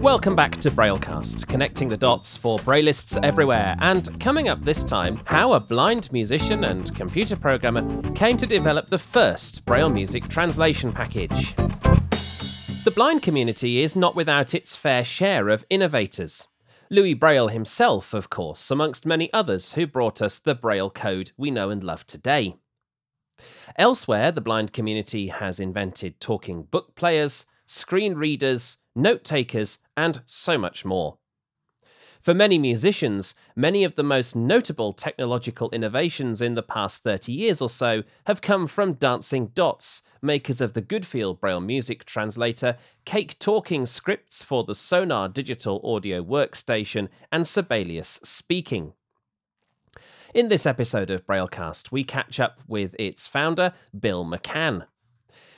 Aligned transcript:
Welcome 0.00 0.34
back 0.34 0.52
to 0.52 0.70
Braillecast, 0.70 1.46
connecting 1.46 1.90
the 1.90 1.96
dots 1.98 2.34
for 2.34 2.58
Braillists 2.60 3.18
everywhere. 3.22 3.76
And 3.80 4.18
coming 4.18 4.48
up 4.48 4.64
this 4.64 4.82
time, 4.82 5.20
how 5.26 5.52
a 5.52 5.60
blind 5.60 6.10
musician 6.10 6.64
and 6.64 6.92
computer 6.94 7.36
programmer 7.36 7.84
came 8.12 8.38
to 8.38 8.46
develop 8.46 8.86
the 8.86 8.98
first 8.98 9.66
Braille 9.66 9.90
music 9.90 10.26
translation 10.28 10.90
package. 10.90 11.54
The 12.84 12.92
blind 12.96 13.22
community 13.22 13.82
is 13.82 13.94
not 13.94 14.16
without 14.16 14.54
its 14.54 14.74
fair 14.74 15.04
share 15.04 15.50
of 15.50 15.66
innovators. 15.68 16.48
Louis 16.88 17.12
Braille 17.12 17.48
himself, 17.48 18.14
of 18.14 18.30
course, 18.30 18.70
amongst 18.70 19.04
many 19.04 19.30
others 19.34 19.74
who 19.74 19.86
brought 19.86 20.22
us 20.22 20.38
the 20.38 20.54
Braille 20.54 20.88
code 20.88 21.32
we 21.36 21.50
know 21.50 21.68
and 21.68 21.84
love 21.84 22.06
today. 22.06 22.56
Elsewhere, 23.76 24.32
the 24.32 24.40
blind 24.40 24.72
community 24.72 25.26
has 25.26 25.60
invented 25.60 26.20
talking 26.20 26.62
book 26.62 26.94
players, 26.94 27.44
screen 27.66 28.14
readers, 28.14 28.78
note 29.00 29.24
takers, 29.24 29.78
and 29.96 30.22
so 30.26 30.58
much 30.58 30.84
more. 30.84 31.18
For 32.20 32.34
many 32.34 32.58
musicians, 32.58 33.34
many 33.56 33.82
of 33.82 33.94
the 33.94 34.02
most 34.02 34.36
notable 34.36 34.92
technological 34.92 35.70
innovations 35.70 36.42
in 36.42 36.54
the 36.54 36.62
past 36.62 37.02
30 37.02 37.32
years 37.32 37.62
or 37.62 37.68
so 37.70 38.02
have 38.26 38.42
come 38.42 38.66
from 38.66 38.92
Dancing 38.92 39.46
Dots, 39.54 40.02
makers 40.20 40.60
of 40.60 40.74
the 40.74 40.82
Goodfeel 40.82 41.40
Braille 41.40 41.60
Music 41.60 42.04
Translator, 42.04 42.76
Cake 43.06 43.38
Talking 43.38 43.86
scripts 43.86 44.42
for 44.42 44.64
the 44.64 44.74
Sonar 44.74 45.30
digital 45.30 45.80
audio 45.82 46.22
workstation, 46.22 47.08
and 47.32 47.46
Sibelius 47.46 48.20
Speaking. 48.22 48.92
In 50.34 50.48
this 50.48 50.66
episode 50.66 51.08
of 51.08 51.26
Braillecast, 51.26 51.90
we 51.90 52.04
catch 52.04 52.38
up 52.38 52.60
with 52.68 52.94
its 52.98 53.26
founder, 53.26 53.72
Bill 53.98 54.26
McCann. 54.26 54.84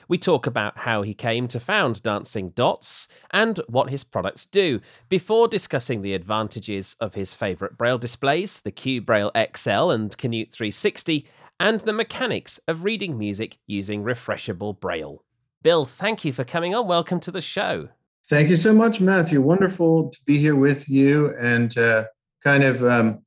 We 0.08 0.18
talk 0.18 0.46
about 0.46 0.78
how 0.78 1.02
he 1.02 1.14
came 1.14 1.48
to 1.48 1.60
found 1.60 2.02
Dancing 2.02 2.50
Dots 2.50 3.08
and 3.30 3.58
what 3.68 3.90
his 3.90 4.04
products 4.04 4.44
do, 4.44 4.80
before 5.08 5.48
discussing 5.48 6.02
the 6.02 6.14
advantages 6.14 6.96
of 7.00 7.14
his 7.14 7.34
favourite 7.34 7.78
Braille 7.78 7.98
displays, 7.98 8.60
the 8.60 8.72
QBraille 8.72 9.30
XL 9.56 9.90
and 9.90 10.16
Canute 10.16 10.52
360, 10.52 11.26
and 11.60 11.80
the 11.80 11.92
mechanics 11.92 12.58
of 12.66 12.84
reading 12.84 13.18
music 13.18 13.58
using 13.66 14.02
refreshable 14.02 14.78
Braille. 14.78 15.24
Bill, 15.62 15.84
thank 15.84 16.24
you 16.24 16.32
for 16.32 16.44
coming 16.44 16.74
on. 16.74 16.86
Welcome 16.88 17.20
to 17.20 17.30
the 17.30 17.40
show. 17.40 17.88
Thank 18.28 18.50
you 18.50 18.56
so 18.56 18.72
much, 18.72 19.00
Matthew. 19.00 19.40
Wonderful 19.40 20.10
to 20.10 20.18
be 20.26 20.38
here 20.38 20.56
with 20.56 20.88
you 20.88 21.34
and 21.38 21.76
uh, 21.78 22.06
kind 22.42 22.64
of 22.64 22.84
um, 22.84 23.24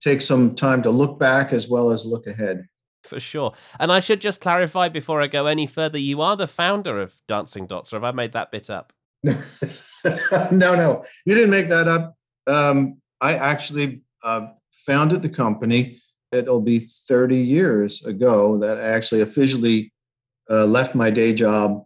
take 0.00 0.20
some 0.20 0.54
time 0.54 0.82
to 0.82 0.90
look 0.90 1.18
back 1.18 1.52
as 1.52 1.68
well 1.68 1.90
as 1.90 2.04
look 2.04 2.26
ahead 2.26 2.66
for 3.08 3.20
sure. 3.20 3.52
And 3.80 3.90
I 3.90 4.00
should 4.00 4.20
just 4.20 4.40
clarify 4.40 4.88
before 4.88 5.20
I 5.22 5.26
go 5.26 5.46
any 5.46 5.66
further 5.66 5.98
you 5.98 6.20
are 6.22 6.36
the 6.36 6.46
founder 6.46 7.00
of 7.00 7.20
Dancing 7.26 7.66
Dots, 7.66 7.92
or 7.92 7.96
have 7.96 8.04
I 8.04 8.12
made 8.12 8.32
that 8.32 8.50
bit 8.52 8.70
up? 8.70 8.92
no, 9.24 10.74
no, 10.74 11.04
you 11.24 11.34
didn't 11.34 11.50
make 11.50 11.68
that 11.68 11.88
up. 11.88 12.14
Um, 12.46 13.00
I 13.20 13.34
actually 13.34 14.02
uh, 14.22 14.48
founded 14.72 15.22
the 15.22 15.28
company. 15.28 15.96
It'll 16.30 16.60
be 16.60 16.78
30 16.78 17.36
years 17.36 18.04
ago 18.04 18.58
that 18.58 18.78
I 18.78 18.82
actually 18.82 19.22
officially 19.22 19.92
uh, 20.50 20.66
left 20.66 20.94
my 20.94 21.10
day 21.10 21.34
job 21.34 21.82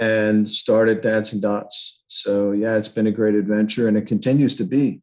and 0.00 0.48
started 0.48 1.00
Dancing 1.00 1.40
Dots. 1.40 2.04
So, 2.08 2.52
yeah, 2.52 2.76
it's 2.76 2.88
been 2.88 3.06
a 3.06 3.12
great 3.12 3.34
adventure 3.34 3.88
and 3.88 3.96
it 3.96 4.06
continues 4.06 4.56
to 4.56 4.64
be. 4.64 5.00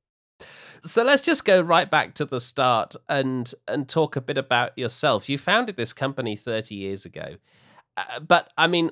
So 0.83 1.03
let's 1.03 1.21
just 1.21 1.45
go 1.45 1.61
right 1.61 1.89
back 1.89 2.15
to 2.15 2.25
the 2.25 2.39
start 2.39 2.95
and 3.07 3.51
and 3.67 3.87
talk 3.87 4.15
a 4.15 4.21
bit 4.21 4.37
about 4.37 4.77
yourself. 4.77 5.29
You 5.29 5.37
founded 5.37 5.77
this 5.77 5.93
company 5.93 6.35
30 6.35 6.75
years 6.75 7.05
ago. 7.05 7.35
Uh, 7.97 8.19
but 8.19 8.51
I 8.57 8.67
mean, 8.67 8.91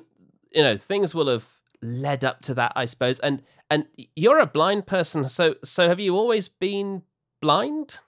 you 0.52 0.62
know, 0.62 0.76
things 0.76 1.14
will 1.14 1.28
have 1.28 1.48
led 1.82 2.24
up 2.24 2.42
to 2.42 2.54
that, 2.54 2.72
I 2.76 2.84
suppose. 2.84 3.18
And 3.20 3.42
and 3.70 3.86
you're 4.14 4.38
a 4.38 4.46
blind 4.46 4.86
person, 4.86 5.28
so 5.28 5.56
so 5.64 5.88
have 5.88 6.00
you 6.00 6.16
always 6.16 6.48
been 6.48 7.02
blind? 7.40 7.98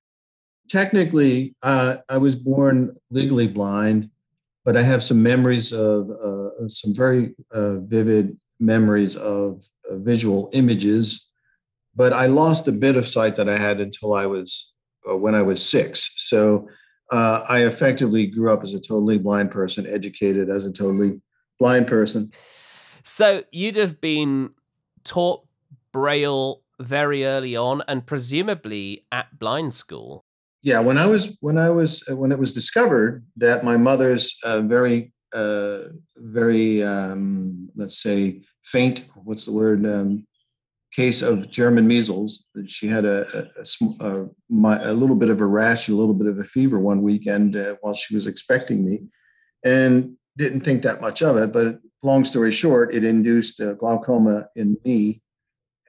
Technically, 0.69 1.55
uh, 1.63 1.97
I 2.09 2.19
was 2.19 2.37
born 2.37 2.97
legally 3.11 3.49
blind, 3.49 4.11
but 4.65 4.77
I 4.77 4.83
have 4.83 5.03
some 5.03 5.23
memories 5.23 5.73
of 5.73 6.09
uh, 6.11 6.69
some 6.69 6.95
very 6.95 7.35
uh, 7.51 7.81
vivid 7.81 8.39
memories 8.61 9.17
of 9.17 9.65
uh, 9.91 9.99
visual 9.99 10.51
images 10.53 11.32
but 11.95 12.13
I 12.13 12.27
lost 12.27 12.69
a 12.69 12.73
bit 12.73 12.97
of 12.97 13.07
sight 13.07 13.37
that 13.37 13.49
I 13.49 13.57
had 13.57 13.81
until 13.81 14.15
I 14.15 14.27
was 14.27 14.75
uh, 15.09 15.17
when 15.17 15.35
I 15.35 15.43
was 15.43 15.65
six. 15.65 16.13
So 16.17 16.69
uh, 17.11 17.45
I 17.49 17.65
effectively 17.65 18.27
grew 18.27 18.53
up 18.53 18.65
as 18.65 18.75
a 18.75 18.81
totally 18.81 19.19
blind 19.19 19.51
person, 19.51 19.87
educated 19.87 20.49
as 20.49 20.65
a 20.65 20.73
totally 20.73 21.21
blind 21.59 21.87
person. 21.87 22.31
So 23.05 23.43
you'd 23.51 23.77
have 23.77 24.01
been 24.01 24.51
taught 25.05 25.45
Braille 25.93 26.63
very 26.81 27.25
early 27.25 27.57
on, 27.57 27.83
and 27.87 28.05
presumably 28.07 29.05
at 29.13 29.39
blind 29.39 29.75
school. 29.75 30.25
Yeah, 30.63 30.81
when 30.81 30.97
I 30.97 31.07
was 31.07 31.37
when 31.41 31.59
I 31.59 31.71
was 31.71 32.05
uh, 32.11 32.17
when 32.17 32.33
it 32.33 32.39
was 32.39 32.53
discovered 32.53 33.25
that 33.37 33.65
my 33.65 33.77
mother's 33.77 34.39
uh, 34.45 34.61
very 34.61 35.13
uh, 35.35 35.79
very 36.17 36.83
um, 36.83 37.69
let's 37.75 38.01
say 38.01 38.43
faint. 38.63 39.07
What's 39.25 39.45
the 39.45 39.53
word? 39.53 39.85
Um, 39.85 40.27
case 40.93 41.23
of 41.23 41.51
German 41.51 41.87
measles. 41.87 42.47
She 42.67 42.87
had 42.87 43.05
a, 43.05 43.49
a, 43.59 44.05
a, 44.05 44.29
a, 44.51 44.93
little 44.93 45.17
bit 45.17 45.31
of 45.31 45.41
a 45.41 45.47
rash, 45.47 45.89
a 45.89 45.95
little 45.95 46.15
bit 46.15 46.29
of 46.29 46.39
a 46.39 46.45
fever 46.45 46.79
one 46.79 47.03
weekend 47.03 47.57
uh, 47.57 47.77
while 47.81 47.95
she 47.95 48.15
was 48.15 48.27
expecting 48.27 48.85
me, 48.85 49.01
and 49.65 50.17
didn't 50.37 50.61
think 50.61 50.83
that 50.83 51.01
much 51.01 51.23
of 51.23 51.37
it. 51.37 51.53
But 51.53 51.79
long 52.03 52.25
story 52.25 52.51
short, 52.51 52.95
it 52.95 53.05
induced 53.05 53.61
glaucoma 53.79 54.49
in 54.55 54.77
me, 54.85 55.23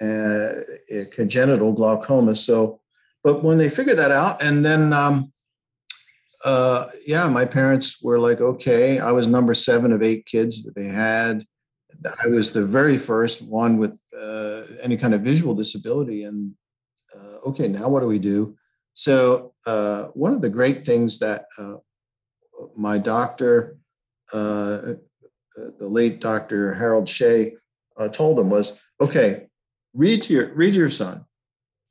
uh, 0.02 0.52
congenital 1.12 1.74
glaucoma. 1.74 2.36
So, 2.36 2.80
but 3.24 3.44
when 3.44 3.58
they 3.58 3.69
figured 3.69 3.97
that 3.97 4.12
out, 4.12 4.44
and 4.44 4.66
then. 4.66 4.94
Um, 4.94 5.30
uh, 6.46 6.90
yeah, 7.08 7.25
my 7.30 7.46
parents 7.46 8.03
were 8.03 8.19
like, 8.19 8.42
okay. 8.42 9.00
I 9.00 9.13
was 9.13 9.28
number 9.28 9.53
seven 9.53 9.94
of 9.94 10.03
eight 10.03 10.25
kids 10.25 10.63
that 10.63 10.75
they 10.75 10.88
had. 10.88 11.46
I 12.22 12.28
was 12.28 12.52
the 12.52 12.66
very 12.66 12.97
first 12.97 13.50
one 13.50 13.78
with 13.78 13.97
uh, 14.23 14.63
any 14.81 14.97
kind 14.97 15.13
of 15.13 15.22
visual 15.22 15.53
disability. 15.53 16.23
And 16.23 16.53
uh, 17.16 17.50
okay, 17.50 17.67
now 17.67 17.89
what 17.89 18.00
do 18.00 18.07
we 18.07 18.19
do? 18.19 18.56
So 18.94 19.53
uh, 19.66 20.06
one 20.13 20.34
of 20.34 20.41
the 20.41 20.50
great 20.50 20.85
things 20.85 21.19
that 21.19 21.45
uh, 21.57 21.78
my 22.75 22.97
doctor, 22.97 23.78
uh, 24.31 24.95
the 25.56 25.88
late 25.88 26.22
Dr. 26.22 26.73
Harold 26.73 27.07
Shea, 27.07 27.53
uh, 27.97 28.07
told 28.07 28.39
him 28.39 28.50
was, 28.50 28.81
okay, 29.00 29.47
read 29.94 30.23
to 30.23 30.33
your 30.33 30.53
read 30.56 30.73
your 30.73 30.89
son. 30.89 31.25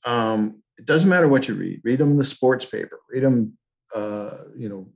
Um, 0.05 0.63
it 0.79 0.87
doesn't 0.87 1.09
matter 1.09 1.29
what 1.29 1.47
you 1.47 1.55
read. 1.55 1.81
Read 1.85 2.01
him 2.01 2.17
the 2.17 2.25
sports 2.25 2.65
paper. 2.65 2.99
Read 3.11 3.23
them, 3.23 3.57
you 4.57 4.69
know, 4.69 4.89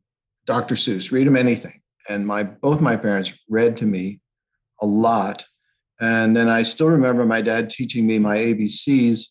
Dr. 0.47 0.75
Seuss. 0.75 1.13
Read 1.13 1.27
him 1.27 1.37
anything. 1.37 1.81
And 2.09 2.27
my 2.27 2.43
both 2.43 2.81
my 2.81 2.97
parents 2.97 3.39
read 3.49 3.77
to 3.79 3.85
me 3.85 4.21
a 4.81 4.87
lot 4.87 5.45
and 6.01 6.37
then 6.37 6.49
I 6.49 6.63
still 6.63 6.89
remember 6.89 7.25
my 7.25 7.41
dad 7.41 7.71
teaching 7.71 8.07
me 8.07 8.19
my 8.19 8.37
ABCs 8.37 9.29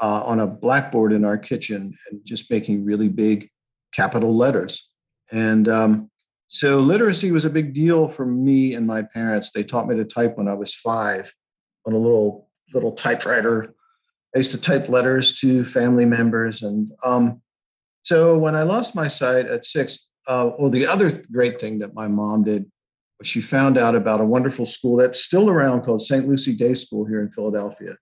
uh, 0.00 0.22
on 0.24 0.40
a 0.40 0.46
blackboard 0.46 1.12
in 1.12 1.24
our 1.24 1.36
kitchen 1.36 1.92
and 2.10 2.20
just 2.24 2.50
making 2.50 2.84
really 2.84 3.08
big 3.08 3.50
capital 3.92 4.34
letters. 4.34 4.94
And 5.30 5.68
um, 5.68 6.10
so 6.48 6.80
literacy 6.80 7.32
was 7.32 7.44
a 7.44 7.50
big 7.50 7.74
deal 7.74 8.08
for 8.08 8.24
me 8.24 8.74
and 8.74 8.86
my 8.86 9.02
parents. 9.02 9.52
They 9.52 9.62
taught 9.62 9.88
me 9.88 9.96
to 9.96 10.04
type 10.04 10.36
when 10.38 10.48
I 10.48 10.54
was 10.54 10.74
five 10.74 11.32
on 11.86 11.92
a 11.92 11.98
little 11.98 12.48
little 12.72 12.92
typewriter. 12.92 13.74
I 14.34 14.38
used 14.38 14.52
to 14.52 14.60
type 14.60 14.88
letters 14.88 15.38
to 15.40 15.64
family 15.64 16.04
members. 16.04 16.62
And 16.62 16.92
um, 17.02 17.42
so 18.02 18.38
when 18.38 18.54
I 18.54 18.62
lost 18.62 18.94
my 18.94 19.08
sight 19.08 19.46
at 19.46 19.64
six, 19.64 20.10
uh, 20.28 20.52
well, 20.58 20.70
the 20.70 20.86
other 20.86 21.10
great 21.32 21.60
thing 21.60 21.80
that 21.80 21.94
my 21.94 22.06
mom 22.06 22.44
did 22.44 22.70
she 23.22 23.40
found 23.40 23.76
out 23.76 23.94
about 23.94 24.20
a 24.20 24.24
wonderful 24.24 24.66
school 24.66 24.96
that's 24.96 25.22
still 25.22 25.50
around 25.50 25.82
called 25.82 26.02
St. 26.02 26.26
Lucy 26.26 26.54
Day 26.54 26.74
School 26.74 27.04
here 27.04 27.20
in 27.20 27.30
Philadelphia. 27.30 27.96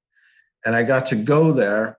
And 0.65 0.75
I 0.75 0.83
got 0.83 1.07
to 1.07 1.17
go 1.17 1.53
there. 1.53 1.99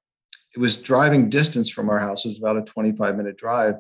It 0.56 0.60
was 0.60 0.82
driving 0.82 1.30
distance 1.30 1.70
from 1.70 1.90
our 1.90 2.00
house. 2.00 2.26
It 2.26 2.30
was 2.30 2.40
about 2.40 2.58
a 2.58 2.62
25 2.62 3.18
minute 3.18 3.38
drive, 3.38 3.76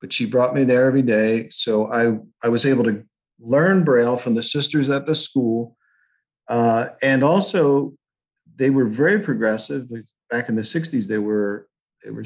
but 0.00 0.12
she 0.12 0.26
brought 0.26 0.54
me 0.54 0.64
there 0.64 0.86
every 0.86 1.02
day. 1.02 1.48
So 1.50 1.92
I, 1.92 2.18
I 2.42 2.48
was 2.48 2.64
able 2.64 2.84
to 2.84 3.04
learn 3.40 3.84
Braille 3.84 4.16
from 4.16 4.34
the 4.34 4.42
sisters 4.42 4.90
at 4.90 5.06
the 5.06 5.14
school. 5.14 5.76
Uh, 6.48 6.88
and 7.02 7.22
also, 7.22 7.94
they 8.56 8.70
were 8.70 8.86
very 8.86 9.20
progressive. 9.20 9.88
Back 10.30 10.48
in 10.48 10.56
the 10.56 10.62
60s, 10.62 11.06
they 11.06 11.18
were, 11.18 11.68
they 12.04 12.10
were 12.10 12.24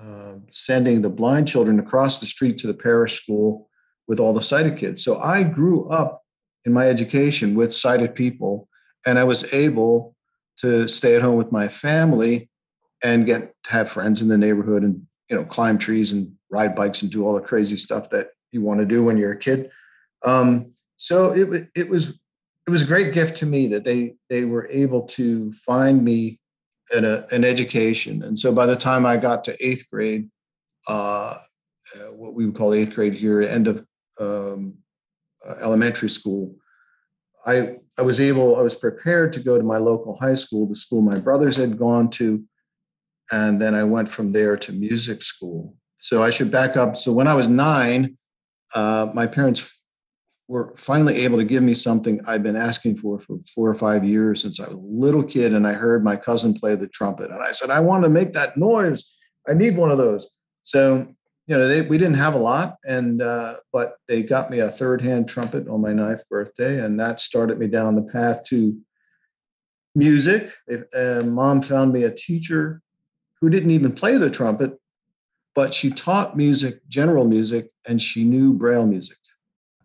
uh, 0.00 0.34
sending 0.50 1.02
the 1.02 1.10
blind 1.10 1.48
children 1.48 1.78
across 1.78 2.20
the 2.20 2.26
street 2.26 2.58
to 2.58 2.66
the 2.66 2.74
parish 2.74 3.20
school 3.22 3.68
with 4.06 4.20
all 4.20 4.32
the 4.32 4.42
sighted 4.42 4.76
kids. 4.76 5.02
So 5.02 5.18
I 5.18 5.42
grew 5.42 5.88
up 5.88 6.22
in 6.64 6.72
my 6.72 6.88
education 6.88 7.54
with 7.54 7.72
sighted 7.72 8.14
people, 8.14 8.68
and 9.06 9.18
I 9.18 9.24
was 9.24 9.52
able 9.52 10.14
to 10.58 10.88
stay 10.88 11.16
at 11.16 11.22
home 11.22 11.36
with 11.36 11.52
my 11.52 11.68
family 11.68 12.48
and 13.02 13.26
get 13.26 13.52
to 13.64 13.70
have 13.70 13.90
friends 13.90 14.22
in 14.22 14.28
the 14.28 14.38
neighborhood 14.38 14.82
and 14.82 15.06
you 15.28 15.36
know 15.36 15.44
climb 15.44 15.78
trees 15.78 16.12
and 16.12 16.32
ride 16.50 16.74
bikes 16.74 17.02
and 17.02 17.10
do 17.10 17.26
all 17.26 17.34
the 17.34 17.40
crazy 17.40 17.76
stuff 17.76 18.10
that 18.10 18.28
you 18.52 18.62
want 18.62 18.80
to 18.80 18.86
do 18.86 19.02
when 19.02 19.16
you're 19.16 19.32
a 19.32 19.38
kid. 19.38 19.70
Um, 20.24 20.72
so 20.96 21.32
it 21.32 21.68
it 21.74 21.90
was 21.90 22.18
it 22.66 22.70
was 22.70 22.82
a 22.82 22.86
great 22.86 23.12
gift 23.12 23.36
to 23.38 23.46
me 23.46 23.66
that 23.68 23.84
they 23.84 24.16
they 24.30 24.44
were 24.44 24.68
able 24.70 25.02
to 25.02 25.52
find 25.52 26.02
me 26.02 26.40
an, 26.92 27.04
an 27.04 27.44
education. 27.44 28.22
And 28.22 28.38
so 28.38 28.54
by 28.54 28.66
the 28.66 28.76
time 28.76 29.06
I 29.06 29.16
got 29.16 29.44
to 29.44 29.66
eighth 29.66 29.88
grade, 29.90 30.30
uh, 30.88 31.34
uh, 31.94 31.98
what 32.14 32.34
we 32.34 32.46
would 32.46 32.54
call 32.54 32.72
eighth 32.72 32.94
grade 32.94 33.14
here, 33.14 33.42
end 33.42 33.68
of 33.68 33.86
um, 34.20 34.78
uh, 35.46 35.54
elementary 35.62 36.08
school, 36.08 36.54
I 37.46 37.76
I 37.98 38.02
was 38.02 38.20
able, 38.20 38.56
I 38.56 38.62
was 38.62 38.74
prepared 38.74 39.32
to 39.34 39.40
go 39.40 39.56
to 39.56 39.64
my 39.64 39.78
local 39.78 40.16
high 40.20 40.34
school, 40.34 40.66
the 40.66 40.74
school 40.74 41.02
my 41.02 41.18
brothers 41.20 41.56
had 41.56 41.78
gone 41.78 42.10
to, 42.10 42.42
and 43.30 43.60
then 43.60 43.74
I 43.74 43.84
went 43.84 44.08
from 44.08 44.32
there 44.32 44.56
to 44.56 44.72
music 44.72 45.22
school. 45.22 45.76
So 45.98 46.22
I 46.22 46.30
should 46.30 46.50
back 46.50 46.76
up. 46.76 46.96
So 46.96 47.12
when 47.12 47.28
I 47.28 47.34
was 47.34 47.48
nine, 47.48 48.18
uh, 48.74 49.10
my 49.14 49.26
parents 49.26 49.88
were 50.48 50.74
finally 50.76 51.16
able 51.24 51.38
to 51.38 51.44
give 51.44 51.62
me 51.62 51.72
something 51.72 52.20
I've 52.26 52.42
been 52.42 52.56
asking 52.56 52.96
for 52.96 53.18
for 53.18 53.38
four 53.54 53.70
or 53.70 53.74
five 53.74 54.04
years 54.04 54.42
since 54.42 54.60
I 54.60 54.68
was 54.68 54.74
a 54.74 54.80
little 54.80 55.22
kid. 55.22 55.54
And 55.54 55.66
I 55.66 55.72
heard 55.72 56.04
my 56.04 56.16
cousin 56.16 56.52
play 56.52 56.74
the 56.74 56.88
trumpet, 56.88 57.30
and 57.30 57.42
I 57.42 57.52
said, 57.52 57.70
I 57.70 57.80
want 57.80 58.02
to 58.04 58.10
make 58.10 58.32
that 58.32 58.56
noise. 58.56 59.18
I 59.48 59.54
need 59.54 59.76
one 59.76 59.90
of 59.90 59.98
those. 59.98 60.28
So 60.62 61.14
you 61.46 61.56
know, 61.56 61.68
they, 61.68 61.82
we 61.82 61.98
didn't 61.98 62.16
have 62.16 62.34
a 62.34 62.38
lot, 62.38 62.76
and 62.86 63.20
uh, 63.20 63.56
but 63.72 63.96
they 64.08 64.22
got 64.22 64.50
me 64.50 64.60
a 64.60 64.68
third-hand 64.68 65.28
trumpet 65.28 65.68
on 65.68 65.80
my 65.80 65.92
ninth 65.92 66.22
birthday, 66.30 66.80
and 66.80 66.98
that 66.98 67.20
started 67.20 67.58
me 67.58 67.66
down 67.66 67.96
the 67.96 68.02
path 68.02 68.44
to 68.44 68.78
music. 69.94 70.50
If, 70.66 70.84
uh, 70.96 71.26
Mom 71.26 71.60
found 71.60 71.92
me 71.92 72.04
a 72.04 72.10
teacher 72.10 72.80
who 73.40 73.50
didn't 73.50 73.70
even 73.70 73.92
play 73.92 74.16
the 74.16 74.30
trumpet, 74.30 74.72
but 75.54 75.74
she 75.74 75.90
taught 75.90 76.36
music, 76.36 76.80
general 76.88 77.26
music, 77.26 77.70
and 77.86 78.00
she 78.00 78.24
knew 78.24 78.54
Braille 78.54 78.86
music. 78.86 79.18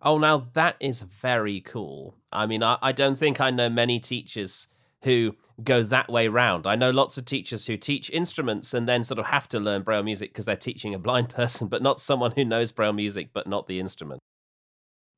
Oh, 0.01 0.17
now 0.17 0.47
that 0.53 0.77
is 0.79 1.01
very 1.01 1.59
cool. 1.59 2.15
I 2.31 2.45
mean, 2.45 2.63
I, 2.63 2.77
I 2.81 2.93
don't 2.93 3.15
think 3.15 3.41
I 3.41 3.49
know 3.49 3.69
many 3.69 3.99
teachers 3.99 4.67
who 5.03 5.35
go 5.63 5.83
that 5.83 6.09
way 6.09 6.27
round. 6.27 6.67
I 6.67 6.75
know 6.75 6.89
lots 6.89 7.17
of 7.17 7.25
teachers 7.25 7.65
who 7.65 7.77
teach 7.77 8.09
instruments 8.09 8.73
and 8.73 8.87
then 8.87 9.03
sort 9.03 9.19
of 9.19 9.25
have 9.25 9.47
to 9.49 9.59
learn 9.59 9.83
Braille 9.83 10.03
music 10.03 10.31
because 10.31 10.45
they're 10.45 10.55
teaching 10.55 10.93
a 10.93 10.99
blind 10.99 11.29
person, 11.39 11.67
but 11.67 11.81
not 11.81 11.99
someone 11.99 12.31
who 12.31 12.45
knows 12.45 12.71
Braille 12.71 12.93
music 12.93 13.29
but 13.33 13.47
not 13.47 13.67
the 13.67 13.79
instrument. 13.79 14.19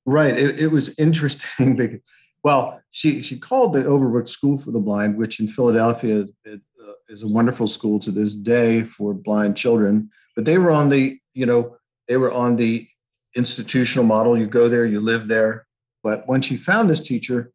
Right. 0.05 0.37
It, 0.37 0.59
it 0.59 0.67
was 0.67 0.97
interesting 0.99 1.75
because, 1.77 1.99
well, 2.43 2.81
she 2.89 3.21
she 3.21 3.37
called 3.37 3.73
the 3.73 3.83
Overbrook 3.83 4.27
School 4.27 4.57
for 4.57 4.71
the 4.71 4.79
Blind, 4.79 5.17
which 5.17 5.39
in 5.39 5.47
Philadelphia 5.47 6.25
it, 6.43 6.61
uh, 6.83 6.93
is 7.07 7.23
a 7.23 7.27
wonderful 7.27 7.67
school 7.67 7.99
to 7.99 8.11
this 8.11 8.35
day 8.35 8.83
for 8.83 9.13
blind 9.13 9.55
children. 9.55 10.09
But 10.35 10.45
they 10.45 10.57
were 10.57 10.71
on 10.71 10.89
the, 10.89 11.19
you 11.33 11.45
know, 11.45 11.77
they 12.07 12.17
were 12.17 12.31
on 12.31 12.55
the 12.55 12.87
institutional 13.35 14.05
model. 14.05 14.37
You 14.37 14.47
go 14.47 14.69
there, 14.69 14.85
you 14.85 15.01
live 15.01 15.27
there. 15.27 15.67
But 16.03 16.23
when 16.27 16.41
she 16.41 16.57
found 16.57 16.89
this 16.89 17.01
teacher, 17.01 17.51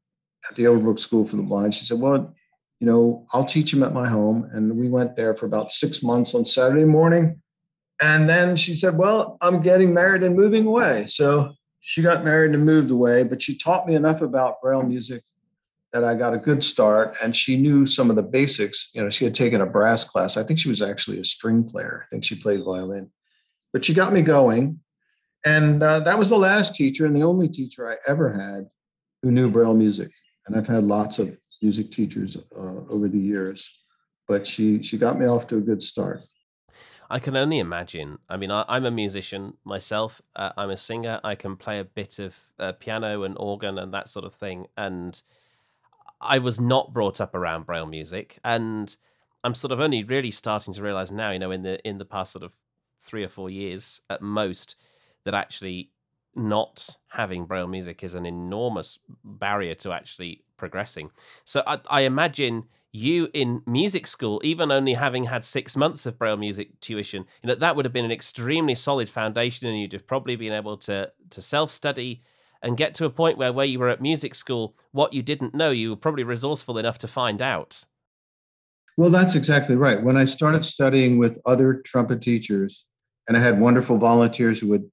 at 0.49 0.57
the 0.57 0.65
Overbrook 0.65 0.99
School 0.99 1.25
for 1.25 1.37
the 1.37 1.43
Blind. 1.43 1.75
She 1.75 1.85
said, 1.85 2.01
Well, 2.01 2.35
you 2.81 2.87
know, 2.87 3.27
I'll 3.33 3.45
teach 3.45 3.73
him 3.73 3.83
at 3.83 3.93
my 3.93 4.09
home. 4.09 4.49
And 4.53 4.77
we 4.77 4.89
went 4.89 5.17
there 5.17 5.35
for 5.35 5.47
about 5.47 5.71
six 5.71 6.03
months 6.03 6.35
on 6.35 6.45
Saturday 6.45 6.85
morning. 6.85 7.41
And 8.01 8.29
then 8.29 8.57
she 8.57 8.75
said, 8.75 8.99
Well, 8.99 9.39
I'm 9.41 9.63
getting 9.63 9.95
married 9.95 10.23
and 10.23 10.37
moving 10.37 10.67
away. 10.67 11.07
So 11.09 11.53
she 11.81 12.03
got 12.03 12.25
married 12.25 12.55
and 12.55 12.65
moved 12.65 12.91
away, 12.91 13.23
but 13.23 13.41
she 13.41 13.57
taught 13.57 13.87
me 13.87 13.95
enough 13.95 14.21
about 14.21 14.61
Braille 14.61 14.83
music 14.83 15.23
that 15.93 16.05
I 16.05 16.15
got 16.15 16.35
a 16.35 16.39
good 16.39 16.63
start. 16.63 17.17
And 17.23 17.35
she 17.35 17.57
knew 17.57 17.87
some 17.87 18.11
of 18.11 18.17
the 18.17 18.23
basics. 18.23 18.91
You 18.95 19.03
know, 19.03 19.11
she 19.11 19.25
had 19.25 19.35
taken 19.35 19.61
a 19.61 19.67
brass 19.67 20.05
class. 20.05 20.37
I 20.37 20.43
think 20.43 20.59
she 20.59 20.69
was 20.69 20.83
actually 20.83 21.21
a 21.21 21.25
string 21.25 21.65
player. 21.65 22.05
I 22.05 22.09
think 22.11 22.25
she 22.25 22.35
played 22.35 22.65
violin, 22.65 23.11
but 23.73 23.85
she 23.85 23.95
got 23.95 24.13
me 24.13 24.23
going. 24.23 24.81
And 25.45 25.83
uh, 25.83 26.01
that 26.01 26.19
was 26.19 26.29
the 26.29 26.37
last 26.37 26.75
teacher 26.75 27.07
and 27.07 27.15
the 27.15 27.23
only 27.23 27.49
teacher 27.49 27.89
I 27.89 27.97
ever 28.09 28.33
had 28.33 28.67
who 29.23 29.31
knew 29.31 29.51
Braille 29.51 29.75
music 29.75 30.11
and 30.47 30.57
I've 30.57 30.67
had 30.67 30.85
lots 30.85 31.19
of 31.19 31.37
music 31.63 31.91
teachers 31.91 32.37
uh, 32.57 32.87
over 32.89 33.09
the 33.09 33.19
years, 33.19 33.83
but 34.29 34.47
she 34.47 34.83
she 34.83 34.99
got 34.99 35.19
me 35.19 35.27
off 35.27 35.47
to 35.49 35.59
a 35.59 35.61
good 35.61 35.83
start. 35.83 36.21
I 37.09 37.19
can 37.19 37.37
only 37.37 37.61
imagine. 37.61 38.19
I 38.29 38.37
mean, 38.37 38.51
I, 38.51 38.65
am 38.69 38.85
a 38.85 38.91
musician 38.91 39.55
myself. 39.65 40.21
Uh, 40.35 40.51
I'm 40.57 40.71
a 40.71 40.77
singer. 40.77 41.21
I 41.23 41.37
can 41.37 41.57
play 41.57 41.79
a 41.79 41.85
bit 41.85 42.19
of 42.19 42.37
uh, 42.59 42.73
piano 42.73 43.23
and 43.23 43.37
organ 43.39 43.79
and 43.79 43.95
that 43.95 44.09
sort 44.09 44.25
of 44.25 44.35
thing. 44.35 44.67
And 44.77 45.21
I 46.21 46.39
was 46.39 46.59
not 46.61 46.93
brought 46.93 47.21
up 47.21 47.35
around 47.35 47.67
Braille 47.67 47.87
music, 47.87 48.39
and 48.45 48.95
I'm 49.45 49.55
sort 49.55 49.73
of 49.73 49.81
only 49.81 50.03
really 50.03 50.33
starting 50.33 50.75
to 50.75 50.83
realize 50.83 51.13
now, 51.13 51.31
you 51.31 51.39
know, 51.39 51.53
in 51.53 51.63
the 51.63 51.87
in 51.87 51.99
the 51.99 52.05
past 52.05 52.33
sort 52.33 52.45
of 52.45 52.53
three 53.01 53.23
or 53.23 53.29
four 53.29 53.51
years 53.51 54.01
at 54.11 54.23
most, 54.23 54.77
that 55.25 55.35
actually 55.35 55.91
not 56.37 56.97
having 57.09 57.47
braille 57.47 57.67
music 57.67 58.05
is 58.05 58.15
an 58.15 58.27
enormous 58.27 58.99
barrier 59.25 59.75
to 59.75 59.93
actually 59.93 60.43
progressing. 60.57 61.11
So 61.45 61.63
I, 61.67 61.81
I, 61.89 62.01
imagine 62.03 62.65
you 62.93 63.29
in 63.35 63.63
music 63.67 64.07
school, 64.07 64.41
even 64.45 64.71
only 64.71 64.95
having 64.95 65.25
had 65.25 65.45
six 65.45 65.77
months 65.77 66.07
of 66.07 66.19
braille 66.19 66.37
music 66.37 66.81
tuition, 66.81 67.27
you 67.43 67.49
know 67.49 67.55
that 67.55 67.77
would 67.77 67.85
have 67.85 67.93
been 67.93 68.05
an 68.05 68.13
extremely 68.13 68.75
solid 68.75 69.09
foundation, 69.09 69.69
and 69.69 69.79
you'd 69.79 69.93
have 69.93 70.07
probably 70.07 70.37
been 70.37 70.53
able 70.53 70.77
to 70.79 71.11
to 71.31 71.43
self 71.43 71.71
study 71.71 72.23
and 72.63 72.77
get 72.77 72.95
to 72.95 73.05
a 73.05 73.11
point 73.11 73.39
where 73.39 73.53
where 73.53 73.67
you 73.67 73.79
were 73.79 73.89
at 73.89 74.01
music 74.01 74.35
school, 74.35 74.75
what 74.93 75.13
you 75.13 75.23
didn't 75.23 75.55
know, 75.55 75.71
you 75.71 75.91
were 75.91 75.97
probably 75.97 76.25
resourceful 76.25 76.79
enough 76.79 76.99
to 76.99 77.09
find 77.09 77.43
out. 77.43 77.85
Well, 78.97 79.11
that's 79.11 79.35
exactly 79.35 79.77
right. 79.77 80.03
When 80.03 80.17
I 80.17 80.25
started 80.25 80.65
studying 80.65 81.19
with 81.19 81.39
other 81.45 81.83
trumpet 81.85 82.23
teachers, 82.23 82.89
and 83.29 83.37
I 83.37 83.41
had 83.41 83.61
wonderful 83.61 83.99
volunteers 83.99 84.61
who 84.61 84.69
would 84.69 84.91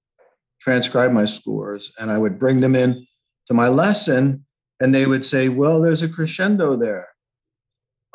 transcribe 0.63 1.11
my 1.11 1.25
scores 1.25 1.93
and 1.99 2.09
I 2.09 2.17
would 2.17 2.39
bring 2.39 2.61
them 2.61 2.75
in 2.75 3.05
to 3.47 3.53
my 3.53 3.67
lesson 3.67 4.45
and 4.79 4.93
they 4.93 5.05
would 5.05 5.25
say, 5.25 5.49
Well, 5.49 5.81
there's 5.81 6.03
a 6.03 6.09
crescendo 6.09 6.75
there. 6.77 7.09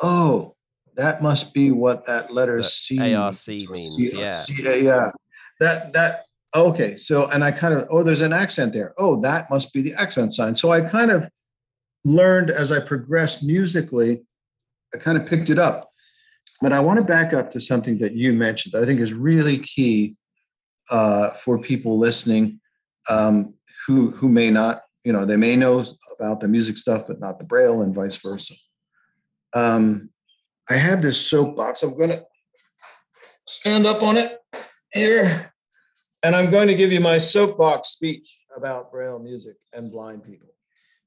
Oh, 0.01 0.53
that 0.95 1.21
must 1.21 1.53
be 1.53 1.71
what 1.71 2.05
that 2.07 2.33
letter 2.33 2.57
the 2.57 2.63
C 2.63 3.13
ARC 3.13 3.47
means. 3.47 3.95
yeah. 4.13 4.75
yeah. 4.75 5.11
That 5.59 5.93
that 5.93 6.23
okay. 6.55 6.95
So 6.95 7.29
and 7.29 7.43
I 7.43 7.51
kind 7.51 7.73
of, 7.73 7.87
oh, 7.91 8.03
there's 8.03 8.21
an 8.21 8.33
accent 8.33 8.73
there. 8.73 8.93
Oh, 8.97 9.21
that 9.21 9.49
must 9.49 9.71
be 9.71 9.81
the 9.81 9.93
accent 9.93 10.33
sign. 10.33 10.55
So 10.55 10.71
I 10.71 10.81
kind 10.81 11.11
of 11.11 11.29
learned 12.03 12.49
as 12.49 12.71
I 12.71 12.79
progressed 12.79 13.43
musically, 13.43 14.23
I 14.93 14.97
kind 14.97 15.17
of 15.17 15.27
picked 15.27 15.49
it 15.49 15.59
up. 15.59 15.89
But 16.61 16.73
I 16.73 16.79
want 16.79 16.97
to 16.97 17.05
back 17.05 17.33
up 17.33 17.51
to 17.51 17.59
something 17.59 17.99
that 17.99 18.13
you 18.13 18.33
mentioned 18.33 18.73
that 18.73 18.81
I 18.81 18.85
think 18.85 18.99
is 18.99 19.13
really 19.13 19.59
key 19.59 20.17
uh, 20.89 21.29
for 21.31 21.59
people 21.59 21.97
listening 21.97 22.59
um, 23.09 23.53
who 23.87 24.11
who 24.11 24.29
may 24.29 24.49
not, 24.49 24.81
you 25.03 25.13
know, 25.13 25.25
they 25.25 25.37
may 25.37 25.55
know 25.55 25.83
about 26.19 26.39
the 26.39 26.47
music 26.47 26.77
stuff, 26.77 27.05
but 27.07 27.19
not 27.19 27.39
the 27.39 27.45
braille, 27.45 27.81
and 27.81 27.95
vice 27.95 28.21
versa. 28.21 28.53
Um, 29.53 30.09
I 30.69 30.75
have 30.75 31.01
this 31.01 31.19
soapbox. 31.19 31.81
I'm 31.83 31.97
going 31.97 32.09
to 32.09 32.23
stand 33.47 33.85
up 33.85 34.03
on 34.03 34.17
it 34.17 34.31
here, 34.93 35.51
and 36.23 36.35
I'm 36.35 36.51
going 36.51 36.67
to 36.67 36.75
give 36.75 36.91
you 36.91 36.99
my 36.99 37.17
soapbox 37.17 37.89
speech 37.89 38.45
about 38.55 38.91
braille 38.91 39.19
music 39.19 39.55
and 39.73 39.91
blind 39.91 40.23
people. 40.23 40.49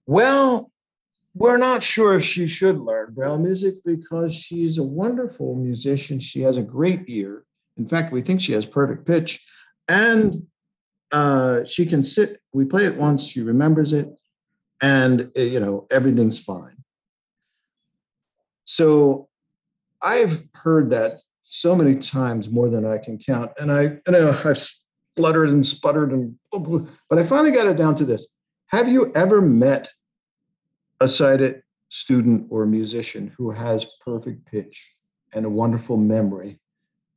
Well, 0.07 0.73
we're 1.35 1.59
not 1.59 1.83
sure 1.83 2.17
if 2.17 2.25
she 2.25 2.47
should 2.47 2.79
learn 2.79 3.15
braille 3.15 3.39
music 3.39 3.75
because 3.85 4.35
she's 4.35 4.79
a 4.79 4.83
wonderful 4.83 5.55
musician. 5.55 6.19
She 6.19 6.41
has 6.41 6.57
a 6.57 6.63
great 6.63 7.09
ear. 7.09 7.45
In 7.79 7.87
fact, 7.87 8.13
we 8.13 8.21
think 8.21 8.41
she 8.41 8.53
has 8.53 8.67
perfect 8.67 9.07
pitch 9.07 9.47
and 9.89 10.47
uh, 11.13 11.65
she 11.65 11.87
can 11.87 12.03
sit. 12.03 12.39
We 12.53 12.65
play 12.65 12.87
it 12.87 12.97
once, 12.97 13.27
she 13.27 13.43
remembers 13.43 13.93
it, 13.93 14.09
and 14.81 15.31
uh, 15.37 15.43
you 15.43 15.61
know 15.61 15.87
everything's 15.91 16.39
fine. 16.39 16.77
So 18.65 19.29
I've 20.01 20.43
heard 20.55 20.91
that 20.91 21.23
so 21.45 21.77
many 21.77 21.97
times, 21.97 22.51
more 22.51 22.69
than 22.71 22.87
I 22.87 22.99
can 22.99 23.19
count, 23.19 23.53
and 23.61 23.71
I, 23.71 23.83
you 23.83 24.01
know, 24.09 24.41
I've 24.45 24.59
spluttered 24.59 25.51
and 25.51 25.65
sputtered, 25.65 26.13
and 26.13 26.35
but 26.51 27.19
I 27.19 27.23
finally 27.23 27.51
got 27.51 27.67
it 27.67 27.77
down 27.77 27.95
to 27.97 28.05
this: 28.05 28.27
Have 28.69 28.89
you 28.89 29.13
ever 29.15 29.41
met 29.41 29.89
a 31.01 31.09
sighted 31.09 31.63
student 31.91 32.47
or 32.49 32.65
musician 32.65 33.31
who 33.37 33.51
has 33.51 33.97
perfect 34.01 34.47
pitch 34.47 34.91
and 35.35 35.45
a 35.45 35.51
wonderful 35.51 35.99
memory, 35.99 36.59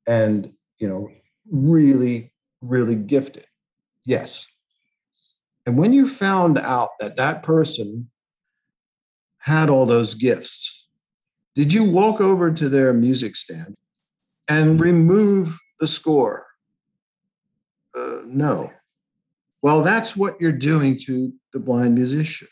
and 0.06 0.52
you 0.80 0.88
know, 0.88 1.10
really 1.50 2.34
really 2.68 2.96
gifted. 2.96 3.46
Yes. 4.06 4.48
And 5.66 5.78
when 5.78 5.94
you 5.94 6.08
found 6.08 6.58
out 6.58 6.90
that 7.00 7.18
that 7.18 7.44
person 7.44 8.10
had 9.40 9.70
all 9.70 9.86
those 9.86 10.14
gifts, 10.14 10.88
did 11.56 11.74
you 11.74 11.84
walk 11.84 12.22
over 12.22 12.52
to 12.52 12.70
their 12.70 12.94
music 12.94 13.36
stand 13.36 13.76
and 14.50 14.80
remove 14.80 15.58
the 15.80 15.88
score? 15.88 16.46
Uh, 17.96 18.20
no. 18.26 18.72
Well, 19.62 19.82
that's 19.82 20.16
what 20.16 20.40
you're 20.40 20.52
doing 20.52 21.00
to 21.06 21.34
the 21.54 21.60
blind 21.60 21.96
musician. 21.96 22.48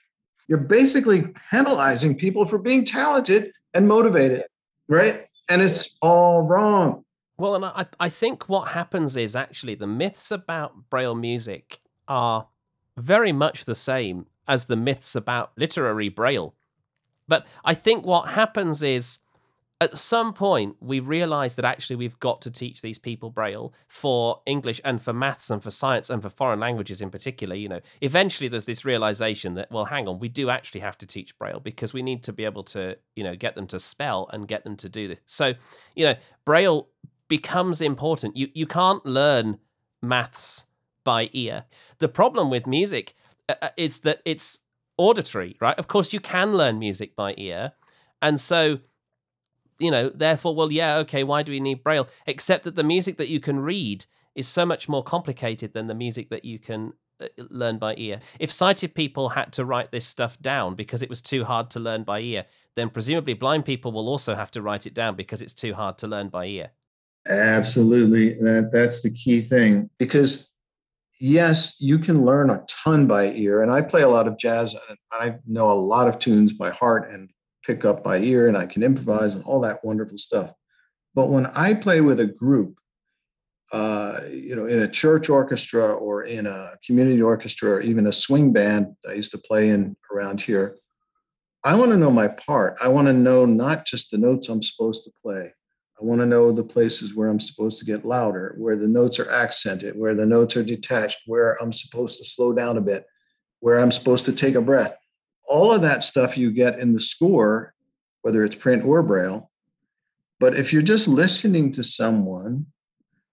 You're 0.47 0.57
basically 0.57 1.27
penalizing 1.51 2.17
people 2.17 2.45
for 2.45 2.57
being 2.57 2.85
talented 2.85 3.51
and 3.73 3.87
motivated, 3.87 4.43
right? 4.87 5.25
And 5.49 5.61
it's 5.61 5.97
all 6.01 6.41
wrong. 6.41 7.03
Well, 7.37 7.55
and 7.55 7.65
I, 7.65 7.85
I 7.99 8.09
think 8.09 8.47
what 8.47 8.69
happens 8.69 9.17
is 9.17 9.35
actually 9.35 9.75
the 9.75 9.87
myths 9.87 10.31
about 10.31 10.89
Braille 10.89 11.15
music 11.15 11.79
are 12.07 12.47
very 12.95 13.31
much 13.31 13.65
the 13.65 13.75
same 13.75 14.27
as 14.47 14.65
the 14.65 14.75
myths 14.75 15.15
about 15.15 15.51
literary 15.57 16.09
braille. 16.09 16.53
But 17.27 17.47
I 17.65 17.73
think 17.73 18.05
what 18.05 18.29
happens 18.29 18.83
is 18.83 19.19
at 19.81 19.97
some 19.97 20.33
point 20.33 20.77
we 20.79 20.99
realize 20.99 21.55
that 21.55 21.65
actually 21.65 21.97
we've 21.97 22.19
got 22.19 22.41
to 22.41 22.49
teach 22.49 22.81
these 22.81 22.97
people 22.97 23.29
braille 23.29 23.73
for 23.87 24.41
english 24.45 24.79
and 24.85 25.01
for 25.01 25.11
maths 25.11 25.49
and 25.49 25.61
for 25.61 25.71
science 25.71 26.09
and 26.09 26.21
for 26.21 26.29
foreign 26.29 26.59
languages 26.59 27.01
in 27.01 27.09
particular 27.09 27.53
you 27.53 27.67
know 27.67 27.81
eventually 27.99 28.47
there's 28.47 28.65
this 28.65 28.85
realization 28.85 29.55
that 29.55 29.69
well 29.71 29.85
hang 29.85 30.07
on 30.07 30.19
we 30.19 30.29
do 30.29 30.49
actually 30.49 30.79
have 30.79 30.97
to 30.97 31.05
teach 31.05 31.37
braille 31.37 31.59
because 31.59 31.91
we 31.91 32.01
need 32.01 32.23
to 32.23 32.31
be 32.31 32.45
able 32.45 32.63
to 32.63 32.95
you 33.15 33.23
know 33.23 33.35
get 33.35 33.55
them 33.55 33.67
to 33.67 33.77
spell 33.77 34.29
and 34.31 34.47
get 34.47 34.63
them 34.63 34.77
to 34.77 34.87
do 34.87 35.07
this 35.07 35.19
so 35.25 35.53
you 35.95 36.05
know 36.05 36.15
braille 36.45 36.87
becomes 37.35 37.81
important 37.81 38.35
you 38.35 38.47
you 38.53 38.67
can't 38.79 39.03
learn 39.05 39.57
maths 40.01 40.65
by 41.03 41.21
ear 41.33 41.65
the 41.99 42.11
problem 42.19 42.49
with 42.49 42.65
music 42.67 43.15
uh, 43.49 43.55
uh, 43.61 43.69
is 43.77 43.93
that 43.99 44.19
it's 44.25 44.47
auditory 44.97 45.55
right 45.65 45.77
of 45.79 45.87
course 45.87 46.13
you 46.13 46.19
can 46.19 46.49
learn 46.61 46.77
music 46.87 47.15
by 47.15 47.33
ear 47.37 47.71
and 48.21 48.39
so 48.39 48.79
you 49.79 49.91
know, 49.91 50.09
therefore, 50.09 50.55
well, 50.55 50.71
yeah, 50.71 50.97
okay, 50.97 51.23
why 51.23 51.43
do 51.43 51.51
we 51.51 51.59
need 51.59 51.83
Braille? 51.83 52.07
Except 52.25 52.63
that 52.63 52.75
the 52.75 52.83
music 52.83 53.17
that 53.17 53.29
you 53.29 53.39
can 53.39 53.59
read 53.59 54.05
is 54.35 54.47
so 54.47 54.65
much 54.65 54.87
more 54.87 55.03
complicated 55.03 55.73
than 55.73 55.87
the 55.87 55.93
music 55.93 56.29
that 56.29 56.45
you 56.45 56.59
can 56.59 56.93
uh, 57.19 57.27
learn 57.49 57.77
by 57.77 57.93
ear. 57.97 58.19
If 58.39 58.51
sighted 58.51 58.95
people 58.95 59.29
had 59.29 59.51
to 59.53 59.65
write 59.65 59.91
this 59.91 60.05
stuff 60.05 60.39
down 60.39 60.75
because 60.75 61.01
it 61.01 61.09
was 61.09 61.21
too 61.21 61.43
hard 61.43 61.69
to 61.71 61.79
learn 61.79 62.03
by 62.03 62.21
ear, 62.21 62.45
then 62.75 62.89
presumably 62.89 63.33
blind 63.33 63.65
people 63.65 63.91
will 63.91 64.07
also 64.07 64.35
have 64.35 64.51
to 64.51 64.61
write 64.61 64.87
it 64.87 64.93
down 64.93 65.15
because 65.15 65.41
it's 65.41 65.53
too 65.53 65.73
hard 65.73 65.97
to 65.99 66.07
learn 66.07 66.29
by 66.29 66.45
ear. 66.45 66.71
Absolutely. 67.27 68.33
That, 68.33 68.69
that's 68.71 69.01
the 69.01 69.11
key 69.11 69.41
thing. 69.41 69.89
Because, 69.97 70.53
yes, 71.19 71.77
you 71.79 71.99
can 71.99 72.25
learn 72.25 72.49
a 72.49 72.63
ton 72.67 73.07
by 73.07 73.31
ear. 73.31 73.61
And 73.61 73.71
I 73.71 73.81
play 73.81 74.01
a 74.01 74.09
lot 74.09 74.27
of 74.27 74.37
jazz. 74.37 74.75
And 74.89 74.97
I 75.11 75.35
know 75.47 75.71
a 75.71 75.79
lot 75.79 76.07
of 76.07 76.19
tunes 76.19 76.53
by 76.53 76.69
heart. 76.71 77.11
And 77.11 77.29
pick 77.63 77.85
up 77.85 78.03
by 78.03 78.17
ear 78.19 78.47
and 78.47 78.57
I 78.57 78.65
can 78.65 78.83
improvise 78.83 79.35
and 79.35 79.43
all 79.45 79.61
that 79.61 79.79
wonderful 79.83 80.17
stuff. 80.17 80.51
But 81.15 81.29
when 81.29 81.47
I 81.47 81.73
play 81.73 82.01
with 82.01 82.19
a 82.19 82.25
group, 82.25 82.77
uh, 83.71 84.19
you 84.29 84.55
know, 84.55 84.65
in 84.65 84.79
a 84.79 84.87
church 84.87 85.29
orchestra 85.29 85.93
or 85.93 86.23
in 86.23 86.45
a 86.45 86.73
community 86.85 87.21
orchestra 87.21 87.71
or 87.71 87.81
even 87.81 88.05
a 88.05 88.11
swing 88.11 88.53
band 88.53 88.87
I 89.09 89.13
used 89.13 89.31
to 89.31 89.37
play 89.37 89.69
in 89.69 89.95
around 90.11 90.41
here, 90.41 90.77
I 91.63 91.75
want 91.75 91.91
to 91.91 91.97
know 91.97 92.11
my 92.11 92.27
part. 92.27 92.77
I 92.83 92.89
want 92.89 93.07
to 93.07 93.13
know 93.13 93.45
not 93.45 93.85
just 93.85 94.11
the 94.11 94.17
notes 94.17 94.49
I'm 94.49 94.61
supposed 94.61 95.05
to 95.05 95.11
play. 95.23 95.47
I 96.01 96.05
want 96.05 96.21
to 96.21 96.25
know 96.25 96.51
the 96.51 96.63
places 96.63 97.15
where 97.15 97.29
I'm 97.29 97.39
supposed 97.39 97.79
to 97.79 97.85
get 97.85 98.05
louder, 98.05 98.55
where 98.57 98.75
the 98.75 98.87
notes 98.87 99.19
are 99.19 99.29
accented, 99.29 99.95
where 99.95 100.15
the 100.15 100.25
notes 100.25 100.57
are 100.57 100.63
detached, 100.63 101.19
where 101.25 101.61
I'm 101.61 101.71
supposed 101.71 102.17
to 102.17 102.25
slow 102.25 102.53
down 102.53 102.77
a 102.77 102.81
bit, 102.81 103.05
where 103.59 103.79
I'm 103.79 103.91
supposed 103.91 104.25
to 104.25 104.33
take 104.33 104.55
a 104.55 104.61
breath 104.61 104.97
all 105.47 105.71
of 105.71 105.81
that 105.81 106.03
stuff 106.03 106.37
you 106.37 106.51
get 106.51 106.79
in 106.79 106.93
the 106.93 106.99
score, 106.99 107.73
whether 108.21 108.43
it's 108.43 108.55
print 108.55 108.83
or 108.83 109.03
braille. 109.03 109.49
But 110.39 110.55
if 110.55 110.73
you're 110.73 110.81
just 110.81 111.07
listening 111.07 111.71
to 111.73 111.83
someone, 111.83 112.65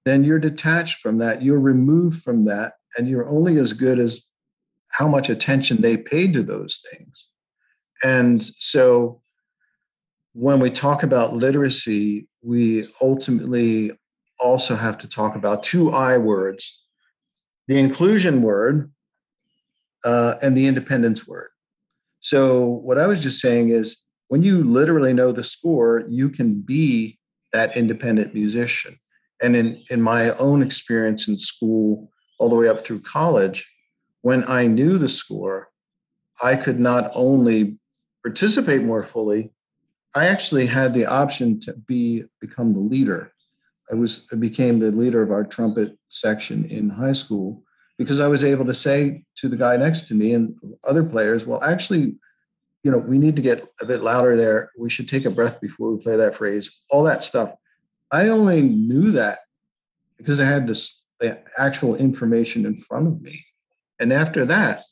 then 0.05 0.25
you're 0.25 0.38
detached 0.38 0.99
from 0.99 1.19
that, 1.19 1.43
you're 1.43 1.61
removed 1.61 2.23
from 2.23 2.45
that, 2.47 2.75
and 2.97 3.09
you're 3.09 3.29
only 3.29 3.59
as 3.59 3.73
good 3.73 3.99
as 3.99 4.25
how 4.88 5.07
much 5.07 5.31
attention 5.31 5.81
they 5.81 5.97
paid 5.97 6.33
to 6.35 6.43
those 6.43 6.83
things. 6.90 7.29
And 8.02 8.43
so 8.43 9.23
when 10.32 10.60
we 10.60 10.70
talk 10.70 11.02
about 11.02 11.34
literacy, 11.34 12.28
we 12.42 12.88
ultimately 13.00 13.92
also 14.38 14.76
have 14.76 14.96
to 14.99 15.08
talk 15.08 15.37
about 15.37 15.62
two 15.62 15.90
I 15.90 16.18
words 16.18 16.84
the 17.68 17.78
inclusion 17.78 18.42
word 18.42 18.90
uh, 20.04 20.34
and 20.42 20.56
the 20.56 20.66
independence 20.66 21.28
word. 21.28 21.50
So, 22.18 22.66
what 22.66 22.99
I 22.99 23.06
was 23.06 23.22
just 23.22 23.40
saying 23.40 23.68
is 23.68 24.06
when 24.26 24.42
you 24.42 24.64
literally 24.64 25.12
know 25.12 25.30
the 25.30 25.44
score, 25.44 26.02
you 26.08 26.30
can 26.30 26.62
be 26.62 27.18
that 27.52 27.76
independent 27.76 28.34
musician. 28.34 28.94
And 29.40 29.54
in, 29.54 29.82
in 29.88 30.02
my 30.02 30.30
own 30.32 30.62
experience 30.62 31.28
in 31.28 31.38
school, 31.38 32.10
all 32.38 32.49
the 32.49 32.56
way 32.56 32.68
up 32.68 32.80
through 32.80 33.02
college, 33.02 33.72
when 34.22 34.44
I 34.49 34.66
knew 34.66 34.99
the 34.99 35.08
score, 35.08 35.68
I 36.42 36.56
could 36.56 36.80
not 36.80 37.10
only 37.14 37.78
participate 38.22 38.82
more 38.82 39.04
fully, 39.04 39.52
I 40.14 40.26
actually 40.26 40.67
had 40.67 40.93
the 40.93 41.07
option 41.07 41.61
to 41.61 41.75
be 41.87 42.25
become 42.40 42.73
the 42.73 42.81
leader. 42.81 43.33
I 43.90 43.95
was 43.95 44.29
I 44.33 44.37
became 44.37 44.79
the 44.79 44.90
leader 44.90 45.23
of 45.23 45.31
our 45.31 45.45
trumpet 45.45 45.97
section 46.09 46.64
in 46.64 46.90
high 46.90 47.12
school 47.12 47.62
because 47.99 48.21
I 48.21 48.29
was 48.29 48.43
able 48.43 48.64
to 48.64 48.75
say 48.75 49.25
to 49.37 49.49
the 49.49 49.57
guy 49.57 49.76
next 49.76 50.09
to 50.09 50.14
me 50.14 50.33
and 50.33 50.57
other 50.85 51.05
players, 51.05 51.47
well, 51.47 51.62
actually, 51.62 52.17
you 52.83 52.90
know, 52.90 52.99
we 52.99 53.19
need 53.19 53.37
to 53.37 53.43
get 53.43 53.62
a 53.81 53.85
bit 53.85 54.00
louder 54.00 54.37
there. 54.37 54.71
We 54.79 54.88
should 54.88 55.09
take 55.09 55.26
a 55.26 55.31
breath 55.31 55.61
before 55.61 55.93
we 55.93 56.02
play 56.02 56.17
that 56.17 56.35
phrase, 56.35 56.83
all 56.88 57.02
that 57.05 57.23
stuff. 57.23 57.52
I 58.11 58.29
only 58.29 58.62
knew 58.62 59.11
that 59.12 59.40
because 60.17 60.40
I 60.40 60.47
had 60.47 60.67
this 60.67 61.07
actual 61.59 61.95
information 61.95 62.64
in 62.64 62.79
front 62.79 63.07
of 63.07 63.21
me. 63.21 63.45
And 64.00 64.12
after 64.12 64.45
that, 64.47 64.85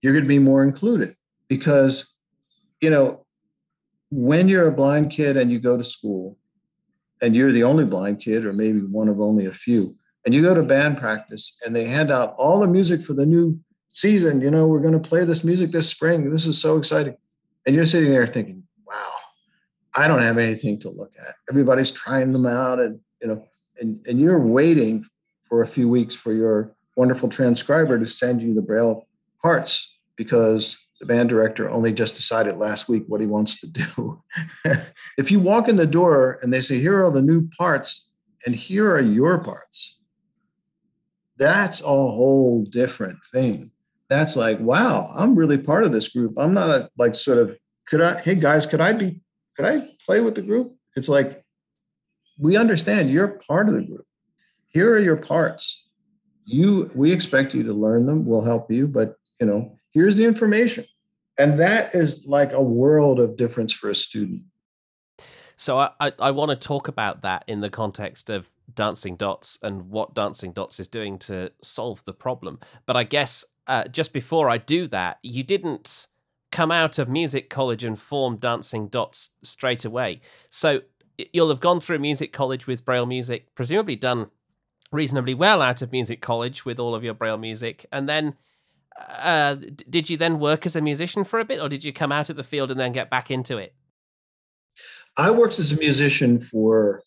you're 0.00 0.12
going 0.12 0.24
to 0.24 0.28
be 0.28 0.40
more 0.40 0.64
included 0.64 1.14
because, 1.48 2.18
you 2.80 2.90
know, 2.90 3.21
when 4.12 4.46
you're 4.46 4.68
a 4.68 4.72
blind 4.72 5.10
kid 5.10 5.38
and 5.38 5.50
you 5.50 5.58
go 5.58 5.78
to 5.78 5.82
school 5.82 6.36
and 7.22 7.34
you're 7.34 7.50
the 7.50 7.62
only 7.62 7.86
blind 7.86 8.20
kid 8.20 8.44
or 8.44 8.52
maybe 8.52 8.80
one 8.80 9.08
of 9.08 9.18
only 9.20 9.46
a 9.46 9.52
few, 9.52 9.94
and 10.26 10.34
you 10.34 10.42
go 10.42 10.54
to 10.54 10.62
band 10.62 10.98
practice 10.98 11.58
and 11.64 11.74
they 11.74 11.86
hand 11.86 12.10
out 12.10 12.34
all 12.36 12.60
the 12.60 12.68
music 12.68 13.00
for 13.00 13.14
the 13.14 13.24
new 13.24 13.58
season. 13.88 14.42
You 14.42 14.50
know, 14.50 14.66
we're 14.66 14.80
going 14.80 15.00
to 15.00 15.08
play 15.08 15.24
this 15.24 15.42
music 15.42 15.72
this 15.72 15.88
spring. 15.88 16.30
This 16.30 16.44
is 16.44 16.60
so 16.60 16.76
exciting. 16.76 17.16
And 17.64 17.74
you're 17.74 17.86
sitting 17.86 18.10
there 18.10 18.26
thinking, 18.26 18.64
wow, 18.86 19.14
I 19.96 20.06
don't 20.08 20.20
have 20.20 20.36
anything 20.36 20.78
to 20.80 20.90
look 20.90 21.12
at. 21.18 21.34
Everybody's 21.48 21.90
trying 21.90 22.32
them 22.32 22.46
out 22.46 22.80
and, 22.80 23.00
you 23.22 23.28
know, 23.28 23.48
and, 23.80 24.06
and 24.06 24.20
you're 24.20 24.38
waiting 24.38 25.04
for 25.42 25.62
a 25.62 25.66
few 25.66 25.88
weeks 25.88 26.14
for 26.14 26.34
your 26.34 26.76
wonderful 26.96 27.30
transcriber 27.30 27.98
to 27.98 28.06
send 28.06 28.42
you 28.42 28.52
the 28.52 28.62
braille 28.62 29.08
parts 29.40 30.00
because 30.16 30.86
the 31.02 31.06
band 31.06 31.28
director 31.28 31.68
only 31.68 31.92
just 31.92 32.14
decided 32.14 32.58
last 32.58 32.88
week 32.88 33.02
what 33.08 33.20
he 33.20 33.26
wants 33.26 33.60
to 33.60 33.66
do. 33.66 34.22
if 35.18 35.32
you 35.32 35.40
walk 35.40 35.66
in 35.66 35.74
the 35.74 35.84
door 35.84 36.38
and 36.40 36.52
they 36.52 36.60
say, 36.60 36.78
here 36.78 37.04
are 37.04 37.10
the 37.10 37.20
new 37.20 37.48
parts 37.58 38.12
and 38.46 38.54
here 38.54 38.88
are 38.88 39.00
your 39.00 39.42
parts, 39.42 40.00
that's 41.38 41.80
a 41.80 41.86
whole 41.86 42.64
different 42.70 43.18
thing. 43.32 43.72
That's 44.08 44.36
like, 44.36 44.60
wow, 44.60 45.10
I'm 45.16 45.34
really 45.34 45.58
part 45.58 45.82
of 45.82 45.90
this 45.90 46.08
group. 46.12 46.34
I'm 46.36 46.54
not 46.54 46.68
a, 46.68 46.88
like 46.96 47.16
sort 47.16 47.38
of, 47.38 47.58
could 47.88 48.00
I, 48.00 48.20
hey 48.20 48.36
guys, 48.36 48.64
could 48.64 48.80
I 48.80 48.92
be, 48.92 49.18
could 49.56 49.66
I 49.66 49.88
play 50.06 50.20
with 50.20 50.36
the 50.36 50.42
group? 50.42 50.76
It's 50.94 51.08
like, 51.08 51.44
we 52.38 52.56
understand 52.56 53.10
you're 53.10 53.40
part 53.44 53.68
of 53.68 53.74
the 53.74 53.82
group. 53.82 54.06
Here 54.68 54.94
are 54.94 55.00
your 55.00 55.16
parts. 55.16 55.92
You, 56.44 56.92
we 56.94 57.12
expect 57.12 57.54
you 57.54 57.64
to 57.64 57.72
learn 57.72 58.06
them. 58.06 58.24
We'll 58.24 58.44
help 58.44 58.70
you, 58.70 58.86
but 58.86 59.16
you 59.40 59.48
know, 59.48 59.76
here's 59.90 60.16
the 60.16 60.24
information. 60.24 60.84
And 61.38 61.58
that 61.58 61.94
is 61.94 62.26
like 62.26 62.52
a 62.52 62.62
world 62.62 63.18
of 63.18 63.36
difference 63.36 63.72
for 63.72 63.88
a 63.90 63.94
student. 63.94 64.42
So 65.56 65.78
I, 65.78 65.90
I, 66.00 66.12
I 66.18 66.30
want 66.32 66.50
to 66.50 66.56
talk 66.56 66.88
about 66.88 67.22
that 67.22 67.44
in 67.46 67.60
the 67.60 67.70
context 67.70 68.30
of 68.30 68.50
Dancing 68.74 69.16
Dots 69.16 69.58
and 69.62 69.90
what 69.90 70.14
Dancing 70.14 70.52
Dots 70.52 70.80
is 70.80 70.88
doing 70.88 71.18
to 71.20 71.52
solve 71.62 72.04
the 72.04 72.12
problem. 72.12 72.58
But 72.84 72.96
I 72.96 73.04
guess 73.04 73.44
uh, 73.66 73.84
just 73.84 74.12
before 74.12 74.50
I 74.50 74.58
do 74.58 74.86
that, 74.88 75.18
you 75.22 75.44
didn't 75.44 76.08
come 76.50 76.72
out 76.72 76.98
of 76.98 77.08
music 77.08 77.48
college 77.48 77.84
and 77.84 77.98
form 77.98 78.38
Dancing 78.38 78.88
Dots 78.88 79.30
straight 79.42 79.84
away. 79.84 80.20
So 80.50 80.80
you'll 81.32 81.50
have 81.50 81.60
gone 81.60 81.80
through 81.80 82.00
music 82.00 82.32
college 82.32 82.66
with 82.66 82.84
Braille 82.84 83.06
music, 83.06 83.54
presumably 83.54 83.96
done 83.96 84.30
reasonably 84.90 85.32
well 85.32 85.62
out 85.62 85.80
of 85.80 85.92
music 85.92 86.20
college 86.20 86.64
with 86.64 86.78
all 86.78 86.94
of 86.94 87.04
your 87.04 87.14
Braille 87.14 87.38
music, 87.38 87.86
and 87.92 88.08
then. 88.08 88.36
Uh, 88.98 89.56
did 89.88 90.10
you 90.10 90.16
then 90.16 90.38
work 90.38 90.66
as 90.66 90.76
a 90.76 90.80
musician 90.80 91.24
for 91.24 91.40
a 91.40 91.44
bit, 91.44 91.60
or 91.60 91.68
did 91.68 91.84
you 91.84 91.92
come 91.92 92.12
out 92.12 92.30
of 92.30 92.36
the 92.36 92.42
field 92.42 92.70
and 92.70 92.78
then 92.78 92.92
get 92.92 93.10
back 93.10 93.30
into 93.30 93.58
it? 93.58 93.74
I 95.16 95.30
worked 95.30 95.58
as 95.58 95.72
a 95.72 95.78
musician 95.78 96.40
for 96.40 97.02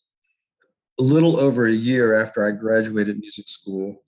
a 1.00 1.04
little 1.04 1.38
over 1.38 1.66
a 1.66 1.72
year 1.72 2.20
after 2.20 2.48
I 2.48 2.52
graduated 2.52 3.20
music 3.20 3.48
school. 3.48 4.04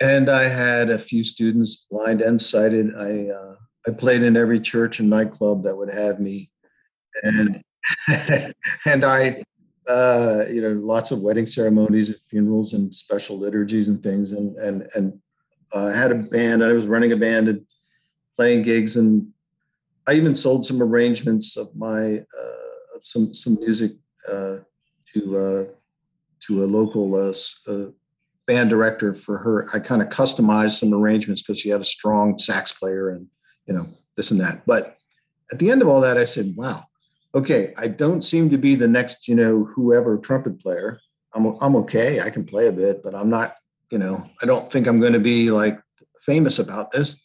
And 0.00 0.28
I 0.28 0.44
had 0.44 0.90
a 0.90 0.98
few 0.98 1.24
students, 1.24 1.86
blind 1.90 2.20
and 2.20 2.40
sighted. 2.40 2.94
I 2.96 3.30
uh, 3.30 3.56
I 3.86 3.90
played 3.92 4.22
in 4.22 4.36
every 4.36 4.60
church 4.60 5.00
and 5.00 5.10
nightclub 5.10 5.64
that 5.64 5.76
would 5.76 5.92
have 5.92 6.20
me, 6.20 6.50
and 7.24 7.60
and 8.86 9.04
I, 9.04 9.42
uh, 9.88 10.44
you 10.52 10.62
know, 10.62 10.74
lots 10.74 11.10
of 11.10 11.20
wedding 11.20 11.46
ceremonies 11.46 12.10
and 12.10 12.20
funerals 12.20 12.74
and 12.74 12.94
special 12.94 13.40
liturgies 13.40 13.88
and 13.88 14.00
things, 14.00 14.30
and 14.30 14.56
and 14.58 14.88
and 14.94 15.20
uh, 15.74 15.86
I 15.86 15.96
had 15.96 16.12
a 16.12 16.16
band. 16.16 16.64
I 16.64 16.72
was 16.72 16.86
running 16.86 17.12
a 17.12 17.16
band 17.16 17.48
and 17.48 17.64
playing 18.36 18.62
gigs, 18.62 18.96
and 18.96 19.28
I 20.06 20.14
even 20.14 20.34
sold 20.34 20.64
some 20.64 20.82
arrangements 20.82 21.56
of 21.56 21.74
my 21.76 22.18
uh, 22.18 22.98
some 23.00 23.32
some 23.34 23.56
music 23.60 23.92
uh, 24.28 24.58
to 25.14 25.38
uh, 25.38 25.72
to 26.40 26.64
a 26.64 26.66
local 26.66 27.14
uh, 27.14 27.34
uh, 27.70 27.90
band 28.46 28.70
director 28.70 29.14
for 29.14 29.38
her. 29.38 29.68
I 29.74 29.80
kind 29.80 30.02
of 30.02 30.08
customized 30.08 30.78
some 30.78 30.94
arrangements 30.94 31.42
because 31.42 31.60
she 31.60 31.68
had 31.68 31.80
a 31.80 31.84
strong 31.84 32.38
sax 32.38 32.72
player 32.72 33.10
and 33.10 33.26
you 33.66 33.74
know 33.74 33.86
this 34.16 34.30
and 34.30 34.40
that. 34.40 34.62
But 34.66 34.96
at 35.52 35.58
the 35.58 35.70
end 35.70 35.82
of 35.82 35.88
all 35.88 36.00
that, 36.00 36.16
I 36.16 36.24
said, 36.24 36.54
"Wow, 36.56 36.80
okay, 37.34 37.72
I 37.78 37.88
don't 37.88 38.22
seem 38.22 38.50
to 38.50 38.58
be 38.58 38.74
the 38.74 38.88
next, 38.88 39.28
you 39.28 39.34
know, 39.34 39.64
whoever 39.64 40.18
trumpet 40.18 40.60
player. 40.60 41.00
I'm 41.34 41.56
I'm 41.60 41.76
okay. 41.76 42.20
I 42.20 42.30
can 42.30 42.44
play 42.44 42.66
a 42.66 42.72
bit, 42.72 43.02
but 43.02 43.14
I'm 43.14 43.30
not, 43.30 43.54
you 43.90 43.98
know, 43.98 44.24
I 44.42 44.46
don't 44.46 44.70
think 44.70 44.86
I'm 44.86 45.00
going 45.00 45.12
to 45.12 45.20
be 45.20 45.50
like 45.50 45.80
famous 46.20 46.58
about 46.58 46.90
this, 46.90 47.22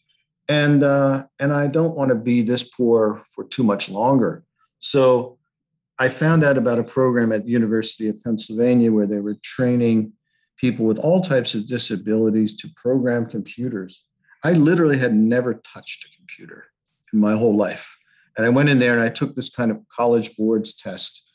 and 0.48 0.82
uh, 0.82 1.26
and 1.38 1.52
I 1.52 1.66
don't 1.66 1.96
want 1.96 2.10
to 2.10 2.14
be 2.14 2.42
this 2.42 2.62
poor 2.62 3.22
for 3.34 3.44
too 3.44 3.62
much 3.62 3.88
longer. 3.90 4.44
So 4.80 5.38
I 5.98 6.08
found 6.08 6.44
out 6.44 6.58
about 6.58 6.78
a 6.78 6.84
program 6.84 7.32
at 7.32 7.46
University 7.46 8.08
of 8.08 8.22
Pennsylvania 8.24 8.92
where 8.92 9.06
they 9.06 9.20
were 9.20 9.36
training 9.42 10.12
people 10.56 10.86
with 10.86 10.98
all 10.98 11.20
types 11.20 11.54
of 11.54 11.66
disabilities 11.66 12.56
to 12.56 12.68
program 12.76 13.26
computers. 13.26 14.06
I 14.42 14.52
literally 14.52 14.98
had 14.98 15.14
never 15.14 15.54
touched 15.54 16.04
a 16.04 16.16
computer 16.16 16.66
in 17.12 17.20
my 17.20 17.36
whole 17.36 17.56
life. 17.56 17.96
And 18.36 18.44
I 18.44 18.50
went 18.50 18.68
in 18.68 18.78
there 18.78 18.92
and 18.92 19.02
I 19.02 19.08
took 19.08 19.34
this 19.34 19.48
kind 19.48 19.70
of 19.70 19.78
college 19.88 20.36
boards 20.36 20.74
test. 20.76 21.30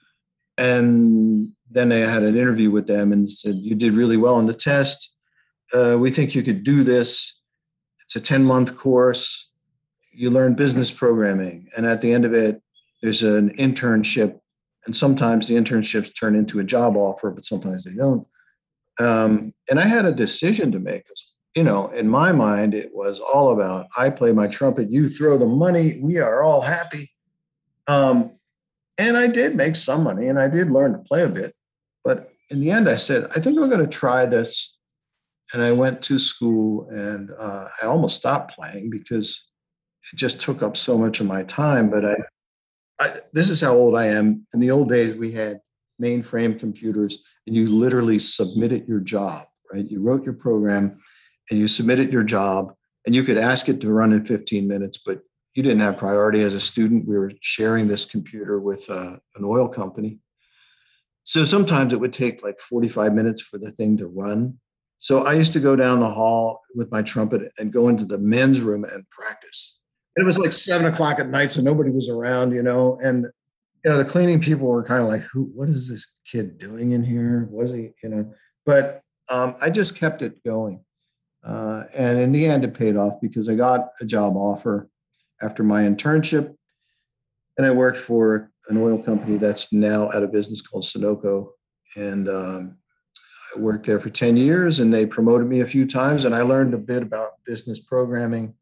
And 0.57 1.53
then 1.71 1.91
I 1.91 1.97
had 1.97 2.23
an 2.23 2.35
interview 2.35 2.69
with 2.69 2.87
them 2.87 3.13
and 3.13 3.31
said, 3.31 3.55
You 3.55 3.75
did 3.75 3.93
really 3.93 4.17
well 4.17 4.35
on 4.35 4.45
the 4.45 4.53
test. 4.53 5.15
Uh, 5.73 5.97
we 5.99 6.11
think 6.11 6.35
you 6.35 6.43
could 6.43 6.63
do 6.63 6.83
this. 6.83 7.41
It's 8.03 8.15
a 8.15 8.21
10 8.21 8.43
month 8.43 8.77
course. 8.77 9.53
You 10.11 10.29
learn 10.29 10.55
business 10.55 10.91
programming. 10.91 11.69
And 11.77 11.85
at 11.85 12.01
the 12.01 12.11
end 12.11 12.25
of 12.25 12.33
it, 12.33 12.61
there's 13.01 13.23
an 13.23 13.49
internship. 13.55 14.39
And 14.85 14.95
sometimes 14.95 15.47
the 15.47 15.55
internships 15.55 16.17
turn 16.17 16.35
into 16.35 16.59
a 16.59 16.63
job 16.63 16.97
offer, 16.97 17.29
but 17.31 17.45
sometimes 17.45 17.83
they 17.83 17.93
don't. 17.93 18.25
Um, 18.99 19.53
and 19.69 19.79
I 19.79 19.85
had 19.85 20.05
a 20.05 20.11
decision 20.11 20.71
to 20.71 20.79
make 20.79 21.05
you 21.55 21.63
know, 21.63 21.87
in 21.89 22.07
my 22.07 22.31
mind, 22.31 22.73
it 22.73 22.91
was 22.93 23.19
all 23.19 23.51
about 23.51 23.87
I 23.97 24.09
play 24.09 24.31
my 24.31 24.47
trumpet, 24.47 24.91
you 24.91 25.09
throw 25.09 25.37
the 25.37 25.45
money, 25.45 25.99
we 26.01 26.17
are 26.17 26.43
all 26.43 26.61
happy. 26.61 27.11
Um, 27.87 28.31
and 28.97 29.17
I 29.17 29.27
did 29.27 29.55
make 29.55 29.75
some 29.75 30.03
money 30.03 30.27
and 30.27 30.39
I 30.39 30.47
did 30.47 30.71
learn 30.71 30.93
to 30.93 30.99
play 30.99 31.23
a 31.23 31.29
bit. 31.29 31.55
But 32.03 32.31
in 32.49 32.59
the 32.59 32.71
end, 32.71 32.87
I 32.87 32.95
said, 32.95 33.25
I 33.35 33.39
think 33.39 33.57
I'm 33.57 33.69
going 33.69 33.83
to 33.83 33.87
try 33.87 34.25
this. 34.25 34.78
And 35.53 35.63
I 35.63 35.71
went 35.71 36.01
to 36.03 36.19
school 36.19 36.87
and 36.89 37.31
uh, 37.37 37.65
I 37.81 37.85
almost 37.85 38.17
stopped 38.17 38.55
playing 38.55 38.89
because 38.89 39.51
it 40.13 40.17
just 40.17 40.41
took 40.41 40.61
up 40.61 40.77
so 40.77 40.97
much 40.97 41.19
of 41.19 41.27
my 41.27 41.43
time. 41.43 41.89
But 41.89 42.05
I, 42.05 42.15
I, 42.99 43.19
this 43.33 43.49
is 43.49 43.61
how 43.61 43.73
old 43.73 43.97
I 43.97 44.05
am. 44.07 44.45
In 44.53 44.59
the 44.59 44.71
old 44.71 44.89
days, 44.89 45.15
we 45.15 45.31
had 45.31 45.59
mainframe 46.01 46.59
computers 46.59 47.27
and 47.47 47.55
you 47.55 47.67
literally 47.67 48.19
submitted 48.19 48.87
your 48.87 48.99
job, 48.99 49.43
right? 49.73 49.89
You 49.89 50.01
wrote 50.01 50.23
your 50.23 50.35
program 50.35 50.99
and 51.49 51.59
you 51.59 51.67
submitted 51.67 52.13
your 52.13 52.23
job 52.23 52.73
and 53.05 53.15
you 53.15 53.23
could 53.23 53.37
ask 53.37 53.69
it 53.69 53.81
to 53.81 53.91
run 53.91 54.13
in 54.13 54.25
15 54.25 54.67
minutes, 54.67 54.97
but 55.03 55.21
you 55.55 55.63
didn't 55.63 55.81
have 55.81 55.97
priority 55.97 56.41
as 56.41 56.53
a 56.53 56.59
student. 56.59 57.07
We 57.07 57.17
were 57.17 57.31
sharing 57.41 57.87
this 57.87 58.05
computer 58.05 58.59
with 58.59 58.89
uh, 58.89 59.17
an 59.35 59.43
oil 59.43 59.67
company. 59.67 60.19
So 61.23 61.43
sometimes 61.43 61.91
it 61.91 61.99
would 61.99 62.13
take 62.13 62.43
like 62.43 62.59
45 62.59 63.13
minutes 63.13 63.41
for 63.41 63.57
the 63.57 63.71
thing 63.71 63.97
to 63.97 64.07
run. 64.07 64.59
So 64.99 65.25
I 65.25 65.33
used 65.33 65.53
to 65.53 65.59
go 65.59 65.75
down 65.75 66.01
the 66.01 66.09
hall 66.09 66.61
with 66.75 66.91
my 66.91 67.01
trumpet 67.01 67.51
and 67.57 67.71
go 67.71 67.87
into 67.87 68.05
the 68.05 68.17
men's 68.17 68.61
room 68.61 68.83
and 68.83 69.09
practice. 69.09 69.79
And 70.15 70.23
it 70.23 70.27
was 70.27 70.37
like 70.37 70.51
seven 70.51 70.87
o'clock 70.87 71.19
at 71.19 71.27
night, 71.27 71.51
so 71.51 71.61
nobody 71.61 71.89
was 71.89 72.09
around, 72.09 72.51
you 72.51 72.61
know. 72.61 72.99
And 73.01 73.25
you 73.83 73.91
know, 73.91 73.97
the 73.97 74.05
cleaning 74.05 74.41
people 74.41 74.67
were 74.67 74.83
kind 74.83 75.01
of 75.01 75.07
like, 75.07 75.21
"Who? 75.31 75.43
What 75.55 75.69
is 75.69 75.87
this 75.87 76.05
kid 76.29 76.57
doing 76.57 76.91
in 76.91 77.03
here? 77.03 77.47
What 77.49 77.67
is 77.67 77.71
he?" 77.71 77.91
You 78.03 78.09
know. 78.09 78.33
But 78.65 79.01
um, 79.29 79.55
I 79.61 79.69
just 79.69 79.97
kept 79.97 80.21
it 80.21 80.43
going. 80.43 80.83
Uh, 81.43 81.83
and 81.95 82.19
in 82.19 82.33
the 82.33 82.45
end, 82.45 82.65
it 82.65 82.73
paid 82.73 82.97
off 82.97 83.21
because 83.21 83.47
I 83.47 83.55
got 83.55 83.91
a 84.01 84.05
job 84.05 84.35
offer 84.35 84.89
after 85.41 85.63
my 85.63 85.83
internship. 85.83 86.53
And 87.57 87.65
I 87.65 87.71
worked 87.71 87.97
for 87.97 88.51
an 88.67 88.77
oil 88.77 89.01
company 89.01 89.37
that's 89.37 89.71
now 89.71 90.11
out 90.11 90.23
of 90.23 90.31
business 90.31 90.61
called 90.61 90.83
Sunoco. 90.83 91.51
And 91.95 92.27
um, 92.27 92.78
I 93.55 93.59
worked 93.59 93.85
there 93.85 93.99
for 93.99 94.09
10 94.09 94.37
years 94.37 94.79
and 94.79 94.93
they 94.93 95.05
promoted 95.05 95.47
me 95.47 95.61
a 95.61 95.67
few 95.67 95.85
times. 95.87 96.25
And 96.25 96.35
I 96.35 96.41
learned 96.41 96.73
a 96.73 96.77
bit 96.77 97.03
about 97.03 97.43
business 97.45 97.79
programming. 97.79 98.53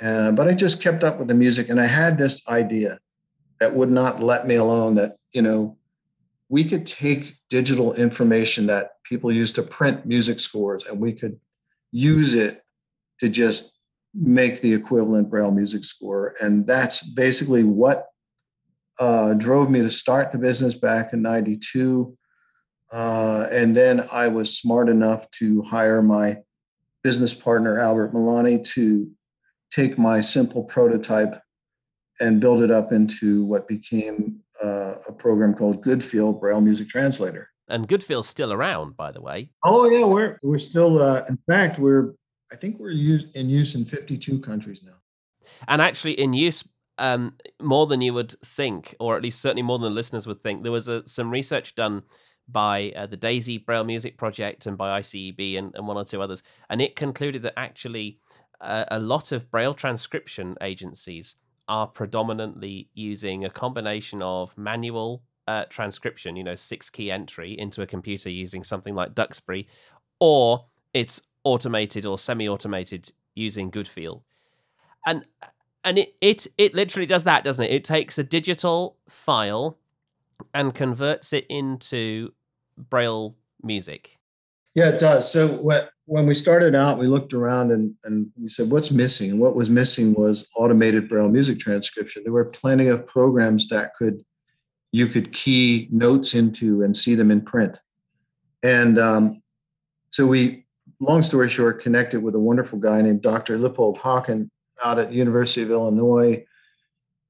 Uh, 0.00 0.32
but 0.32 0.46
I 0.46 0.54
just 0.54 0.82
kept 0.82 1.02
up 1.02 1.18
with 1.18 1.28
the 1.28 1.34
music. 1.34 1.68
And 1.68 1.80
I 1.80 1.86
had 1.86 2.18
this 2.18 2.46
idea 2.48 2.98
that 3.60 3.74
would 3.74 3.90
not 3.90 4.22
let 4.22 4.46
me 4.46 4.54
alone 4.54 4.94
that, 4.94 5.16
you 5.32 5.42
know, 5.42 5.76
we 6.48 6.64
could 6.64 6.86
take 6.86 7.32
digital 7.50 7.92
information 7.94 8.66
that 8.66 8.92
people 9.04 9.32
use 9.32 9.52
to 9.52 9.62
print 9.62 10.06
music 10.06 10.40
scores 10.40 10.84
and 10.86 11.00
we 11.00 11.12
could 11.12 11.38
use 11.92 12.34
it 12.34 12.62
to 13.20 13.28
just 13.28 13.78
make 14.14 14.60
the 14.60 14.72
equivalent 14.72 15.30
Braille 15.30 15.50
music 15.50 15.84
score. 15.84 16.34
And 16.40 16.66
that's 16.66 17.02
basically 17.02 17.64
what 17.64 18.06
uh, 18.98 19.34
drove 19.34 19.70
me 19.70 19.80
to 19.80 19.90
start 19.90 20.32
the 20.32 20.38
business 20.38 20.74
back 20.74 21.12
in 21.12 21.22
92. 21.22 22.14
Uh, 22.92 23.46
and 23.50 23.76
then 23.76 24.06
I 24.12 24.28
was 24.28 24.56
smart 24.56 24.88
enough 24.88 25.30
to 25.32 25.62
hire 25.62 26.02
my 26.02 26.38
business 27.02 27.34
partner, 27.34 27.78
Albert 27.78 28.12
Milani, 28.12 28.66
to 28.74 29.10
take 29.70 29.98
my 29.98 30.20
simple 30.20 30.64
prototype 30.64 31.40
and 32.20 32.40
build 32.40 32.62
it 32.62 32.70
up 32.70 32.92
into 32.92 33.44
what 33.44 33.68
became 33.68 34.40
uh, 34.62 34.94
a 35.06 35.12
program 35.12 35.54
called 35.54 35.84
Goodfeel 35.84 36.38
Braille 36.38 36.60
Music 36.60 36.88
Translator. 36.88 37.50
And 37.68 37.86
Goodfeel's 37.86 38.26
still 38.26 38.52
around, 38.52 38.96
by 38.96 39.12
the 39.12 39.20
way. 39.20 39.50
Oh 39.62 39.88
yeah, 39.88 40.04
we're 40.04 40.38
we're 40.42 40.58
still. 40.58 41.02
Uh, 41.02 41.24
in 41.28 41.38
fact, 41.46 41.78
we're 41.78 42.14
I 42.50 42.56
think 42.56 42.78
we're 42.78 42.90
used 42.90 43.36
in 43.36 43.50
use 43.50 43.74
in 43.74 43.84
52 43.84 44.40
countries 44.40 44.82
now. 44.82 44.94
And 45.66 45.82
actually, 45.82 46.18
in 46.18 46.32
use 46.32 46.66
um, 46.96 47.34
more 47.60 47.86
than 47.86 48.00
you 48.00 48.14
would 48.14 48.32
think, 48.44 48.94
or 48.98 49.16
at 49.16 49.22
least 49.22 49.40
certainly 49.40 49.62
more 49.62 49.78
than 49.78 49.90
the 49.90 49.94
listeners 49.94 50.26
would 50.26 50.40
think. 50.40 50.62
There 50.62 50.72
was 50.72 50.88
a, 50.88 51.06
some 51.06 51.30
research 51.30 51.74
done 51.74 52.02
by 52.48 52.92
uh, 52.96 53.06
the 53.06 53.16
Daisy 53.16 53.58
Braille 53.58 53.84
Music 53.84 54.16
Project 54.16 54.66
and 54.66 54.76
by 54.76 55.00
ICEB 55.00 55.58
and, 55.58 55.74
and, 55.74 55.86
one 55.86 55.96
or 55.96 56.04
two 56.04 56.22
others, 56.22 56.42
and 56.70 56.80
it 56.80 56.96
concluded 56.96 57.42
that 57.42 57.58
actually 57.58 58.18
uh, 58.60 58.84
a 58.90 59.00
lot 59.00 59.32
of 59.32 59.50
Braille 59.50 59.74
transcription 59.74 60.56
agencies 60.60 61.36
are 61.68 61.86
predominantly 61.86 62.88
using 62.94 63.44
a 63.44 63.50
combination 63.50 64.22
of 64.22 64.56
manual 64.56 65.22
uh, 65.46 65.64
transcription, 65.68 66.36
you 66.36 66.44
know, 66.44 66.54
six 66.54 66.90
key 66.90 67.10
entry 67.10 67.58
into 67.58 67.82
a 67.82 67.86
computer 67.86 68.30
using 68.30 68.64
something 68.64 68.94
like 68.94 69.14
Duxbury, 69.14 69.68
or 70.20 70.66
it's 70.94 71.22
automated 71.44 72.04
or 72.04 72.18
semi-automated 72.18 73.12
using 73.34 73.70
Goodfeel, 73.70 74.22
and 75.06 75.24
and 75.84 75.98
it 75.98 76.14
it 76.20 76.46
it 76.58 76.74
literally 76.74 77.06
does 77.06 77.24
that, 77.24 77.44
doesn't 77.44 77.64
it? 77.64 77.70
It 77.70 77.84
takes 77.84 78.18
a 78.18 78.24
digital 78.24 78.96
file 79.08 79.78
and 80.54 80.74
converts 80.74 81.32
it 81.32 81.46
into 81.48 82.32
Braille 82.90 83.36
music. 83.62 84.16
Yeah, 84.74 84.90
it 84.90 85.00
does. 85.00 85.30
So 85.30 85.48
when 86.06 86.26
we 86.26 86.34
started 86.34 86.74
out, 86.74 86.98
we 86.98 87.06
looked 87.06 87.34
around 87.34 87.72
and, 87.72 87.94
and 88.04 88.30
we 88.40 88.48
said, 88.48 88.70
what's 88.70 88.90
missing? 88.90 89.30
And 89.32 89.40
what 89.40 89.56
was 89.56 89.68
missing 89.68 90.14
was 90.14 90.48
automated 90.56 91.08
Braille 91.08 91.28
music 91.28 91.58
transcription. 91.58 92.22
There 92.22 92.32
were 92.32 92.44
plenty 92.44 92.86
of 92.86 93.06
programs 93.06 93.68
that 93.68 93.94
could 93.94 94.24
you 94.92 95.06
could 95.06 95.32
key 95.32 95.88
notes 95.90 96.34
into 96.34 96.82
and 96.82 96.96
see 96.96 97.14
them 97.14 97.30
in 97.30 97.42
print. 97.42 97.76
And 98.62 98.98
um, 98.98 99.42
so 100.10 100.26
we, 100.26 100.64
long 101.00 101.22
story 101.22 101.48
short, 101.48 101.82
connected 101.82 102.22
with 102.22 102.34
a 102.34 102.40
wonderful 102.40 102.78
guy 102.78 103.02
named 103.02 103.22
Dr. 103.22 103.58
Lippold 103.58 103.98
Haken 103.98 104.48
out 104.84 104.98
at 104.98 105.10
the 105.10 105.16
University 105.16 105.62
of 105.62 105.70
Illinois. 105.70 106.44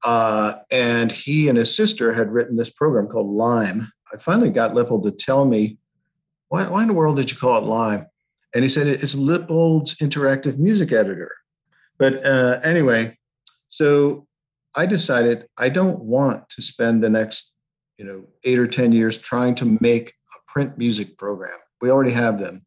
Uh, 0.05 0.53
and 0.71 1.11
he 1.11 1.49
and 1.49 1.57
his 1.57 1.75
sister 1.75 2.13
had 2.13 2.31
written 2.31 2.55
this 2.55 2.69
program 2.69 3.07
called 3.07 3.27
Lime. 3.27 3.91
I 4.13 4.17
finally 4.17 4.49
got 4.49 4.73
Lippold 4.73 5.03
to 5.03 5.11
tell 5.11 5.45
me, 5.45 5.77
why, 6.49 6.63
why 6.63 6.81
in 6.81 6.87
the 6.87 6.93
world 6.93 7.17
did 7.17 7.31
you 7.31 7.37
call 7.37 7.57
it 7.57 7.65
Lime? 7.65 8.07
And 8.53 8.63
he 8.63 8.69
said, 8.69 8.87
it's 8.87 9.15
Lippold's 9.15 9.97
interactive 9.97 10.57
music 10.57 10.91
editor. 10.91 11.31
But 11.97 12.25
uh, 12.25 12.59
anyway, 12.63 13.17
so 13.69 14.27
I 14.75 14.85
decided 14.85 15.47
I 15.57 15.69
don't 15.69 16.03
want 16.03 16.49
to 16.49 16.61
spend 16.61 17.03
the 17.03 17.09
next, 17.09 17.57
you 17.97 18.05
know, 18.05 18.27
eight 18.43 18.57
or 18.57 18.67
10 18.67 18.91
years 18.91 19.21
trying 19.21 19.55
to 19.55 19.77
make 19.81 20.09
a 20.09 20.51
print 20.51 20.77
music 20.77 21.17
program. 21.17 21.57
We 21.81 21.91
already 21.91 22.13
have 22.13 22.39
them. 22.39 22.65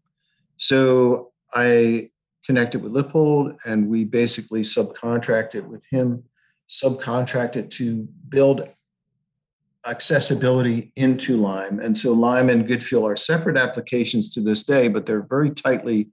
So 0.58 1.32
I 1.54 2.10
connected 2.44 2.82
with 2.82 2.92
Lippold 2.92 3.56
and 3.64 3.88
we 3.88 4.04
basically 4.04 4.62
subcontracted 4.62 5.66
with 5.66 5.84
him, 5.90 6.24
subcontracted 6.68 7.70
to 7.70 8.08
build 8.28 8.68
accessibility 9.86 10.92
into 10.96 11.36
Lime. 11.36 11.80
And 11.80 11.96
so 11.96 12.12
Lime 12.12 12.48
and 12.50 12.66
Goodfeel 12.68 13.02
are 13.04 13.16
separate 13.16 13.56
applications 13.56 14.32
to 14.34 14.40
this 14.40 14.64
day, 14.64 14.88
but 14.88 15.06
they're 15.06 15.26
very 15.28 15.50
tightly 15.50 16.10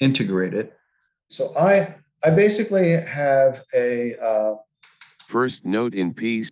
integrated. 0.00 0.72
So 1.30 1.56
I 1.58 1.94
I 2.24 2.30
basically 2.30 2.90
have 2.90 3.62
a 3.74 4.16
uh, 4.18 4.54
First 5.26 5.64
note 5.64 5.94
in 5.94 6.14
piece. 6.14 6.50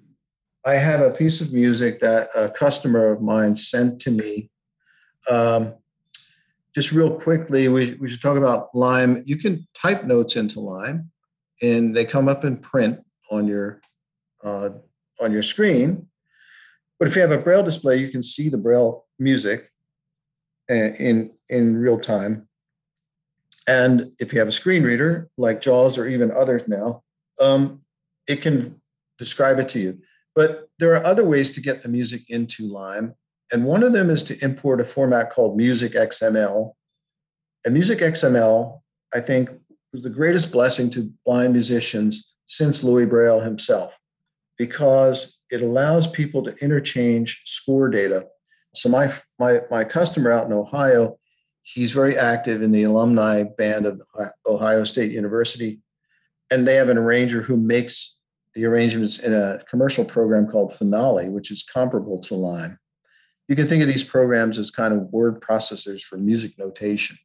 I 0.67 0.75
have 0.75 1.01
a 1.01 1.11
piece 1.11 1.41
of 1.41 1.53
music 1.53 2.01
that 2.01 2.29
a 2.35 2.49
customer 2.49 3.13
of 3.13 3.23
mine 3.23 3.55
sent 3.55 4.01
to 4.01 4.11
me. 4.11 4.51
Um, 5.31 5.75
just 6.75 6.91
real 6.91 7.11
quickly, 7.11 7.69
we, 7.69 7.95
we 7.95 8.09
should 8.09 8.21
talk 8.21 8.37
about 8.37 8.75
Lime. 8.75 9.23
You 9.27 9.37
can 9.37 9.67
type 9.75 10.05
notes 10.05 10.35
into 10.35 10.59
Lime, 10.59 11.11
and 11.63 11.95
they 11.95 12.05
come 12.05 12.27
up 12.27 12.45
in 12.45 12.57
print 12.59 12.99
on 13.31 13.47
your 13.47 13.81
uh, 14.43 14.71
on 15.21 15.31
your 15.31 15.43
screen. 15.43 16.09
But 17.05 17.11
if 17.11 17.17
you 17.17 17.21
have 17.21 17.33
a 17.33 17.37
Braille 17.37 17.63
display, 17.63 17.99
you 17.99 18.09
can 18.09 18.23
see 18.23 18.49
the 18.49 18.57
Braille 18.57 19.05
music 19.19 19.69
uh, 20.71 20.97
in 20.99 21.35
in 21.51 21.77
real 21.77 22.01
time. 22.01 22.49
And 23.69 24.15
if 24.19 24.33
you 24.33 24.39
have 24.39 24.49
a 24.49 24.53
screen 24.53 24.85
reader 24.85 25.29
like 25.37 25.61
JAWS 25.61 25.99
or 25.99 26.09
even 26.09 26.31
others 26.31 26.67
now, 26.67 27.03
um, 27.43 27.83
it 28.27 28.41
can 28.41 28.81
describe 29.19 29.59
it 29.59 29.69
to 29.69 29.81
you. 29.81 29.99
But 30.35 30.71
there 30.79 30.97
are 30.97 31.05
other 31.05 31.27
ways 31.27 31.51
to 31.51 31.61
get 31.61 31.83
the 31.83 31.91
music 31.91 32.23
into 32.31 32.69
Lime. 32.69 33.15
And 33.53 33.67
one 33.67 33.83
of 33.83 33.93
them 33.93 34.09
is 34.09 34.25
to 34.25 34.43
import 34.43 34.81
a 34.81 34.85
format 34.85 35.29
called 35.29 35.59
Music 35.59 35.93
XML. 35.93 36.73
And 37.67 37.75
Music 37.75 37.99
XML, 37.99 38.81
I 39.13 39.21
think, 39.21 39.51
was 39.93 40.05
the 40.05 40.09
greatest 40.09 40.51
blessing 40.53 40.89
to 40.93 41.13
blind 41.27 41.53
musicians 41.53 42.35
since 42.47 42.83
Louis 42.83 43.05
Braille 43.05 43.41
himself, 43.41 44.01
because 44.57 45.34
it 45.55 45.63
allows 45.63 46.07
people 46.07 46.43
to 46.43 46.55
interchange 46.57 47.43
score 47.47 47.89
data. 47.89 48.27
So 48.75 48.89
my 48.89 49.07
my 49.39 49.61
my 49.71 49.85
customer 49.85 50.33
out 50.33 50.47
in 50.47 50.53
Ohio, 50.53 51.17
he's 51.63 51.93
very 51.93 52.19
active 52.19 52.61
in 52.61 52.73
the 52.73 52.83
alumni 52.83 53.45
band 53.57 53.87
of 53.87 54.03
Ohio 54.47 54.85
State 54.85 55.13
University, 55.13 55.81
and 56.51 56.67
they 56.67 56.75
have 56.75 56.89
an 56.89 56.99
arranger 56.99 57.41
who 57.41 57.57
makes 57.57 58.21
the 58.55 58.67
arrangements 58.67 59.21
in 59.21 59.33
a 59.33 59.61
commercial 59.71 60.05
program 60.05 60.49
called 60.49 60.73
Finale, 60.73 61.29
which 61.29 61.51
is 61.51 61.63
comparable 61.63 62.19
to 62.21 62.35
Lime. 62.35 62.79
You 63.49 63.57
can 63.57 63.67
think 63.67 63.83
of 63.83 63.89
these 63.89 64.05
programs 64.05 64.59
as 64.59 64.71
kind 64.71 64.95
of 64.95 65.13
word 65.13 65.41
processors 65.41 66.03
for 66.03 66.17
music 66.17 66.59
notation, 66.59 67.17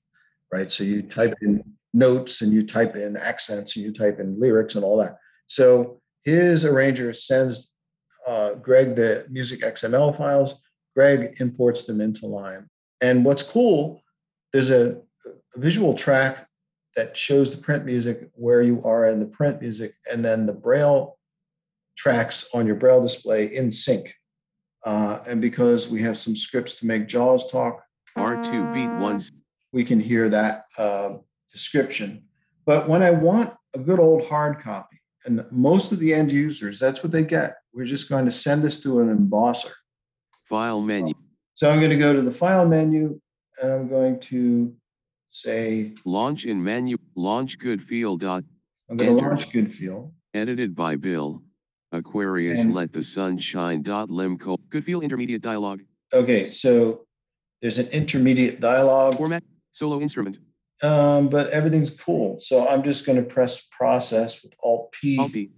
right? 0.51 0.71
So 0.71 0.83
you 0.83 1.01
type 1.01 1.35
in 1.41 1.63
notes 1.93 2.41
and 2.41 2.51
you 2.51 2.65
type 2.65 2.95
in 2.95 3.17
accents 3.17 3.75
and 3.75 3.85
you 3.85 3.91
type 3.93 4.19
in 4.19 4.39
lyrics 4.39 4.75
and 4.75 4.83
all 4.83 4.97
that. 4.97 5.17
So 5.47 6.01
his 6.23 6.65
arranger 6.65 7.13
sends 7.13 7.75
uh, 8.27 8.53
Greg 8.55 8.95
the 8.95 9.25
music 9.29 9.61
XML 9.61 10.15
files. 10.17 10.61
Greg 10.95 11.35
imports 11.39 11.85
them 11.85 12.01
into 12.01 12.25
Lime. 12.25 12.67
And 13.01 13.23
what's 13.23 13.43
cool, 13.43 14.01
there's 14.51 14.69
a, 14.69 15.01
a 15.55 15.59
visual 15.59 15.93
track 15.93 16.47
that 16.95 17.15
shows 17.15 17.55
the 17.55 17.61
print 17.61 17.85
music 17.85 18.29
where 18.33 18.61
you 18.61 18.83
are 18.83 19.07
in 19.09 19.19
the 19.19 19.25
print 19.25 19.61
music, 19.61 19.93
and 20.11 20.25
then 20.25 20.45
the 20.45 20.53
Braille 20.53 21.17
tracks 21.97 22.49
on 22.53 22.65
your 22.65 22.75
Braille 22.75 23.01
display 23.01 23.45
in 23.45 23.71
sync. 23.71 24.13
Uh, 24.85 25.19
and 25.29 25.41
because 25.41 25.89
we 25.89 26.01
have 26.01 26.17
some 26.17 26.35
scripts 26.35 26.79
to 26.79 26.85
make 26.85 27.07
JAWS 27.07 27.51
talk, 27.51 27.83
R2 28.17 28.73
beat 28.73 28.89
one. 29.01 29.19
we 29.71 29.83
can 29.83 29.99
hear 29.99 30.29
that 30.29 30.63
uh, 30.77 31.17
description. 31.51 32.23
But 32.65 32.87
when 32.87 33.01
I 33.01 33.11
want 33.11 33.53
a 33.73 33.79
good 33.79 33.99
old 33.99 34.27
hard 34.27 34.59
copy, 34.59 34.88
and 35.25 35.45
most 35.51 35.91
of 35.91 35.99
the 35.99 36.13
end 36.13 36.31
users, 36.31 36.79
that's 36.79 37.03
what 37.03 37.11
they 37.11 37.23
get. 37.23 37.55
We're 37.73 37.85
just 37.85 38.09
going 38.09 38.25
to 38.25 38.31
send 38.31 38.63
this 38.63 38.81
to 38.83 38.99
an 39.01 39.15
embosser. 39.15 39.71
File 40.47 40.81
menu. 40.81 41.13
So 41.55 41.69
I'm 41.69 41.79
going 41.79 41.91
to 41.91 41.97
go 41.97 42.13
to 42.13 42.21
the 42.21 42.31
file 42.31 42.67
menu 42.67 43.19
and 43.61 43.71
I'm 43.71 43.87
going 43.89 44.19
to 44.21 44.73
say, 45.29 45.93
Launch 46.05 46.45
in 46.45 46.63
menu. 46.63 46.97
Launch 47.15 47.59
Goodfeel. 47.59 48.17
Dot. 48.17 48.43
I'm 48.89 48.97
going 48.97 49.11
to 49.11 49.17
Enter. 49.17 49.29
launch 49.29 49.49
Goodfeel. 49.51 50.11
Edited 50.33 50.75
by 50.75 50.95
Bill. 50.95 51.43
Aquarius 51.91 52.63
And- 52.63 52.73
let 52.73 52.93
the 52.93 53.01
sun 53.03 53.37
shine. 53.37 53.81
Dot 53.81 54.09
Limco. 54.09 54.57
Goodfeel 54.69 55.03
intermediate 55.03 55.41
dialogue. 55.41 55.81
Okay, 56.13 56.49
so 56.49 57.05
there's 57.61 57.77
an 57.77 57.87
intermediate 57.87 58.59
dialogue, 58.59 59.15
Format. 59.17 59.43
Solo 59.73 59.99
instrument. 60.01 60.37
Um, 60.83 61.29
but 61.29 61.49
everything's 61.49 61.95
cool. 61.99 62.39
So 62.39 62.67
I'm 62.67 62.83
just 62.83 63.05
going 63.05 63.17
to 63.17 63.27
press 63.27 63.67
process 63.71 64.43
with 64.43 64.53
Alt 64.63 64.91
P. 64.91 65.17
Alt 65.19 65.33
P. 65.33 65.51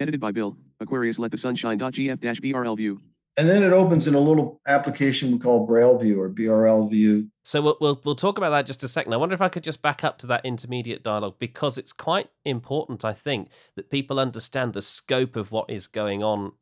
Edited 0.00 0.20
by 0.20 0.32
Bill. 0.32 0.56
Aquarius 0.80 1.18
let 1.18 1.30
the 1.30 1.38
sun 1.38 1.54
shine. 1.54 1.78
Dot 1.78 1.92
GF 1.92 2.18
dash 2.18 2.40
BRL 2.40 2.76
view. 2.76 3.00
And 3.38 3.48
then 3.48 3.62
it 3.62 3.72
opens 3.72 4.06
in 4.06 4.14
a 4.14 4.20
little 4.20 4.60
application 4.68 5.32
we 5.32 5.38
call 5.38 5.66
Braille 5.66 5.96
View 5.96 6.20
or 6.20 6.28
BRL 6.28 6.90
View. 6.90 7.30
So 7.44 7.62
we'll, 7.62 7.78
we'll 7.80 8.00
we'll 8.04 8.14
talk 8.14 8.36
about 8.36 8.50
that 8.50 8.66
just 8.66 8.84
a 8.84 8.88
second. 8.88 9.14
I 9.14 9.16
wonder 9.16 9.34
if 9.34 9.40
I 9.40 9.48
could 9.48 9.64
just 9.64 9.80
back 9.80 10.04
up 10.04 10.18
to 10.18 10.26
that 10.26 10.44
intermediate 10.44 11.02
dialogue 11.02 11.36
because 11.38 11.78
it's 11.78 11.94
quite 11.94 12.28
important, 12.44 13.04
I 13.06 13.14
think, 13.14 13.48
that 13.76 13.90
people 13.90 14.20
understand 14.20 14.74
the 14.74 14.82
scope 14.82 15.36
of 15.36 15.50
what 15.50 15.70
is 15.70 15.86
going 15.86 16.22
on 16.22 16.52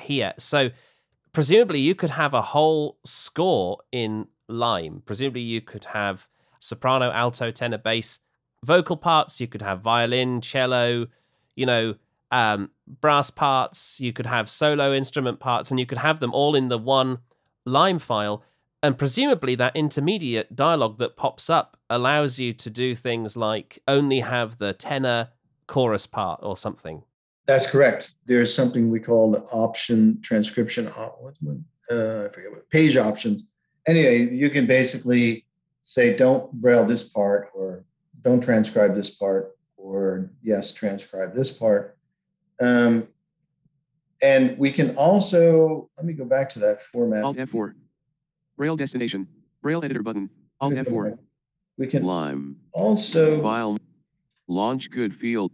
here. 0.00 0.32
So 0.38 0.70
presumably 1.32 1.80
you 1.80 1.94
could 1.94 2.10
have 2.10 2.32
a 2.32 2.42
whole 2.42 2.98
score 3.04 3.80
in 3.92 4.28
Lime. 4.48 5.02
Presumably 5.04 5.42
you 5.42 5.60
could 5.60 5.84
have 5.86 6.28
soprano, 6.64 7.10
alto, 7.10 7.50
tenor, 7.50 7.78
bass, 7.78 8.20
vocal 8.64 8.96
parts. 8.96 9.40
You 9.40 9.46
could 9.46 9.62
have 9.62 9.80
violin, 9.80 10.40
cello, 10.40 11.06
you 11.54 11.66
know, 11.66 11.94
um, 12.30 12.70
brass 12.86 13.30
parts. 13.30 14.00
You 14.00 14.12
could 14.12 14.26
have 14.26 14.50
solo 14.50 14.92
instrument 14.94 15.40
parts, 15.40 15.70
and 15.70 15.78
you 15.78 15.86
could 15.86 15.98
have 15.98 16.20
them 16.20 16.32
all 16.32 16.54
in 16.54 16.68
the 16.68 16.78
one 16.78 17.18
Lime 17.66 17.98
file. 17.98 18.42
And 18.82 18.98
presumably, 18.98 19.54
that 19.54 19.74
intermediate 19.74 20.54
dialogue 20.54 20.98
that 20.98 21.16
pops 21.16 21.48
up 21.48 21.78
allows 21.88 22.38
you 22.38 22.52
to 22.52 22.68
do 22.68 22.94
things 22.94 23.36
like 23.36 23.78
only 23.88 24.20
have 24.20 24.58
the 24.58 24.74
tenor 24.74 25.30
chorus 25.66 26.06
part 26.06 26.40
or 26.42 26.56
something. 26.56 27.02
That's 27.46 27.70
correct. 27.70 28.16
There's 28.26 28.54
something 28.54 28.90
we 28.90 29.00
call 29.00 29.46
option 29.52 30.20
transcription. 30.20 30.88
Uh, 30.88 31.08
I 31.90 32.28
forget 32.32 32.50
what 32.50 32.68
page 32.70 32.96
options. 32.96 33.46
Anyway, 33.86 34.34
you 34.34 34.50
can 34.50 34.66
basically 34.66 35.46
say, 35.84 36.16
"Don't 36.16 36.52
braille 36.52 36.84
this 36.84 37.08
part," 37.08 37.50
or 37.54 37.84
"Don't 38.22 38.42
transcribe 38.42 38.94
this 38.94 39.10
part," 39.10 39.52
or 39.76 40.30
"Yes, 40.42 40.72
transcribe 40.72 41.34
this 41.34 41.56
part." 41.56 41.96
Um, 42.60 43.06
and 44.22 44.56
we 44.58 44.72
can 44.72 44.96
also 44.96 45.90
let 45.96 46.06
me 46.06 46.14
go 46.14 46.24
back 46.24 46.48
to 46.50 46.58
that 46.60 46.80
format. 46.80 47.24
Alt 47.24 47.36
F4. 47.36 47.74
Braille 48.56 48.76
destination. 48.76 49.28
Braille 49.62 49.84
editor 49.84 50.02
button. 50.02 50.30
Alt 50.60 50.74
F4. 50.74 51.18
We 51.76 51.86
can 51.86 52.04
Lime. 52.04 52.56
also 52.72 53.42
File. 53.42 53.76
Launch 54.46 54.90
Goodfeel. 54.90 55.50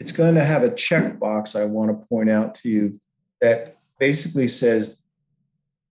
it's 0.00 0.12
going 0.12 0.34
to 0.34 0.44
have 0.44 0.62
a 0.62 0.70
checkbox 0.70 1.58
I 1.58 1.64
want 1.64 1.90
to 1.90 2.06
point 2.06 2.28
out 2.30 2.54
to 2.56 2.68
you 2.68 3.00
that 3.40 3.76
basically 3.98 4.48
says, 4.48 5.02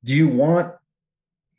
do 0.04 0.14
you 0.14 0.28
want, 0.28 0.74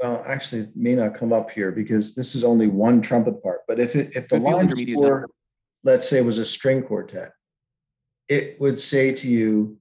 well, 0.01 0.23
actually, 0.27 0.63
it 0.63 0.77
may 0.77 0.95
not 0.95 1.15
come 1.15 1.33
up 1.33 1.51
here 1.51 1.73
because 1.73 2.15
this 2.15 2.35
is 2.35 2.45
only 2.45 2.69
one 2.69 3.01
trumpet 3.01 3.43
part, 3.43 3.61
but 3.67 3.81
if 3.81 3.97
it, 3.97 4.15
if 4.15 4.29
the 4.29 4.39
Lime 4.39 4.71
score, 4.71 5.29
let's 5.83 6.09
say 6.09 6.23
was 6.23 6.39
a 6.39 6.45
string 6.45 6.83
quartet, 6.83 7.33
it 8.29 8.61
would 8.61 8.79
say 8.79 9.13
to 9.13 9.29
you 9.29 9.79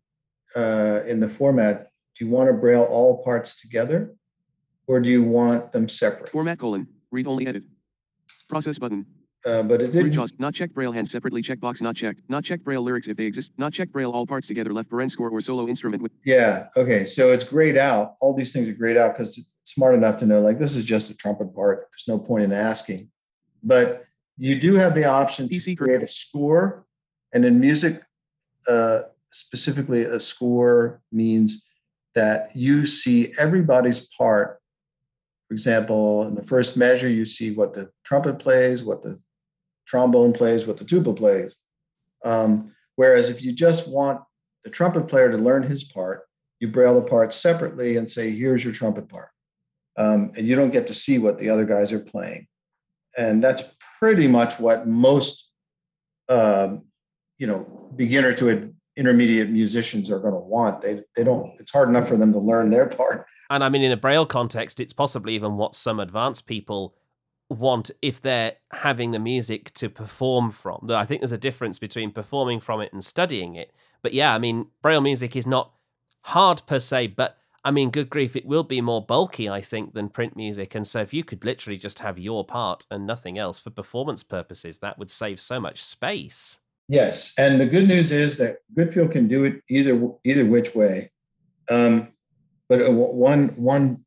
uh, 0.56 1.02
in 1.08 1.20
the 1.20 1.30
format, 1.30 1.92
do 2.18 2.26
you 2.26 2.32
want 2.32 2.50
to 2.50 2.54
braille 2.54 2.84
all 2.84 3.24
parts 3.24 3.62
together 3.62 4.16
or 4.88 5.02
do 5.02 5.10
you 5.10 5.24
want 5.24 5.72
them 5.72 5.88
separate? 5.88 6.30
Format 6.30 6.58
colon. 6.58 6.88
Read 7.12 7.28
only 7.28 7.46
edit. 7.46 7.64
Process 8.50 8.80
button. 8.80 9.06
Uh, 9.46 9.64
but 9.64 9.82
it 9.82 9.92
didn't, 9.92 10.12
JAWS. 10.12 10.34
Not 10.40 10.54
checked 10.54 10.74
Braille 10.74 10.92
hands 10.92 11.12
separately. 11.12 11.42
Checkbox 11.42 11.82
not 11.82 11.96
checked. 11.96 12.22
Not 12.28 12.44
check 12.44 12.64
Braille 12.64 12.82
lyrics 12.82 13.08
if 13.08 13.16
they 13.16 13.26
exist. 13.26 13.52
Not 13.58 13.72
check 13.72 13.90
Braille 13.92 14.12
all 14.12 14.26
parts 14.26 14.48
together. 14.48 14.74
Left 14.74 14.90
paren 14.90 15.10
score 15.10 15.30
or 15.30 15.40
solo 15.42 15.68
instrument 15.68 16.02
with 16.02 16.12
Yeah. 16.26 16.68
Okay. 16.76 17.06
So 17.06 17.32
it's 17.32 17.48
grayed 17.48 17.78
out. 17.78 18.16
All 18.20 18.34
these 18.34 18.52
things 18.52 18.68
are 18.68 18.74
grayed 18.74 18.98
out 18.98 19.14
because 19.14 19.56
smart 19.78 19.94
enough 19.94 20.18
to 20.18 20.26
know 20.26 20.42
like 20.42 20.58
this 20.58 20.76
is 20.76 20.84
just 20.84 21.12
a 21.12 21.16
trumpet 21.16 21.54
part. 21.54 21.88
There's 21.92 22.08
no 22.08 22.18
point 22.18 22.44
in 22.44 22.52
asking. 22.52 23.12
But 23.62 24.02
you 24.36 24.60
do 24.60 24.74
have 24.74 24.96
the 24.96 25.06
option 25.06 25.48
to 25.48 25.76
create 25.76 26.02
a 26.02 26.08
score. 26.08 26.84
And 27.32 27.46
in 27.46 27.60
music, 27.60 28.02
uh, 28.68 29.02
specifically, 29.32 30.04
a 30.04 30.20
score 30.20 31.04
means 31.12 31.70
that 32.16 32.56
you 32.56 32.88
see 32.88 33.34
everybody's 33.38 34.08
part. 34.18 34.60
For 35.48 35.54
example, 35.54 36.26
in 36.28 36.34
the 36.34 36.44
first 36.44 36.76
measure, 36.76 37.08
you 37.08 37.26
see 37.26 37.54
what 37.54 37.76
the 37.76 37.92
trumpet 38.04 38.40
plays, 38.40 38.82
what 38.82 39.04
the 39.04 39.20
trombone 39.86 40.34
plays, 40.34 40.66
what 40.66 40.78
the 40.78 40.86
tuba 40.86 41.14
plays. 41.14 41.56
Um, 42.26 42.66
whereas 42.96 43.30
if 43.30 43.44
you 43.44 43.54
just 43.54 43.88
want 43.88 44.22
the 44.64 44.72
trumpet 44.72 45.08
player 45.08 45.30
to 45.30 45.38
learn 45.38 45.62
his 45.62 45.84
part, 45.84 46.24
you 46.60 46.68
braille 46.68 47.00
the 47.00 47.08
parts 47.08 47.36
separately 47.36 47.96
and 47.96 48.10
say, 48.10 48.32
here's 48.32 48.64
your 48.64 48.74
trumpet 48.74 49.08
part. 49.08 49.30
Um, 49.98 50.32
and 50.38 50.46
you 50.48 50.56
don't 50.56 50.72
get 50.72 50.88
to 50.88 50.94
see 50.94 51.18
what 51.18 51.40
the 51.40 51.50
other 51.50 51.66
guys 51.66 51.92
are 51.92 52.00
playing. 52.00 52.48
And 53.18 53.44
that's 53.44 53.76
pretty 54.00 54.28
much 54.28 54.60
what 54.60 54.88
most, 54.88 55.52
um, 56.30 56.86
you 57.40 57.48
know, 57.48 57.92
beginner 57.96 58.34
to 58.36 58.74
intermediate 58.96 59.50
musicians 59.50 60.12
are 60.12 60.20
going 60.20 60.34
to 60.34 60.40
want. 60.40 60.82
They, 60.82 61.02
they 61.16 61.24
don't, 61.24 61.50
it's 61.60 61.72
hard 61.72 61.90
enough 61.90 62.08
for 62.08 62.16
them 62.16 62.32
to 62.34 62.40
learn 62.40 62.70
their 62.70 62.88
part. 62.88 63.26
And 63.50 63.64
I 63.64 63.70
mean, 63.70 63.82
in 63.82 63.92
a 63.92 63.98
Braille 63.98 64.26
context, 64.26 64.80
it's 64.80 64.94
possibly 64.94 65.34
even 65.36 65.58
what 65.58 65.74
some 65.74 66.00
advanced 66.00 66.48
people 66.48 66.96
want 67.50 67.92
if 68.02 68.20
they're 68.22 68.54
having 68.72 69.12
the 69.12 69.20
music 69.20 69.74
to 69.76 69.90
perform 69.90 70.52
from. 70.52 70.90
I 70.92 71.06
think 71.06 71.22
there's 71.22 71.32
a 71.32 71.38
difference 71.38 71.80
between 71.80 72.12
performing 72.12 72.60
from 72.60 72.82
it 72.82 72.92
and 72.92 73.04
studying 73.04 73.56
it. 73.56 73.72
But 74.02 74.14
yeah, 74.14 74.34
I 74.34 74.38
mean, 74.38 74.68
Braille 74.82 75.02
music 75.02 75.36
is 75.36 75.48
not 75.48 75.72
hard 76.24 76.62
per 76.68 76.80
se, 76.80 77.08
but 77.08 77.38
I 77.64 77.72
mean, 77.72 77.90
good 77.90 78.10
grief, 78.10 78.36
it 78.36 78.46
will 78.46 78.64
be 78.64 78.82
more 78.82 79.04
bulky, 79.04 79.50
I 79.50 79.62
think, 79.62 79.94
than 79.94 80.10
print 80.10 80.36
music. 80.36 80.76
And 80.76 80.88
so 80.88 81.02
if 81.02 81.14
you 81.14 81.24
could 81.24 81.44
literally 81.44 81.78
just 81.78 82.00
have 82.00 82.18
your 82.18 82.46
part 82.46 82.86
and 82.90 83.06
nothing 83.06 83.38
else 83.38 83.60
for 83.60 83.70
performance 83.70 84.24
purposes, 84.24 84.80
that 84.80 84.98
would 84.98 85.12
save 85.12 85.40
so 85.40 85.60
much 85.60 85.84
space. 85.84 86.60
Yes, 86.88 87.34
and 87.38 87.60
the 87.60 87.66
good 87.66 87.88
news 87.88 88.12
is 88.12 88.38
that 88.38 88.58
Goodfeel 88.74 89.12
can 89.12 89.28
do 89.28 89.44
it 89.44 89.62
either 89.70 90.10
either 90.24 90.46
which 90.46 90.74
way. 90.74 91.12
Um, 91.70 92.08
but 92.70 92.82
uh, 92.82 92.92
one 92.92 93.50
one 93.58 94.06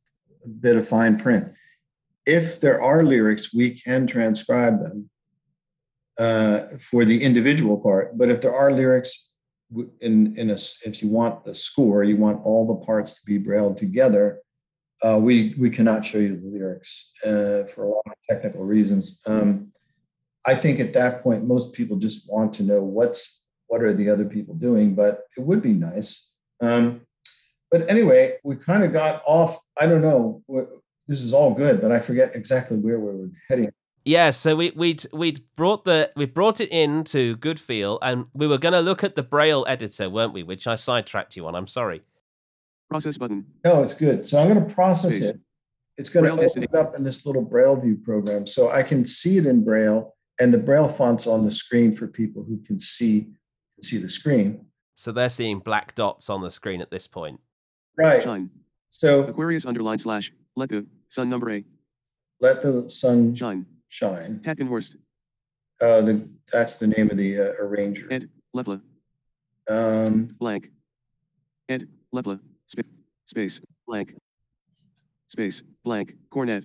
bit 0.59 0.77
of 0.77 0.87
fine 0.87 1.19
print: 1.19 1.53
if 2.25 2.59
there 2.59 2.81
are 2.81 3.03
lyrics, 3.03 3.53
we 3.53 3.75
can 3.75 4.07
transcribe 4.07 4.81
them 4.81 5.09
uh, 6.19 6.59
for 6.79 7.05
the 7.05 7.23
individual 7.23 7.79
part. 7.79 8.17
But 8.17 8.29
if 8.29 8.41
there 8.41 8.53
are 8.53 8.71
lyrics 8.71 9.30
in 10.01 10.35
in 10.37 10.49
a 10.49 10.57
if 10.85 11.01
you 11.01 11.09
want 11.09 11.47
a 11.47 11.53
score, 11.53 12.03
you 12.03 12.17
want 12.17 12.45
all 12.45 12.67
the 12.67 12.85
parts 12.85 13.19
to 13.19 13.25
be 13.25 13.37
brailled 13.37 13.77
together. 13.77 14.39
Uh, 15.03 15.19
we 15.21 15.55
we 15.57 15.69
cannot 15.69 16.05
show 16.05 16.19
you 16.19 16.35
the 16.35 16.47
lyrics 16.47 17.11
uh, 17.25 17.63
for 17.73 17.85
a 17.85 17.89
lot 17.89 18.03
of 18.05 18.13
technical 18.29 18.65
reasons. 18.65 19.21
Um, 19.25 19.71
I 20.45 20.55
think 20.55 20.79
at 20.79 20.93
that 20.93 21.21
point, 21.21 21.45
most 21.45 21.73
people 21.73 21.97
just 21.97 22.31
want 22.31 22.53
to 22.55 22.63
know 22.63 22.81
what's 22.81 23.45
what 23.67 23.81
are 23.81 23.93
the 23.93 24.09
other 24.09 24.25
people 24.25 24.55
doing, 24.55 24.95
but 24.95 25.23
it 25.37 25.41
would 25.41 25.61
be 25.61 25.73
nice. 25.73 26.33
Um, 26.61 27.01
but 27.71 27.89
anyway, 27.89 28.37
we 28.43 28.57
kind 28.57 28.83
of 28.83 28.91
got 28.91 29.21
off. 29.25 29.57
I 29.79 29.85
don't 29.85 30.01
know. 30.01 30.43
This 31.07 31.21
is 31.21 31.33
all 31.33 31.53
good, 31.53 31.81
but 31.81 31.91
I 31.91 31.99
forget 31.99 32.35
exactly 32.35 32.77
where 32.77 32.99
we 32.99 33.11
were 33.11 33.29
heading. 33.47 33.71
Yeah, 34.03 34.31
so 34.31 34.55
we 34.55 34.71
we'd 34.71 35.05
we'd 35.13 35.41
brought 35.55 35.85
the 35.85 36.11
we 36.15 36.25
brought 36.25 36.59
it 36.59 36.69
into 36.69 37.37
Goodfeel, 37.37 37.99
and 38.01 38.25
we 38.33 38.47
were 38.47 38.57
going 38.57 38.73
to 38.73 38.79
look 38.79 39.03
at 39.03 39.15
the 39.15 39.23
Braille 39.23 39.65
editor, 39.67 40.09
weren't 40.09 40.33
we? 40.33 40.43
Which 40.43 40.65
I 40.65 40.75
sidetracked 40.75 41.35
you 41.37 41.45
on. 41.47 41.55
I'm 41.55 41.67
sorry. 41.67 42.01
Process 42.89 43.17
button. 43.17 43.45
No, 43.63 43.83
it's 43.83 43.93
good. 43.93 44.27
So 44.27 44.39
I'm 44.39 44.47
going 44.51 44.67
to 44.67 44.73
process 44.73 45.19
Please. 45.19 45.29
it. 45.29 45.39
It's 45.97 46.09
going 46.09 46.25
to 46.25 46.43
open 46.43 46.63
it 46.63 46.73
up 46.73 46.95
in 46.95 47.03
this 47.03 47.25
little 47.25 47.45
Braille 47.45 47.75
view 47.75 47.95
program, 47.95 48.47
so 48.47 48.71
I 48.71 48.81
can 48.81 49.05
see 49.05 49.37
it 49.37 49.45
in 49.45 49.63
Braille 49.63 50.15
and 50.41 50.51
the 50.51 50.57
braille 50.57 50.87
fonts 50.87 51.27
on 51.27 51.45
the 51.45 51.51
screen 51.51 51.93
for 51.93 52.07
people 52.07 52.43
who 52.43 52.57
can 52.57 52.79
see 52.79 53.29
can 53.75 53.83
see 53.83 53.97
the 53.97 54.09
screen. 54.09 54.65
So 54.95 55.11
they're 55.11 55.29
seeing 55.29 55.59
black 55.59 55.95
dots 55.95 56.29
on 56.29 56.41
the 56.41 56.51
screen 56.51 56.81
at 56.81 56.91
this 56.91 57.07
point. 57.07 57.39
Right. 57.97 58.23
Shine. 58.23 58.49
So 58.89 59.23
Aquarius 59.23 59.65
underline 59.65 59.99
slash 59.99 60.31
let 60.55 60.69
the 60.69 60.85
sun 61.07 61.29
number 61.29 61.51
A. 61.51 61.63
Let 62.41 62.61
the 62.61 62.89
sun 62.89 63.35
shine. 63.35 63.65
Shine. 63.91 64.39
Tatkenhorst. 64.41 64.95
Uh, 65.81 66.01
the 66.01 66.29
that's 66.51 66.79
the 66.79 66.87
name 66.87 67.11
of 67.11 67.17
the 67.17 67.37
uh, 67.39 67.51
arranger. 67.59 68.07
Ed 68.09 68.29
Lepla. 68.55 68.81
Um. 69.69 70.35
Blank. 70.39 70.69
Ed 71.67 71.89
Lepla. 72.15 72.39
Sp- 72.71 72.87
space 73.25 73.59
blank. 73.85 74.15
Space 75.27 75.61
blank. 75.83 76.15
Cornet. 76.29 76.63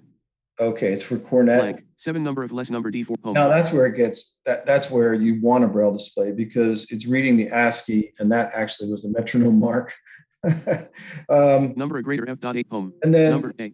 Okay, 0.61 0.93
it's 0.93 1.03
for 1.03 1.19
cornet. 1.19 1.61
Blank. 1.61 1.85
Seven 1.97 2.23
number 2.23 2.45
of 2.45 2.53
less 2.53 2.71
number 2.71 2.93
D4 2.93 3.17
home. 3.25 3.35
Now 3.35 3.49
that's 3.49 3.73
where 3.73 3.87
it 3.87 3.97
gets 3.97 4.39
that 4.47 4.65
that's 4.65 4.89
where 4.93 5.13
you 5.13 5.41
want 5.43 5.65
a 5.65 5.69
braille 5.69 5.93
display 5.93 6.31
because 6.31 6.93
it's 6.93 7.09
reading 7.09 7.37
the 7.37 7.49
ASCII 7.49 8.13
and 8.21 8.31
that 8.31 8.53
actually 8.55 8.89
was 8.89 9.03
the 9.03 9.09
metronome 9.09 9.59
mark. 9.59 9.97
um, 11.29 11.75
number 11.77 11.97
a 11.97 12.03
greater 12.05 12.29
F 12.29 12.39
dot 12.39 12.57
eight 12.57 12.69
home. 12.71 12.93
And 13.03 13.13
then 13.13 13.33
number 13.33 13.53
A. 13.59 13.73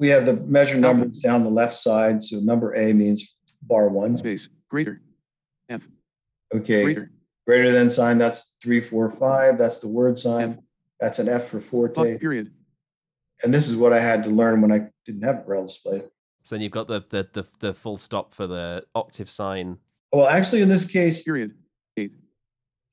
We 0.00 0.08
have 0.08 0.24
the 0.24 0.32
measure 0.32 0.80
numbers 0.80 1.18
down 1.18 1.44
the 1.44 1.50
left 1.50 1.74
side. 1.74 2.22
So 2.22 2.38
number 2.40 2.72
A 2.72 2.92
means 2.94 3.38
bar 3.62 3.88
one. 3.88 4.16
Space 4.16 4.48
greater 4.70 5.02
F. 5.68 5.86
Okay. 6.54 6.84
Greater. 6.84 7.12
Greater 7.46 7.70
than 7.70 7.90
sign. 7.90 8.16
That's 8.16 8.56
three, 8.62 8.80
four, 8.80 9.10
five. 9.12 9.58
That's 9.58 9.80
the 9.80 9.88
word 9.88 10.18
sign. 10.18 10.52
F. 10.52 10.58
That's 11.00 11.18
an 11.18 11.28
F 11.28 11.48
for 11.48 11.60
forte. 11.60 12.18
period. 12.18 12.50
And 13.42 13.52
this 13.52 13.68
is 13.68 13.76
what 13.76 13.92
I 13.92 14.00
had 14.00 14.24
to 14.24 14.30
learn 14.30 14.62
when 14.62 14.72
I 14.72 14.88
didn't 15.04 15.22
have 15.22 15.36
a 15.36 15.40
braille 15.40 15.66
display. 15.66 16.02
So 16.44 16.54
then 16.54 16.62
you've 16.62 16.72
got 16.72 16.88
the, 16.88 17.04
the 17.10 17.28
the 17.34 17.44
the 17.58 17.74
full 17.74 17.98
stop 17.98 18.32
for 18.32 18.46
the 18.46 18.84
octave 18.94 19.28
sign. 19.28 19.76
Well, 20.12 20.26
actually, 20.26 20.62
in 20.62 20.70
this 20.70 20.90
case, 20.90 21.22
period 21.22 21.54
eight. 21.98 22.12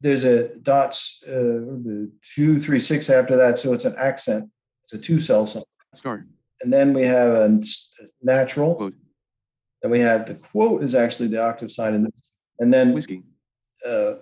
There's 0.01 0.25
a 0.25 0.55
dots 0.57 1.23
uh, 1.25 2.11
two, 2.21 2.59
three, 2.59 2.79
six 2.79 3.09
after 3.09 3.37
that, 3.37 3.57
so 3.57 3.71
it's 3.73 3.85
an 3.85 3.95
accent. 3.97 4.49
It's 4.83 4.93
a 4.93 4.97
two 4.97 5.21
cell 5.21 5.45
sign. 5.45 5.63
Star. 5.93 6.25
And 6.61 6.73
then 6.73 6.93
we 6.93 7.03
have 7.03 7.31
a 7.31 7.61
natural. 8.21 8.75
Quote. 8.75 8.95
Then 9.81 9.91
we 9.91 9.99
have 9.99 10.27
the 10.27 10.33
quote 10.33 10.83
is 10.83 10.95
actually 10.95 11.29
the 11.29 11.43
octave 11.43 11.71
sign, 11.71 12.07
and 12.59 12.73
then 12.73 12.93
whiskey. 12.93 13.23
Uh, 13.85 14.15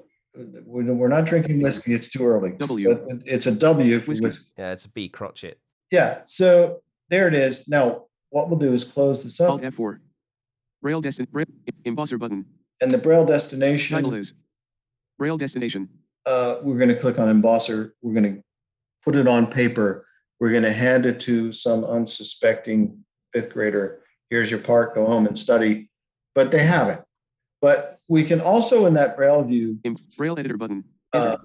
we're 0.66 1.08
not 1.08 1.26
drinking 1.26 1.62
whiskey. 1.62 1.94
It's 1.94 2.12
too 2.12 2.26
early. 2.26 2.54
W. 2.58 2.94
But 2.94 3.22
it's 3.26 3.46
a 3.46 3.56
W. 3.56 4.00
whiskey. 4.02 4.32
Yeah, 4.58 4.72
it's 4.72 4.86
a 4.86 4.90
B 4.90 5.08
crotchet. 5.08 5.58
Yeah. 5.92 6.22
So 6.26 6.82
there 7.10 7.28
it 7.28 7.34
is. 7.34 7.70
Now 7.70 8.06
what 8.32 8.50
we'll 8.50 8.60
do 8.60 8.74
is 8.74 8.84
close 8.84 9.24
this 9.24 9.40
up. 9.40 9.52
Alt 9.52 9.62
F4. 9.62 10.00
Braille 10.82 11.02
destin 11.02 11.28
Braille 11.32 11.48
embosser 11.86 12.20
button. 12.20 12.46
And 12.82 12.92
the 12.92 12.98
Braille 12.98 13.26
destination 13.26 13.96
title 13.96 14.14
is 14.14 14.34
Braille 15.18 15.38
destination. 15.38 15.88
Uh, 16.26 16.58
we're 16.64 16.78
going 16.78 16.90
to 16.90 16.96
click 16.96 17.18
on 17.18 17.30
embosser. 17.30 17.92
We're 18.02 18.20
going 18.20 18.36
to 18.36 18.42
put 19.04 19.16
it 19.16 19.28
on 19.28 19.48
paper. 19.48 20.06
We're 20.40 20.52
going 20.52 20.64
to 20.64 20.74
hand 20.74 21.06
it 21.06 21.20
to 21.22 21.52
some 21.52 21.84
unsuspecting 21.84 23.06
fifth 23.34 23.54
grader. 23.54 24.02
Here's 24.30 24.52
your 24.52 24.60
part. 24.60 24.96
Go 24.96 25.06
home 25.06 25.26
and 25.28 25.38
study. 25.38 25.90
But 26.34 26.52
they 26.52 26.64
have 26.64 26.90
it. 26.90 27.00
But 27.62 27.98
we 28.08 28.24
can 28.24 28.42
also 28.42 28.86
in 28.86 28.96
that 28.96 29.16
Braille 29.16 29.44
view. 29.44 29.80
Braille 30.18 30.38
editor 30.38 30.58
button. 30.58 30.84
Uh, 31.14 31.38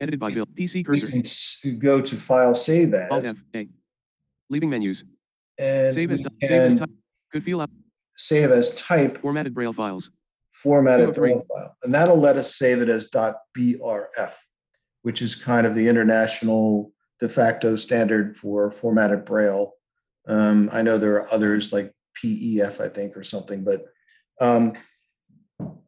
Edited 0.00 0.20
by 0.20 0.30
Bill. 0.30 0.46
PC 0.46 0.84
cursor. 0.84 1.06
We 1.06 1.22
can 1.22 1.78
go 1.78 2.00
to 2.00 2.16
File 2.16 2.54
Save 2.54 2.94
As. 2.94 3.10
Alt 3.10 3.26
F 3.26 3.36
A. 3.54 3.68
Leaving 4.50 4.70
menus. 4.70 5.04
And 5.58 5.94
save 5.94 6.10
as, 6.10 6.22
save 6.42 6.50
as 6.50 6.74
type. 6.74 6.90
Good 7.32 7.44
feel 7.44 7.60
up. 7.60 7.70
Save 8.14 8.50
as 8.50 8.74
type. 8.74 9.18
Formatted 9.18 9.54
Braille 9.54 9.72
files. 9.72 10.10
Formatted 10.50 11.14
Braille 11.14 11.46
file. 11.52 11.76
And 11.82 11.94
that'll 11.94 12.18
let 12.18 12.36
us 12.36 12.56
save 12.56 12.80
it 12.82 12.88
as 12.88 13.10
.brf, 13.10 14.32
which 15.02 15.22
is 15.22 15.34
kind 15.34 15.66
of 15.66 15.74
the 15.74 15.88
international 15.88 16.92
de 17.20 17.28
facto 17.28 17.76
standard 17.76 18.36
for 18.36 18.70
formatted 18.70 19.24
Braille. 19.24 19.72
Um, 20.28 20.68
I 20.72 20.82
know 20.82 20.98
there 20.98 21.14
are 21.16 21.32
others 21.32 21.72
like 21.72 21.92
PEF, 22.22 22.80
I 22.80 22.88
think, 22.88 23.16
or 23.16 23.22
something, 23.22 23.64
but 23.64 23.84
um, 24.40 24.74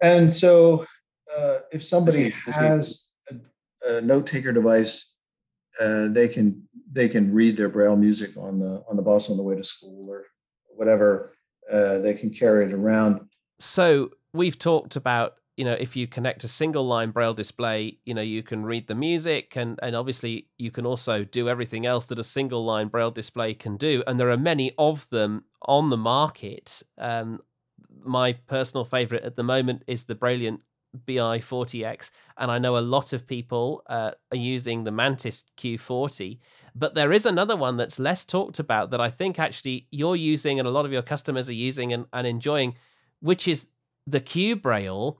and 0.03 0.33
so 0.33 0.87
uh, 1.37 1.59
if 1.73 1.85
somebody 1.85 2.35
has 2.47 3.11
a, 3.31 3.97
a 3.97 4.01
note 4.01 4.27
taker 4.27 4.53
device, 4.53 5.17
uh, 5.81 6.09
they 6.09 6.29
can 6.29 6.67
they 6.91 7.09
can 7.09 7.33
read 7.33 7.57
their 7.57 7.69
braille 7.69 7.97
music 7.97 8.37
on 8.37 8.59
the 8.59 8.83
on 8.89 8.97
the 8.97 9.03
bus 9.03 9.31
on 9.31 9.37
the 9.37 9.43
way 9.43 9.57
to 9.57 9.65
school 9.65 10.09
or 10.09 10.25
whatever. 10.69 11.35
Uh, 11.71 11.99
they 11.99 12.15
can 12.15 12.31
carry 12.31 12.65
it 12.65 12.73
around. 12.73 13.21
So 13.59 14.13
we've 14.33 14.59
talked 14.59 14.97
about 14.97 15.35
you 15.59 15.65
know 15.65 15.77
if 15.79 15.97
you 15.97 16.07
connect 16.07 16.45
a 16.45 16.49
single 16.49 16.87
line 16.87 17.11
braille 17.11 17.35
display 17.35 17.99
you 18.05 18.15
know 18.15 18.23
you 18.23 18.43
can 18.43 18.65
read 18.65 18.87
the 18.87 18.95
music 18.95 19.57
and 19.57 19.79
and 19.83 19.95
obviously 19.97 20.47
you 20.57 20.71
can 20.71 20.87
also 20.87 21.25
do 21.25 21.49
everything 21.49 21.85
else 21.85 22.07
that 22.07 22.19
a 22.19 22.25
single 22.25 22.65
line 22.65 22.89
braille 22.89 23.11
display 23.11 23.55
can 23.55 23.77
do. 23.77 24.03
And 24.07 24.19
there 24.19 24.31
are 24.31 24.37
many 24.37 24.73
of 24.79 25.09
them 25.11 25.45
on 25.63 25.91
the 25.91 25.97
market. 25.97 26.83
Um, 26.97 27.41
my 28.03 28.33
personal 28.33 28.85
favorite 28.85 29.25
at 29.25 29.37
the 29.37 29.43
moment 29.43 29.83
is 29.87 30.05
the 30.05 30.15
Brailliant 30.15 30.61
BI40X, 31.07 32.11
and 32.39 32.51
I 32.51 32.59
know 32.59 32.79
a 32.79 32.81
lot 32.81 33.13
of 33.13 33.27
people 33.27 33.83
uh, 33.89 34.13
are 34.33 34.37
using 34.37 34.85
the 34.85 34.91
Mantis 34.91 35.45
Q40. 35.59 36.39
But 36.75 36.95
there 36.95 37.13
is 37.13 37.27
another 37.27 37.57
one 37.57 37.77
that's 37.77 37.99
less 37.99 38.25
talked 38.25 38.59
about 38.59 38.91
that 38.91 39.01
I 39.01 39.11
think 39.11 39.39
actually 39.39 39.87
you're 39.91 40.17
using 40.17 40.59
and 40.59 40.67
a 40.69 40.71
lot 40.71 40.87
of 40.87 40.93
your 40.93 41.03
customers 41.03 41.49
are 41.49 41.55
using 41.55 41.93
and, 41.93 42.07
and 42.13 42.27
enjoying, 42.27 42.77
which 43.21 43.47
is 43.49 43.67
the 44.07 44.21
QBraille, 44.21 45.19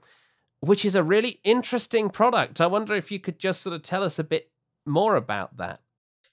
which 0.61 0.85
is 0.85 0.95
a 0.95 1.03
really 1.03 1.39
interesting 1.43 2.09
product. 2.09 2.59
I 2.59 2.67
wonder 2.67 2.95
if 2.95 3.11
you 3.11 3.19
could 3.19 3.39
just 3.39 3.61
sort 3.61 3.75
of 3.75 3.81
tell 3.81 4.03
us 4.03 4.19
a 4.19 4.23
bit 4.23 4.51
more 4.85 5.15
about 5.15 5.57
that. 5.57 5.79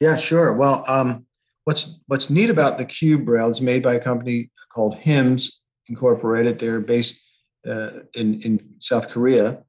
Yeah, 0.01 0.17
sure. 0.17 0.53
Well, 0.53 0.85
um, 0.89 1.27
what's 1.65 2.01
what's 2.07 2.31
neat 2.31 2.51
about 2.51 2.79
the 2.79 2.85
QBraille 2.85 3.51
is 3.51 3.61
made 3.61 3.83
by 3.83 3.95
a 3.95 4.01
company 4.01 4.51
called 4.73 4.97
HIMS 4.97 5.63
Incorporated. 5.89 6.59
They're 6.59 6.81
based 6.81 7.23
uh, 7.67 7.91
in 8.15 8.41
in 8.43 8.75
South 8.81 9.11
Korea, 9.11 9.65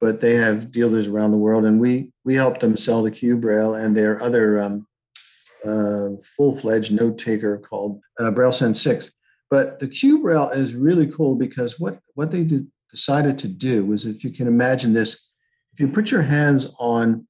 but 0.00 0.20
they 0.20 0.34
have 0.34 0.72
dealers 0.72 1.08
around 1.08 1.30
the 1.30 1.38
world, 1.38 1.64
and 1.64 1.80
we 1.80 2.12
we 2.24 2.34
help 2.34 2.58
them 2.58 2.76
sell 2.76 3.02
the 3.02 3.10
QBraille 3.10 3.82
and 3.82 3.96
their 3.96 4.22
other 4.22 4.60
um, 4.60 4.86
uh, 5.64 6.10
full 6.36 6.54
fledged 6.54 6.92
note 6.92 7.18
taker 7.18 7.58
called 7.58 8.00
uh, 8.18 8.30
Braille 8.30 8.52
Sense 8.52 8.80
Six. 8.80 9.12
But 9.50 9.80
the 9.80 9.88
QBraille 9.88 10.56
is 10.56 10.74
really 10.74 11.06
cool 11.06 11.34
because 11.34 11.78
what 11.78 11.98
what 12.14 12.30
they 12.30 12.44
did, 12.44 12.66
decided 12.92 13.38
to 13.40 13.48
do 13.48 13.84
was, 13.84 14.06
if 14.06 14.22
you 14.22 14.30
can 14.30 14.46
imagine 14.46 14.92
this, 14.92 15.30
if 15.72 15.80
you 15.80 15.88
put 15.88 16.12
your 16.12 16.22
hands 16.22 16.72
on 16.78 17.26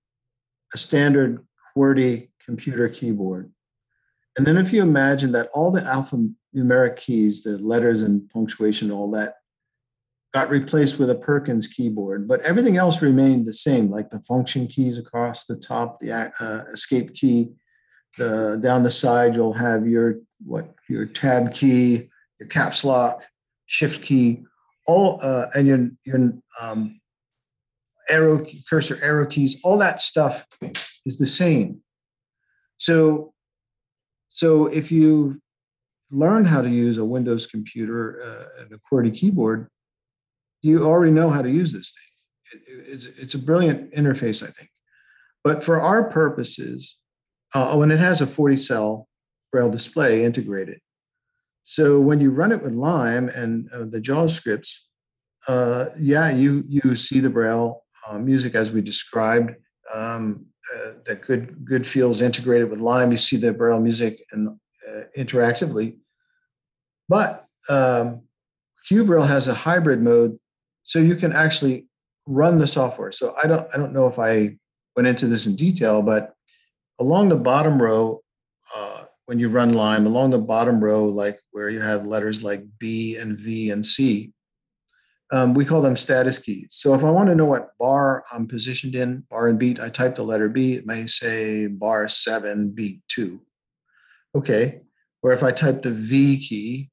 a 0.74 0.78
standard 0.78 1.46
QWERTY 1.74 2.28
computer 2.44 2.88
keyboard, 2.88 3.50
and 4.36 4.46
then 4.46 4.58
if 4.58 4.72
you 4.72 4.82
imagine 4.82 5.32
that 5.32 5.48
all 5.54 5.70
the 5.70 5.80
alphanumeric 5.80 6.96
keys, 6.96 7.44
the 7.44 7.58
letters 7.58 8.02
and 8.02 8.28
punctuation, 8.28 8.90
all 8.90 9.10
that 9.12 9.34
got 10.34 10.50
replaced 10.50 10.98
with 10.98 11.10
a 11.10 11.14
Perkins 11.14 11.68
keyboard, 11.68 12.26
but 12.26 12.40
everything 12.40 12.78
else 12.78 13.02
remained 13.02 13.46
the 13.46 13.52
same, 13.52 13.90
like 13.90 14.10
the 14.10 14.20
function 14.20 14.66
keys 14.66 14.98
across 14.98 15.44
the 15.44 15.56
top, 15.56 15.98
the 15.98 16.10
uh, 16.40 16.64
escape 16.72 17.14
key, 17.14 17.52
the 18.18 18.58
down 18.60 18.82
the 18.82 18.90
side 18.90 19.34
you'll 19.34 19.52
have 19.52 19.86
your 19.86 20.16
what 20.44 20.74
your 20.88 21.06
tab 21.06 21.52
key, 21.52 22.08
your 22.40 22.48
caps 22.48 22.84
lock, 22.84 23.22
shift 23.66 24.02
key, 24.02 24.44
all 24.86 25.18
uh, 25.22 25.46
and 25.54 25.66
your 25.66 25.90
your 26.04 26.32
um, 26.60 27.00
arrow 28.08 28.44
cursor 28.68 28.98
arrow 29.02 29.26
keys, 29.26 29.60
all 29.62 29.78
that 29.78 30.00
stuff 30.00 30.46
is 31.06 31.18
the 31.18 31.26
same. 31.26 31.80
So 32.76 33.32
so 34.28 34.66
if 34.66 34.90
you 34.90 35.40
learn 36.10 36.44
how 36.44 36.62
to 36.62 36.68
use 36.68 36.98
a 36.98 37.04
Windows 37.04 37.46
computer 37.46 38.22
uh, 38.22 38.62
and 38.62 38.72
a 38.72 38.78
QWERTY 38.78 39.14
keyboard, 39.14 39.68
you 40.60 40.84
already 40.84 41.12
know 41.12 41.30
how 41.30 41.42
to 41.42 41.50
use 41.50 41.72
this 41.72 41.92
thing. 41.92 42.60
It, 42.60 42.84
it's, 42.88 43.06
it's 43.20 43.34
a 43.34 43.38
brilliant 43.38 43.92
interface, 43.92 44.42
I 44.42 44.50
think. 44.50 44.68
But 45.42 45.64
for 45.64 45.80
our 45.80 46.08
purposes, 46.10 47.00
uh, 47.54 47.70
oh, 47.72 47.82
and 47.82 47.90
it 47.90 47.98
has 47.98 48.20
a 48.20 48.26
40 48.26 48.56
cell 48.56 49.08
Braille 49.50 49.70
display 49.70 50.24
integrated. 50.24 50.80
So 51.62 52.00
when 52.00 52.20
you 52.20 52.30
run 52.30 52.52
it 52.52 52.62
with 52.62 52.74
Lime 52.74 53.28
and 53.28 53.70
uh, 53.72 53.84
the 53.84 54.00
JAWS 54.00 54.34
scripts, 54.34 54.88
uh, 55.48 55.86
yeah, 55.98 56.30
you 56.30 56.64
you 56.68 56.94
see 56.94 57.20
the 57.20 57.30
Braille 57.30 57.82
uh, 58.06 58.18
music 58.18 58.54
as 58.54 58.72
we 58.72 58.80
described. 58.80 59.54
Um, 59.92 60.46
uh, 60.74 60.92
that 61.06 61.22
good 61.22 61.64
Goodfeel's 61.68 62.22
integrated 62.22 62.70
with 62.70 62.80
Lime. 62.80 63.10
You 63.10 63.18
see 63.18 63.36
the 63.36 63.52
Braille 63.52 63.80
music 63.80 64.20
and 64.30 64.48
uh, 64.88 65.02
interactively, 65.16 65.98
but 67.08 67.44
um, 67.68 68.22
QBraille 68.88 69.26
has 69.26 69.48
a 69.48 69.54
hybrid 69.54 70.00
mode, 70.00 70.36
so 70.84 70.98
you 70.98 71.16
can 71.16 71.32
actually 71.32 71.88
run 72.26 72.58
the 72.58 72.66
software. 72.66 73.12
So 73.12 73.34
I 73.42 73.46
don't 73.48 73.66
I 73.74 73.76
don't 73.76 73.92
know 73.92 74.06
if 74.06 74.18
I 74.18 74.56
went 74.96 75.08
into 75.08 75.26
this 75.26 75.46
in 75.46 75.56
detail, 75.56 76.02
but 76.02 76.34
along 77.00 77.28
the 77.28 77.36
bottom 77.36 77.82
row, 77.82 78.20
uh, 78.76 79.04
when 79.32 79.38
you 79.38 79.48
run 79.48 79.72
Lime, 79.72 80.04
along 80.04 80.28
the 80.28 80.38
bottom 80.38 80.78
row, 80.84 81.06
like 81.06 81.40
where 81.52 81.70
you 81.70 81.80
have 81.80 82.06
letters 82.06 82.44
like 82.44 82.66
B 82.78 83.16
and 83.16 83.40
V 83.40 83.70
and 83.70 83.84
C, 83.84 84.30
um, 85.32 85.54
we 85.54 85.64
call 85.64 85.80
them 85.80 85.96
status 85.96 86.38
keys. 86.38 86.66
So 86.72 86.92
if 86.92 87.02
I 87.02 87.10
want 87.10 87.30
to 87.30 87.34
know 87.34 87.46
what 87.46 87.70
bar 87.78 88.24
I'm 88.30 88.46
positioned 88.46 88.94
in, 88.94 89.24
bar 89.30 89.48
and 89.48 89.58
beat, 89.58 89.80
I 89.80 89.88
type 89.88 90.16
the 90.16 90.22
letter 90.22 90.50
B, 90.50 90.74
it 90.74 90.84
may 90.84 91.06
say 91.06 91.66
bar 91.66 92.08
seven, 92.08 92.72
beat 92.72 93.00
two. 93.08 93.40
Okay. 94.34 94.80
Or 95.22 95.32
if 95.32 95.42
I 95.42 95.50
type 95.50 95.80
the 95.80 95.92
V 95.92 96.38
key, 96.38 96.90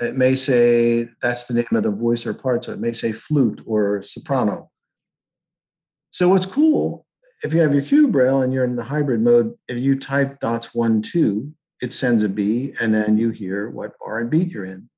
it 0.00 0.16
may 0.16 0.34
say 0.34 1.06
that's 1.22 1.46
the 1.46 1.54
name 1.54 1.68
of 1.70 1.84
the 1.84 1.92
voice 1.92 2.26
or 2.26 2.34
part. 2.34 2.64
So 2.64 2.72
it 2.72 2.80
may 2.80 2.94
say 2.94 3.12
flute 3.12 3.62
or 3.64 4.02
soprano. 4.02 4.72
So 6.10 6.30
what's 6.30 6.46
cool, 6.46 7.06
if 7.44 7.54
you 7.54 7.60
have 7.60 7.72
your 7.72 7.84
Q 7.84 8.08
braille 8.08 8.42
and 8.42 8.52
you're 8.52 8.64
in 8.64 8.74
the 8.74 8.82
hybrid 8.82 9.20
mode, 9.20 9.54
if 9.68 9.78
you 9.78 9.96
type 9.96 10.40
dots 10.40 10.74
one, 10.74 11.00
two, 11.00 11.52
it 11.80 11.92
sends 11.92 12.22
a 12.22 12.28
B 12.28 12.72
and 12.80 12.94
then 12.94 13.18
you 13.18 13.30
hear 13.30 13.70
what 13.70 13.92
R 14.04 14.18
and 14.18 14.30
B 14.30 14.44
you're 14.44 14.64
in. 14.64 14.88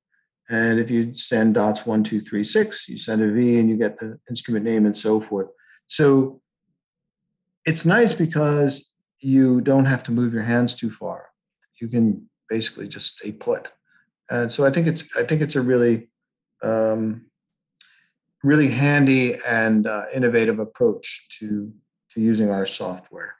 And 0.49 0.79
if 0.79 0.89
you 0.89 1.13
send 1.13 1.53
dots 1.53 1.85
one, 1.85 2.03
two, 2.03 2.19
three, 2.19 2.43
six, 2.43 2.89
you 2.89 2.97
send 2.97 3.21
a 3.21 3.31
V 3.31 3.59
and 3.59 3.69
you 3.69 3.77
get 3.77 3.99
the 3.99 4.19
instrument 4.29 4.65
name 4.65 4.85
and 4.85 4.97
so 4.97 5.19
forth. 5.19 5.47
So 5.87 6.41
it's 7.65 7.85
nice 7.85 8.13
because 8.13 8.91
you 9.19 9.61
don't 9.61 9.85
have 9.85 10.03
to 10.03 10.11
move 10.11 10.33
your 10.33 10.43
hands 10.43 10.75
too 10.75 10.89
far. 10.89 11.29
You 11.79 11.87
can 11.87 12.29
basically 12.47 12.87
just 12.87 13.17
stay 13.17 13.31
put. 13.31 13.67
And 14.29 14.51
so 14.51 14.65
I 14.65 14.69
think 14.69 14.87
it's 14.87 15.15
I 15.15 15.23
think 15.23 15.41
it's 15.41 15.55
a 15.55 15.61
really 15.61 16.09
um, 16.63 17.25
really 18.43 18.69
handy 18.69 19.33
and 19.47 19.85
uh, 19.87 20.05
innovative 20.13 20.59
approach 20.59 21.27
to 21.39 21.71
to 22.11 22.21
using 22.21 22.49
our 22.49 22.65
software. 22.65 23.35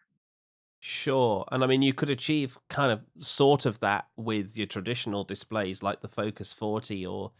Sure. 0.89 1.45
And 1.51 1.63
I 1.63 1.67
mean, 1.67 1.83
you 1.83 1.93
could 1.93 2.09
achieve 2.09 2.57
kind 2.67 2.91
of 2.91 3.01
sort 3.23 3.67
of 3.67 3.79
that 3.81 4.07
with 4.17 4.57
your 4.57 4.65
traditional 4.65 5.23
displays 5.23 5.83
like 5.83 6.01
the 6.01 6.07
Focus 6.07 6.51
40 6.51 7.05
or, 7.05 7.31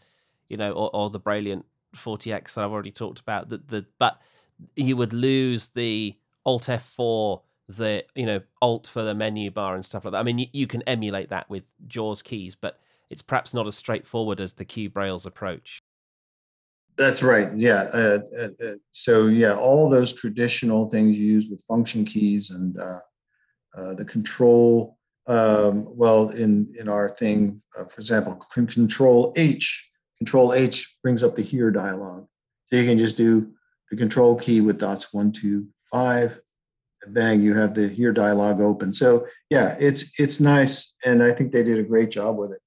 you 0.48 0.56
know, 0.56 0.70
or, 0.70 0.88
or 0.94 1.10
the 1.10 1.18
Brailliant 1.18 1.64
40X 1.96 2.54
that 2.54 2.64
I've 2.64 2.70
already 2.70 2.92
talked 2.92 3.18
about. 3.18 3.48
The, 3.48 3.60
the, 3.66 3.86
but 3.98 4.22
you 4.76 4.96
would 4.96 5.12
lose 5.12 5.66
the 5.66 6.16
Alt 6.46 6.66
F4, 6.66 7.40
the, 7.68 8.04
you 8.14 8.24
know, 8.24 8.40
Alt 8.62 8.86
for 8.86 9.02
the 9.02 9.16
menu 9.16 9.50
bar 9.50 9.74
and 9.74 9.84
stuff 9.84 10.04
like 10.04 10.12
that. 10.12 10.18
I 10.18 10.22
mean, 10.22 10.38
you, 10.38 10.46
you 10.52 10.66
can 10.68 10.82
emulate 10.82 11.30
that 11.30 11.50
with 11.50 11.74
JAWS 11.88 12.22
keys, 12.22 12.54
but 12.54 12.78
it's 13.10 13.20
perhaps 13.20 13.52
not 13.52 13.66
as 13.66 13.76
straightforward 13.76 14.40
as 14.40 14.52
the 14.52 14.64
Q 14.64 14.90
Braille's 14.90 15.26
approach. 15.26 15.82
That's 16.96 17.24
right. 17.24 17.52
Yeah. 17.52 17.90
Uh, 17.92 18.20
uh, 18.38 18.48
uh, 18.64 18.72
so 18.92 19.26
yeah, 19.26 19.54
all 19.54 19.90
those 19.90 20.12
traditional 20.12 20.88
things 20.88 21.18
you 21.18 21.26
use 21.26 21.48
with 21.48 21.62
function 21.62 22.04
keys 22.04 22.50
and 22.50 22.78
uh, 23.76 23.94
the 23.94 24.04
control, 24.04 24.98
um, 25.26 25.86
well, 25.96 26.30
in, 26.30 26.74
in 26.78 26.88
our 26.88 27.10
thing, 27.10 27.60
uh, 27.78 27.84
for 27.84 28.00
example, 28.00 28.34
control 28.52 29.32
H, 29.36 29.90
control 30.18 30.52
H 30.52 30.98
brings 31.02 31.22
up 31.22 31.36
the 31.36 31.42
here 31.42 31.70
dialog. 31.70 32.26
So 32.66 32.76
you 32.76 32.84
can 32.84 32.98
just 32.98 33.16
do 33.16 33.52
the 33.90 33.96
control 33.96 34.36
key 34.36 34.60
with 34.60 34.78
dots 34.78 35.12
one, 35.12 35.32
two, 35.32 35.68
five, 35.90 36.40
and 37.02 37.14
bang, 37.14 37.40
you 37.40 37.54
have 37.54 37.74
the 37.74 37.88
here 37.88 38.12
dialog 38.12 38.60
open. 38.60 38.92
So 38.92 39.26
yeah, 39.48 39.76
it's 39.80 40.18
it's 40.20 40.40
nice, 40.40 40.94
and 41.04 41.22
I 41.22 41.32
think 41.32 41.52
they 41.52 41.62
did 41.62 41.78
a 41.78 41.82
great 41.82 42.10
job 42.10 42.36
with 42.36 42.52
it. 42.52 42.60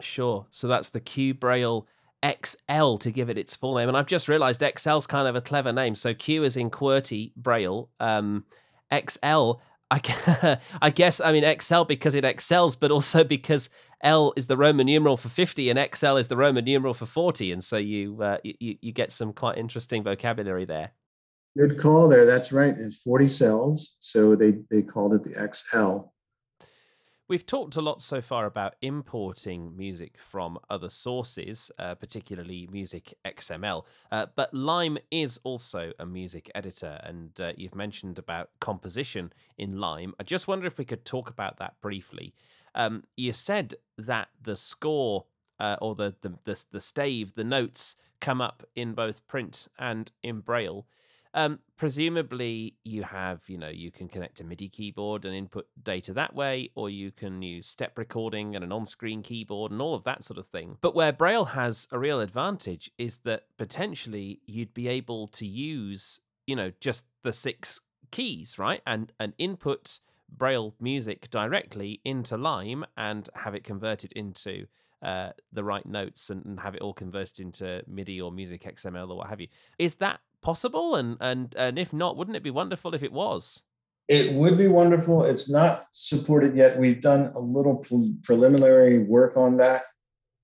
Sure. 0.00 0.46
So 0.50 0.68
that's 0.68 0.90
the 0.90 1.00
Q 1.00 1.34
Braille 1.34 1.86
XL 2.24 2.96
to 2.96 3.10
give 3.10 3.30
it 3.30 3.38
its 3.38 3.54
full 3.54 3.76
name, 3.76 3.88
and 3.88 3.96
I've 3.96 4.06
just 4.06 4.28
realised 4.28 4.62
XL's 4.62 5.06
kind 5.06 5.28
of 5.28 5.36
a 5.36 5.40
clever 5.40 5.72
name. 5.72 5.94
So 5.94 6.14
Q 6.14 6.44
is 6.44 6.56
in 6.56 6.70
QWERTY 6.70 7.32
Braille. 7.36 7.90
Um, 8.00 8.44
XL 8.92 9.52
I, 9.90 10.58
I 10.82 10.90
guess 10.90 11.20
I 11.20 11.32
mean 11.32 11.44
XL 11.60 11.84
because 11.84 12.14
it 12.14 12.24
excels, 12.24 12.76
but 12.76 12.90
also 12.90 13.24
because 13.24 13.70
L 14.02 14.32
is 14.36 14.46
the 14.46 14.56
Roman 14.56 14.86
numeral 14.86 15.16
for 15.16 15.28
fifty 15.28 15.70
and 15.70 15.78
XL 15.94 16.16
is 16.16 16.28
the 16.28 16.36
Roman 16.36 16.64
numeral 16.64 16.94
for 16.94 17.06
forty, 17.06 17.52
and 17.52 17.62
so 17.62 17.76
you 17.76 18.20
uh, 18.22 18.38
you 18.42 18.76
you 18.80 18.92
get 18.92 19.12
some 19.12 19.32
quite 19.32 19.58
interesting 19.58 20.02
vocabulary 20.02 20.64
there. 20.64 20.92
Good 21.56 21.78
call 21.78 22.08
there. 22.08 22.26
That's 22.26 22.52
right. 22.52 22.74
It's 22.76 23.00
forty 23.00 23.28
cells, 23.28 23.96
so 24.00 24.34
they 24.36 24.58
they 24.70 24.82
called 24.82 25.14
it 25.14 25.24
the 25.24 25.50
XL. 25.52 26.10
We've 27.28 27.44
talked 27.44 27.74
a 27.74 27.80
lot 27.82 28.02
so 28.02 28.20
far 28.20 28.46
about 28.46 28.76
importing 28.82 29.76
music 29.76 30.16
from 30.16 30.60
other 30.70 30.88
sources, 30.88 31.72
uh, 31.76 31.96
particularly 31.96 32.68
music 32.70 33.14
XML. 33.24 33.84
Uh, 34.12 34.26
but 34.36 34.54
Lime 34.54 34.96
is 35.10 35.40
also 35.42 35.92
a 35.98 36.06
music 36.06 36.48
editor, 36.54 37.00
and 37.02 37.40
uh, 37.40 37.52
you've 37.56 37.74
mentioned 37.74 38.20
about 38.20 38.50
composition 38.60 39.32
in 39.58 39.80
Lime. 39.80 40.14
I 40.20 40.22
just 40.22 40.46
wonder 40.46 40.68
if 40.68 40.78
we 40.78 40.84
could 40.84 41.04
talk 41.04 41.28
about 41.28 41.56
that 41.56 41.74
briefly. 41.80 42.32
Um, 42.76 43.02
you 43.16 43.32
said 43.32 43.74
that 43.98 44.28
the 44.40 44.56
score 44.56 45.24
uh, 45.58 45.76
or 45.80 45.96
the, 45.96 46.14
the 46.20 46.34
the 46.44 46.64
the 46.70 46.80
stave, 46.80 47.34
the 47.34 47.42
notes 47.42 47.96
come 48.20 48.40
up 48.40 48.62
in 48.76 48.92
both 48.92 49.26
print 49.26 49.66
and 49.78 50.12
in 50.22 50.40
Braille. 50.40 50.86
Um, 51.36 51.58
presumably, 51.76 52.76
you 52.82 53.02
have, 53.02 53.42
you 53.46 53.58
know, 53.58 53.68
you 53.68 53.92
can 53.92 54.08
connect 54.08 54.40
a 54.40 54.44
MIDI 54.44 54.70
keyboard 54.70 55.26
and 55.26 55.34
input 55.34 55.66
data 55.82 56.14
that 56.14 56.34
way, 56.34 56.70
or 56.74 56.88
you 56.88 57.12
can 57.12 57.42
use 57.42 57.66
step 57.66 57.98
recording 57.98 58.56
and 58.56 58.64
an 58.64 58.72
on 58.72 58.86
screen 58.86 59.22
keyboard 59.22 59.70
and 59.70 59.82
all 59.82 59.94
of 59.94 60.02
that 60.04 60.24
sort 60.24 60.38
of 60.38 60.46
thing. 60.46 60.78
But 60.80 60.94
where 60.94 61.12
Braille 61.12 61.44
has 61.44 61.88
a 61.92 61.98
real 61.98 62.22
advantage 62.22 62.90
is 62.96 63.18
that 63.24 63.42
potentially 63.58 64.40
you'd 64.46 64.72
be 64.72 64.88
able 64.88 65.28
to 65.28 65.46
use, 65.46 66.20
you 66.46 66.56
know, 66.56 66.72
just 66.80 67.04
the 67.22 67.34
six 67.34 67.80
keys, 68.10 68.58
right? 68.58 68.80
And, 68.86 69.12
and 69.20 69.34
input 69.36 70.00
Braille 70.30 70.74
music 70.80 71.28
directly 71.30 72.00
into 72.02 72.38
Lime 72.38 72.86
and 72.96 73.28
have 73.34 73.54
it 73.54 73.62
converted 73.62 74.10
into 74.12 74.68
uh, 75.02 75.32
the 75.52 75.62
right 75.62 75.84
notes 75.84 76.30
and, 76.30 76.44
and, 76.46 76.60
have 76.60 76.74
it 76.74 76.80
all 76.80 76.94
converted 76.94 77.38
into 77.38 77.82
MIDI 77.86 78.18
or 78.20 78.32
Music 78.32 78.62
XML 78.62 79.10
or 79.10 79.18
what 79.18 79.28
have 79.28 79.42
you. 79.42 79.48
Is 79.78 79.96
that 79.96 80.20
possible? 80.46 80.94
And 80.94 81.16
and 81.20 81.54
and 81.56 81.78
if 81.78 81.92
not, 81.92 82.16
wouldn't 82.16 82.36
it 82.36 82.42
be 82.42 82.54
wonderful 82.62 82.94
if 82.94 83.02
it 83.02 83.12
was? 83.12 83.64
It 84.08 84.32
would 84.34 84.56
be 84.56 84.68
wonderful. 84.68 85.24
It's 85.24 85.50
not 85.50 85.86
supported 85.90 86.54
yet. 86.54 86.78
We've 86.78 87.00
done 87.00 87.32
a 87.34 87.40
little 87.40 87.76
pre- 87.78 88.14
preliminary 88.22 88.98
work 89.00 89.36
on 89.36 89.56
that, 89.56 89.82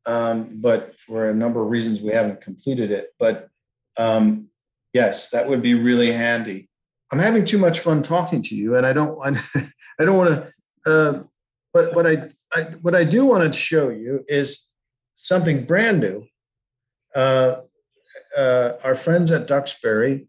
um, 0.04 0.60
but 0.60 0.98
for 0.98 1.30
a 1.30 1.34
number 1.34 1.62
of 1.62 1.70
reasons, 1.70 2.02
we 2.02 2.10
haven't 2.10 2.40
completed 2.40 2.90
it. 2.90 3.10
But 3.20 3.48
um, 3.96 4.48
yes, 4.92 5.30
that 5.30 5.48
would 5.48 5.62
be 5.62 5.74
really 5.74 6.10
handy. 6.10 6.68
I'm 7.12 7.20
having 7.20 7.44
too 7.44 7.58
much 7.58 7.78
fun 7.78 8.02
talking 8.02 8.42
to 8.48 8.56
you, 8.56 8.74
and 8.76 8.84
I 8.84 8.92
don't 8.92 9.16
want 9.16 9.38
I 10.00 10.04
don't 10.04 10.18
want 10.18 10.30
to. 10.34 10.40
Uh, 10.84 11.22
but 11.72 11.94
what 11.94 12.06
I, 12.06 12.14
I 12.54 12.62
what 12.82 12.96
I 12.96 13.04
do 13.04 13.24
want 13.24 13.44
to 13.44 13.56
show 13.56 13.88
you 13.90 14.24
is 14.26 14.66
something 15.14 15.64
brand 15.64 16.00
new. 16.00 16.26
Uh, 17.14 17.60
uh, 18.36 18.72
our 18.84 18.94
friends 18.94 19.30
at 19.30 19.46
Duxbury, 19.46 20.26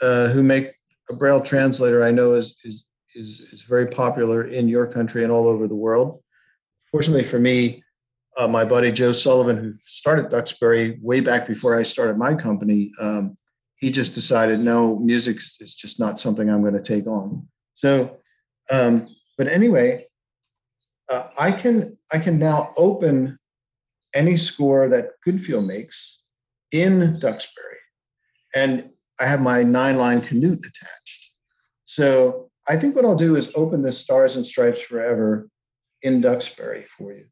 uh, 0.00 0.28
who 0.28 0.42
make 0.42 0.72
a 1.10 1.14
Braille 1.14 1.40
translator, 1.40 2.02
I 2.02 2.10
know 2.10 2.34
is, 2.34 2.56
is 2.64 2.84
is 3.14 3.40
is 3.52 3.62
very 3.62 3.86
popular 3.86 4.44
in 4.44 4.68
your 4.68 4.86
country 4.86 5.22
and 5.22 5.32
all 5.32 5.46
over 5.46 5.68
the 5.68 5.74
world. 5.74 6.20
Fortunately 6.90 7.24
for 7.24 7.38
me, 7.38 7.82
uh, 8.36 8.48
my 8.48 8.64
buddy 8.64 8.90
Joe 8.92 9.12
Sullivan, 9.12 9.56
who 9.56 9.74
started 9.80 10.30
Duxbury 10.30 10.98
way 11.02 11.20
back 11.20 11.46
before 11.46 11.78
I 11.78 11.82
started 11.82 12.16
my 12.16 12.34
company, 12.34 12.90
um, 13.00 13.34
he 13.76 13.90
just 13.90 14.14
decided 14.14 14.60
no, 14.60 14.98
music 14.98 15.36
is 15.36 15.74
just 15.74 15.98
not 16.00 16.18
something 16.18 16.48
I'm 16.48 16.62
going 16.62 16.74
to 16.74 16.82
take 16.82 17.06
on. 17.06 17.48
So, 17.74 18.18
um, 18.70 19.08
But 19.38 19.48
anyway, 19.48 20.06
uh, 21.10 21.28
I 21.38 21.52
can 21.52 21.96
I 22.12 22.18
can 22.18 22.38
now 22.38 22.70
open 22.76 23.38
any 24.14 24.36
score 24.36 24.88
that 24.88 25.12
Goodfeel 25.26 25.66
makes 25.66 26.11
in 26.72 27.18
Duxbury, 27.18 27.78
and 28.54 28.84
I 29.20 29.26
have 29.26 29.40
my 29.40 29.62
nine 29.62 29.98
line 29.98 30.20
Canute 30.20 30.58
attached. 30.58 31.32
So 31.84 32.50
I 32.68 32.76
think 32.76 32.96
what 32.96 33.04
I'll 33.04 33.16
do 33.16 33.36
is 33.36 33.52
open 33.54 33.82
the 33.82 33.92
Stars 33.92 34.36
and 34.36 34.46
Stripes 34.46 34.82
Forever 34.82 35.48
in 36.02 36.20
Duxbury 36.20 36.82
for 36.82 37.12
you. 37.12 37.24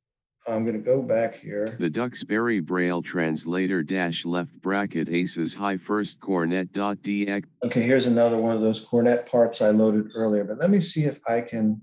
I'm 0.49 0.64
going 0.64 0.78
to 0.78 0.84
go 0.84 1.03
back 1.03 1.36
here. 1.36 1.76
The 1.78 1.91
Duxbury 1.91 2.61
Braille 2.61 3.03
translator 3.03 3.82
dash 3.82 4.24
left 4.24 4.53
bracket 4.61 5.09
aces 5.09 5.55
high 5.55 5.76
first 5.76 6.18
cornet 6.20 6.72
dot 6.72 6.99
dx. 6.99 7.45
Okay, 7.64 7.82
here's 7.82 8.07
another 8.07 8.38
one 8.38 8.55
of 8.55 8.61
those 8.61 8.84
cornet 8.84 9.20
parts 9.30 9.62
I 9.62 9.70
loaded 9.70 10.11
earlier, 10.14 10.45
but 10.45 10.59
let 10.59 10.70
me 10.70 10.80
see 10.80 11.05
if 11.05 11.20
I 11.28 11.43
can 11.43 11.82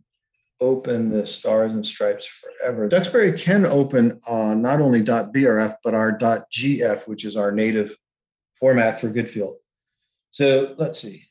open 0.60 1.10
the 1.10 1.26
Stars 1.26 1.72
and 1.72 1.86
Stripes 1.86 2.26
Forever. 2.26 2.88
Duxbury 2.88 3.38
can 3.38 3.66
open 3.66 4.20
on 4.28 4.62
not 4.62 4.82
only 4.82 5.01
.brf, 5.01 5.76
but 5.84 5.93
our 5.93 6.18
.gf, 6.18 7.08
which 7.08 7.26
is 7.26 7.38
our 7.38 7.51
native 7.51 7.95
format 8.60 8.99
for 8.99 9.10
Goodfeel. 9.10 9.53
So 10.32 10.76
let's 10.78 10.99
see. 10.99 11.24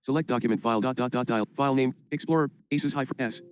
Select 0.00 0.28
document 0.28 0.62
file 0.62 0.80
dot 0.80 0.96
dot 0.96 1.10
dot 1.10 1.26
dial 1.26 1.48
file 1.56 1.74
name 1.74 1.92
Explorer 2.12 2.48
aces 2.70 2.92
high 2.92 3.04
for 3.04 3.16
s 3.18 3.42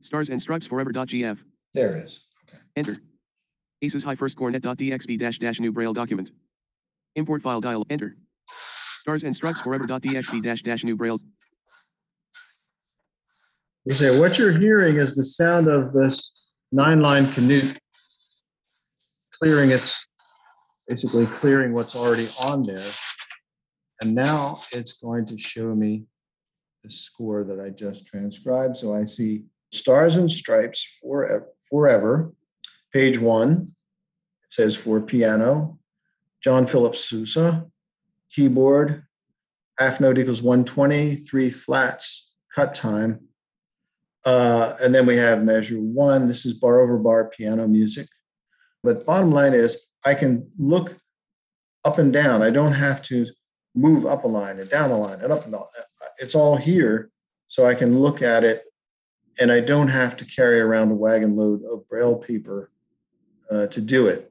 stars 0.00 0.30
and 0.30 0.40
stripes 0.40 0.66
forever 0.66 0.92
dot 0.92 1.08
gf. 1.08 1.42
There 1.74 1.96
it 1.96 2.04
is. 2.04 2.20
Okay. 2.48 2.62
Enter. 2.76 2.96
Aces 3.82 4.04
high 4.04 4.14
first 4.14 4.36
cornet 4.36 4.62
dot 4.62 4.78
dxb 4.78 5.18
dash 5.18 5.38
dash 5.38 5.58
new 5.60 5.72
braille 5.72 5.92
document. 5.92 6.30
Import 7.16 7.42
file 7.42 7.60
dial. 7.60 7.84
Enter. 7.90 8.16
Stars 8.98 9.24
and 9.24 9.34
stripes 9.34 9.60
forever 9.60 9.86
dot 9.86 10.02
dxb 10.02 10.42
dash 10.42 10.62
dash 10.62 10.84
new 10.84 10.96
braille. 10.96 11.18
You 13.90 13.96
say 13.96 14.20
what 14.20 14.38
you're 14.38 14.56
hearing 14.56 14.98
is 14.98 15.16
the 15.16 15.24
sound 15.24 15.66
of 15.66 15.92
this 15.92 16.30
nine 16.70 17.00
line 17.00 17.26
Canute 17.32 17.76
clearing 19.32 19.72
its 19.72 20.06
basically 20.86 21.26
clearing 21.26 21.74
what's 21.74 21.96
already 21.96 22.28
on 22.40 22.62
there. 22.62 22.88
And 24.00 24.14
now 24.14 24.60
it's 24.70 24.92
going 24.92 25.26
to 25.26 25.36
show 25.36 25.74
me 25.74 26.04
the 26.84 26.90
score 26.90 27.42
that 27.42 27.58
I 27.58 27.70
just 27.70 28.06
transcribed. 28.06 28.76
So 28.76 28.94
I 28.94 29.06
see 29.06 29.46
Stars 29.72 30.14
and 30.14 30.30
Stripes 30.30 31.00
forever, 31.02 31.48
forever. 31.68 32.32
Page 32.92 33.18
one, 33.18 33.74
it 34.44 34.52
says 34.52 34.76
for 34.76 35.00
piano, 35.00 35.80
John 36.40 36.64
Philip 36.64 36.94
Sousa, 36.94 37.66
keyboard, 38.30 39.02
half 39.80 40.00
note 40.00 40.16
equals 40.16 40.42
120, 40.42 41.16
three 41.16 41.50
flats, 41.50 42.36
cut 42.54 42.72
time. 42.72 43.26
Uh, 44.24 44.74
and 44.82 44.94
then 44.94 45.06
we 45.06 45.16
have 45.16 45.44
measure 45.44 45.76
one. 45.76 46.26
This 46.26 46.44
is 46.44 46.54
bar 46.54 46.80
over 46.80 46.98
bar 46.98 47.30
piano 47.30 47.66
music. 47.66 48.06
But 48.82 49.06
bottom 49.06 49.30
line 49.30 49.54
is, 49.54 49.90
I 50.04 50.14
can 50.14 50.50
look 50.58 50.98
up 51.84 51.98
and 51.98 52.12
down. 52.12 52.42
I 52.42 52.50
don't 52.50 52.72
have 52.72 53.02
to 53.04 53.26
move 53.74 54.04
up 54.04 54.24
a 54.24 54.28
line 54.28 54.58
and 54.58 54.68
down 54.68 54.90
a 54.90 54.98
line 54.98 55.20
and 55.20 55.32
up 55.32 55.44
and 55.44 55.52
down. 55.52 55.64
It's 56.18 56.34
all 56.34 56.56
here. 56.56 57.10
So 57.48 57.66
I 57.66 57.74
can 57.74 57.98
look 57.98 58.22
at 58.22 58.44
it 58.44 58.62
and 59.40 59.50
I 59.50 59.60
don't 59.60 59.88
have 59.88 60.16
to 60.18 60.24
carry 60.24 60.60
around 60.60 60.90
a 60.90 60.94
wagon 60.94 61.36
load 61.36 61.62
of 61.64 61.88
braille 61.88 62.16
paper 62.16 62.70
uh, 63.50 63.66
to 63.68 63.80
do 63.80 64.06
it. 64.06 64.29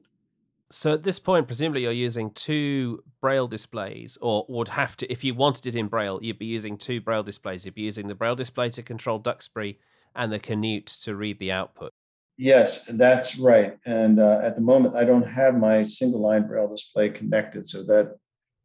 So 0.72 0.92
at 0.94 1.02
this 1.02 1.18
point, 1.18 1.48
presumably 1.48 1.82
you're 1.82 1.92
using 1.92 2.30
two 2.30 3.02
braille 3.20 3.48
displays, 3.48 4.16
or 4.20 4.46
would 4.48 4.68
have 4.68 4.96
to, 4.98 5.12
if 5.12 5.24
you 5.24 5.34
wanted 5.34 5.66
it 5.66 5.76
in 5.76 5.88
braille, 5.88 6.20
you'd 6.22 6.38
be 6.38 6.46
using 6.46 6.78
two 6.78 7.00
braille 7.00 7.24
displays. 7.24 7.64
You'd 7.64 7.74
be 7.74 7.82
using 7.82 8.06
the 8.06 8.14
braille 8.14 8.36
display 8.36 8.70
to 8.70 8.82
control 8.82 9.18
Duxbury 9.18 9.78
and 10.14 10.32
the 10.32 10.38
Canute 10.38 10.86
to 11.02 11.16
read 11.16 11.40
the 11.40 11.50
output. 11.50 11.92
Yes, 12.36 12.86
that's 12.86 13.38
right. 13.38 13.76
And 13.84 14.20
uh, 14.20 14.40
at 14.42 14.54
the 14.54 14.62
moment, 14.62 14.94
I 14.94 15.04
don't 15.04 15.28
have 15.28 15.56
my 15.56 15.82
single 15.82 16.20
line 16.20 16.46
braille 16.46 16.68
display 16.68 17.10
connected, 17.10 17.68
so 17.68 17.82
that 17.82 18.16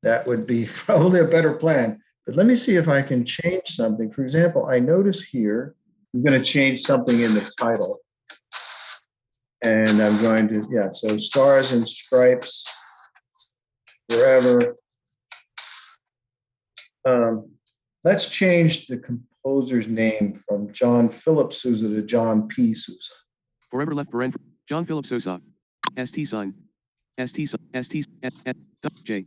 that 0.03 0.25
would 0.27 0.45
be 0.47 0.65
probably 0.73 1.19
a 1.19 1.25
better 1.25 1.53
plan. 1.53 1.99
But 2.25 2.35
let 2.35 2.45
me 2.45 2.55
see 2.55 2.75
if 2.75 2.87
I 2.87 3.01
can 3.01 3.25
change 3.25 3.67
something. 3.67 4.11
For 4.11 4.21
example, 4.21 4.67
I 4.67 4.79
notice 4.79 5.25
here 5.25 5.75
I'm 6.13 6.23
going 6.23 6.39
to 6.39 6.45
change 6.45 6.79
something 6.79 7.19
in 7.19 7.33
the 7.33 7.51
title. 7.59 7.99
And 9.65 9.99
I'm 9.99 10.21
going 10.21 10.47
to, 10.49 10.67
yeah, 10.71 10.91
so 10.91 11.17
stars 11.17 11.73
and 11.73 11.89
stripes 11.89 12.71
wherever. 14.07 14.77
Um, 17.03 17.49
let's 18.03 18.29
change 18.29 18.85
the 18.85 18.99
composer's 18.99 19.87
name 19.87 20.35
from 20.35 20.71
John 20.71 21.09
Philip 21.09 21.51
Sousa 21.51 21.89
to 21.89 22.03
John 22.03 22.47
P. 22.47 22.75
Sousa. 22.75 23.13
Forever 23.71 23.95
left 23.95 24.11
paren. 24.11 24.35
John 24.69 24.85
Philip 24.85 25.07
Sousa. 25.07 25.41
ST 25.97 26.27
sign. 26.27 26.53
ST 27.19 27.49
sign. 27.49 27.59
ST 27.83 28.05
J 29.03 29.25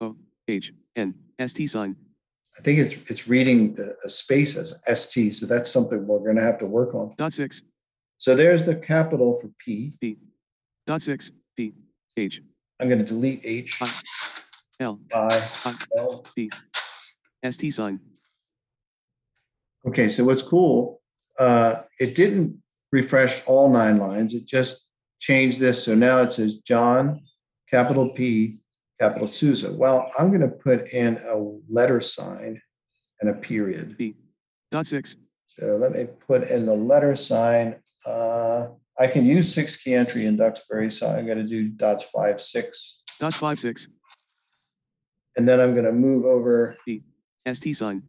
O 0.00 0.14
H 0.46 0.72
N 0.94 1.14
ST 1.44 1.68
sign. 1.68 1.96
I 2.56 2.62
think 2.62 2.78
it's 2.78 3.10
it's 3.10 3.26
reading 3.26 3.74
the, 3.74 3.96
a 4.04 4.08
space 4.08 4.56
as 4.56 4.80
ST, 5.00 5.34
so 5.34 5.46
that's 5.46 5.68
something 5.68 6.06
we're 6.06 6.20
going 6.20 6.36
to 6.36 6.42
have 6.42 6.58
to 6.60 6.66
work 6.66 6.94
on. 6.94 7.12
Dot 7.16 7.32
six. 7.32 7.62
So 8.20 8.36
there's 8.36 8.64
the 8.64 8.76
capital 8.76 9.34
for 9.40 9.48
P. 9.58 9.94
P. 9.98 10.18
Dot 10.86 11.00
six. 11.00 11.32
P. 11.56 11.72
H. 12.18 12.42
I'm 12.78 12.88
going 12.88 13.00
to 13.00 13.04
delete 13.04 13.40
H. 13.44 13.80
I. 13.80 13.90
L. 14.80 15.00
I. 15.14 15.74
L. 15.96 16.22
P. 16.36 16.50
ST 17.50 17.72
sign. 17.72 17.98
Okay, 19.86 20.08
so 20.10 20.24
what's 20.24 20.42
cool? 20.42 21.00
Uh, 21.38 21.82
it 21.98 22.14
didn't 22.14 22.62
refresh 22.92 23.46
all 23.46 23.72
nine 23.72 23.96
lines. 23.96 24.34
It 24.34 24.44
just 24.44 24.86
changed 25.18 25.58
this. 25.58 25.82
So 25.82 25.94
now 25.94 26.20
it 26.20 26.30
says 26.30 26.58
John, 26.58 27.22
capital 27.70 28.10
P, 28.10 28.60
capital 29.00 29.28
Sousa. 29.28 29.72
Well, 29.72 30.10
I'm 30.18 30.28
going 30.28 30.42
to 30.42 30.48
put 30.48 30.92
in 30.92 31.16
a 31.26 31.36
letter 31.70 32.02
sign 32.02 32.60
and 33.22 33.30
a 33.30 33.34
period. 33.34 33.96
B. 33.96 34.14
Dot 34.70 34.86
six. 34.86 35.16
So 35.58 35.76
let 35.76 35.92
me 35.92 36.06
put 36.26 36.42
in 36.50 36.66
the 36.66 36.74
letter 36.74 37.16
sign. 37.16 37.76
Uh, 38.06 38.68
I 38.98 39.06
can 39.06 39.24
use 39.24 39.52
six 39.54 39.82
key 39.82 39.94
entry 39.94 40.26
in 40.26 40.36
Duxbury, 40.36 40.90
so 40.90 41.08
I'm 41.08 41.26
going 41.26 41.38
to 41.38 41.44
do 41.44 41.68
dots 41.68 42.10
five, 42.10 42.40
six. 42.40 43.02
Dots 43.18 43.36
five, 43.36 43.58
six. 43.58 43.88
And 45.36 45.48
then 45.48 45.60
I'm 45.60 45.72
going 45.72 45.86
to 45.86 45.92
move 45.92 46.24
over 46.24 46.76
the 46.86 47.02
ST 47.50 47.76
sign. 47.76 48.02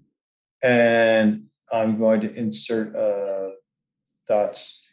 and 0.61 1.45
I'm 1.71 1.97
going 1.97 2.21
to 2.21 2.33
insert 2.35 2.95
uh, 2.95 3.51
dots 4.27 4.85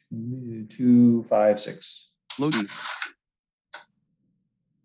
two, 0.68 1.24
five, 1.28 1.58
six. 1.58 2.10
Loading. 2.38 2.68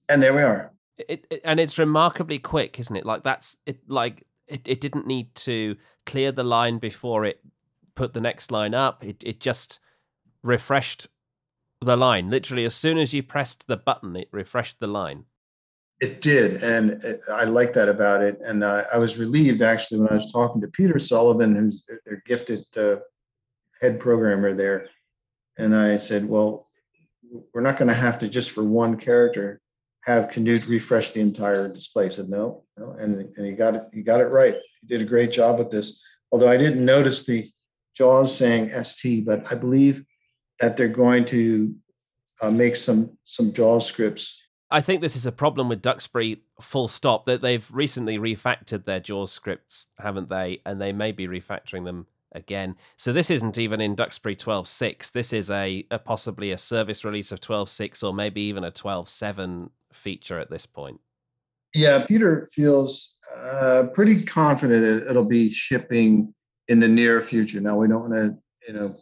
And 0.09 0.21
there 0.21 0.33
we 0.33 0.41
are. 0.41 0.71
It, 0.97 1.25
it, 1.29 1.41
and 1.43 1.59
it's 1.59 1.77
remarkably 1.77 2.39
quick, 2.39 2.79
isn't 2.79 2.95
it? 2.95 3.05
Like 3.05 3.23
that's 3.23 3.57
it. 3.65 3.79
Like 3.87 4.25
it, 4.47 4.67
it 4.67 4.81
didn't 4.81 5.07
need 5.07 5.33
to 5.35 5.75
clear 6.05 6.31
the 6.31 6.43
line 6.43 6.79
before 6.79 7.25
it 7.25 7.39
put 7.95 8.13
the 8.13 8.21
next 8.21 8.51
line 8.51 8.73
up. 8.73 9.03
It 9.03 9.23
it 9.23 9.39
just 9.39 9.79
refreshed 10.43 11.07
the 11.81 11.97
line. 11.97 12.29
Literally, 12.29 12.65
as 12.65 12.75
soon 12.75 12.97
as 12.97 13.13
you 13.13 13.23
pressed 13.23 13.67
the 13.67 13.77
button, 13.77 14.15
it 14.15 14.27
refreshed 14.31 14.79
the 14.79 14.87
line. 14.87 15.25
It 16.01 16.21
did, 16.21 16.61
and 16.63 16.91
it, 17.03 17.19
I 17.31 17.45
like 17.45 17.73
that 17.73 17.87
about 17.87 18.21
it. 18.21 18.39
And 18.43 18.63
uh, 18.63 18.83
I 18.93 18.97
was 18.97 19.17
relieved 19.17 19.61
actually 19.61 20.01
when 20.01 20.09
I 20.09 20.15
was 20.15 20.31
talking 20.31 20.61
to 20.61 20.67
Peter 20.67 20.99
Sullivan, 20.99 21.55
who's 21.55 21.83
their 22.05 22.21
gifted 22.25 22.65
uh, 22.75 22.97
head 23.79 23.99
programmer 23.99 24.53
there, 24.53 24.89
and 25.57 25.75
I 25.75 25.95
said, 25.97 26.27
"Well, 26.27 26.67
we're 27.53 27.61
not 27.61 27.77
going 27.77 27.87
to 27.87 27.93
have 27.93 28.19
to 28.19 28.27
just 28.27 28.51
for 28.51 28.63
one 28.63 28.97
character 28.97 29.61
have 30.01 30.29
Canute 30.29 30.67
refresh 30.67 31.11
the 31.11 31.21
entire 31.21 31.69
display." 31.69 32.07
I 32.07 32.09
said, 32.09 32.27
"No, 32.27 32.65
no," 32.77 32.91
and 32.99 33.31
and 33.37 33.45
he 33.45 33.53
got 33.53 33.75
it. 33.75 33.83
He 33.93 34.01
got 34.01 34.19
it 34.19 34.25
right. 34.25 34.55
He 34.81 34.87
did 34.87 35.01
a 35.01 35.05
great 35.05 35.31
job 35.31 35.57
with 35.57 35.71
this. 35.71 36.03
Although 36.33 36.49
I 36.49 36.57
didn't 36.57 36.83
notice 36.83 37.25
the 37.25 37.49
JAWS 37.95 38.35
saying 38.35 38.83
ST, 38.83 39.25
but 39.25 39.49
I 39.51 39.55
believe 39.55 40.03
that 40.63 40.77
they're 40.77 40.87
going 40.87 41.25
to 41.25 41.75
uh, 42.41 42.49
make 42.49 42.75
some 42.75 43.17
some 43.25 43.51
JAWS 43.51 43.85
scripts 43.85 44.43
I 44.71 44.81
think 44.81 45.01
this 45.01 45.15
is 45.15 45.27
a 45.27 45.31
problem 45.31 45.69
with 45.69 45.83
Duxbury, 45.83 46.41
full 46.59 46.87
stop, 46.87 47.25
that 47.25 47.41
they've 47.41 47.69
recently 47.71 48.17
refactored 48.17 48.85
their 48.85 48.99
JAWS 48.99 49.31
scripts, 49.31 49.85
haven't 49.99 50.29
they? 50.29 50.61
And 50.65 50.81
they 50.81 50.91
may 50.91 51.11
be 51.11 51.27
refactoring 51.27 51.85
them 51.85 52.07
again. 52.31 52.75
So 52.97 53.13
this 53.13 53.29
isn't 53.29 53.59
even 53.59 53.79
in 53.81 53.93
Duxbury 53.93 54.35
12.6. 54.35 55.11
This 55.11 55.31
is 55.31 55.51
a, 55.51 55.85
a 55.91 55.99
possibly 55.99 56.49
a 56.49 56.57
service 56.57 57.05
release 57.05 57.31
of 57.31 57.39
12.6 57.39 58.03
or 58.03 58.15
maybe 58.15 58.41
even 58.41 58.63
a 58.63 58.71
12.7 58.71 59.69
feature 59.91 60.39
at 60.39 60.49
this 60.49 60.65
point. 60.65 60.99
Yeah, 61.75 62.03
Peter 62.07 62.47
feels 62.51 63.19
uh, 63.37 63.89
pretty 63.93 64.23
confident 64.23 65.07
it'll 65.07 65.23
be 65.23 65.51
shipping 65.51 66.33
in 66.67 66.79
the 66.79 66.87
near 66.87 67.21
future. 67.21 67.61
Now 67.61 67.77
we 67.77 67.87
don't 67.87 68.09
want 68.09 68.13
to, 68.13 68.37
you 68.67 68.73
know, 68.73 68.95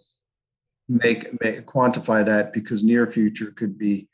make, 0.99 1.41
make 1.41 1.65
quantify 1.65 2.25
that 2.25 2.53
because 2.53 2.83
near 2.83 3.07
future 3.07 3.51
could 3.55 3.77
be 3.77 4.07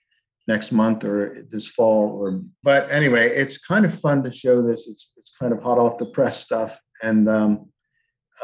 next 0.48 0.72
month 0.72 1.04
or 1.04 1.46
this 1.50 1.68
fall 1.68 2.10
or 2.10 2.42
but 2.64 2.90
anyway 2.90 3.28
it's 3.28 3.58
kind 3.58 3.84
of 3.84 3.94
fun 3.94 4.24
to 4.24 4.32
show 4.32 4.62
this 4.62 4.88
it's 4.88 5.12
it's 5.18 5.36
kind 5.38 5.52
of 5.52 5.62
hot 5.62 5.78
off 5.78 5.98
the 5.98 6.06
press 6.06 6.40
stuff 6.40 6.80
and 7.04 7.28
um, 7.28 7.70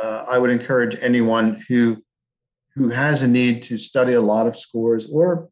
uh, 0.01 0.25
I 0.27 0.37
would 0.37 0.49
encourage 0.49 0.97
anyone 1.01 1.61
who 1.67 2.03
who 2.75 2.89
has 2.89 3.23
a 3.23 3.27
need 3.27 3.63
to 3.63 3.77
study 3.77 4.13
a 4.13 4.21
lot 4.21 4.47
of 4.47 4.55
scores 4.55 5.11
or 5.11 5.49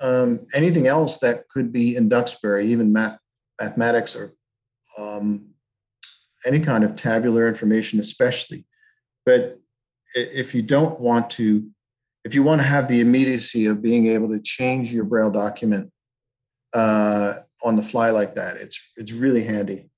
um, 0.00 0.46
anything 0.54 0.86
else 0.86 1.18
that 1.18 1.48
could 1.48 1.72
be 1.72 1.96
in 1.96 2.08
Duxbury, 2.08 2.66
even 2.66 2.92
math, 2.92 3.18
mathematics 3.60 4.16
or 4.16 4.30
um, 4.98 5.50
any 6.46 6.60
kind 6.60 6.84
of 6.84 6.96
tabular 6.96 7.46
information, 7.46 8.00
especially. 8.00 8.66
But 9.24 9.58
if 10.14 10.54
you 10.54 10.62
don't 10.62 11.00
want 11.00 11.30
to, 11.30 11.70
if 12.28 12.34
you 12.34 12.42
want 12.42 12.60
to 12.60 12.66
have 12.66 12.88
the 12.88 13.00
immediacy 13.00 13.64
of 13.64 13.80
being 13.80 14.06
able 14.08 14.28
to 14.28 14.38
change 14.38 14.92
your 14.92 15.04
Braille 15.04 15.30
document 15.30 15.90
uh, 16.74 17.36
on 17.62 17.74
the 17.74 17.82
fly 17.82 18.10
like 18.10 18.34
that, 18.34 18.58
it's 18.58 18.92
it's 18.98 19.12
really 19.12 19.42
handy. 19.42 19.88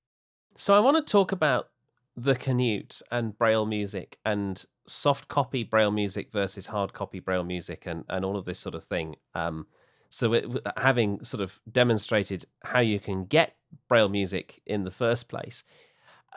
So 0.54 0.76
I 0.76 0.78
want 0.78 1.04
to 1.04 1.12
talk 1.12 1.32
about 1.32 1.70
the 2.16 2.36
Canute 2.36 3.02
and 3.10 3.36
Braille 3.36 3.66
music 3.66 4.16
and 4.24 4.64
soft 4.86 5.26
copy 5.26 5.64
Braille 5.64 5.90
music 5.90 6.30
versus 6.30 6.68
hard 6.68 6.92
copy 6.92 7.18
Braille 7.18 7.42
music 7.42 7.84
and, 7.84 8.04
and 8.08 8.24
all 8.24 8.36
of 8.36 8.44
this 8.44 8.60
sort 8.60 8.76
of 8.76 8.84
thing. 8.84 9.16
Um, 9.34 9.66
so 10.08 10.32
it, 10.32 10.56
having 10.76 11.24
sort 11.24 11.40
of 11.40 11.58
demonstrated 11.72 12.44
how 12.62 12.78
you 12.78 13.00
can 13.00 13.24
get 13.24 13.56
Braille 13.88 14.08
music 14.08 14.62
in 14.66 14.84
the 14.84 14.92
first 14.92 15.28
place, 15.28 15.64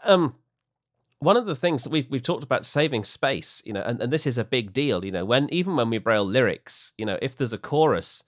um, 0.05 0.33
one 1.23 1.37
of 1.37 1.45
the 1.45 1.55
things 1.55 1.83
that 1.83 1.89
we've 1.89 2.09
we've 2.09 2.23
talked 2.23 2.43
about 2.43 2.65
saving 2.65 3.03
space, 3.03 3.61
you 3.65 3.73
know, 3.73 3.81
and, 3.81 4.01
and 4.01 4.11
this 4.11 4.27
is 4.27 4.37
a 4.37 4.43
big 4.43 4.73
deal, 4.73 5.03
you 5.05 5.11
know, 5.11 5.25
when 5.25 5.47
even 5.51 5.75
when 5.75 5.89
we 5.89 5.97
Braille 5.97 6.25
lyrics, 6.25 6.93
you 6.97 7.05
know, 7.05 7.17
if 7.21 7.35
there's 7.35 7.53
a 7.53 7.57
chorus 7.57 8.23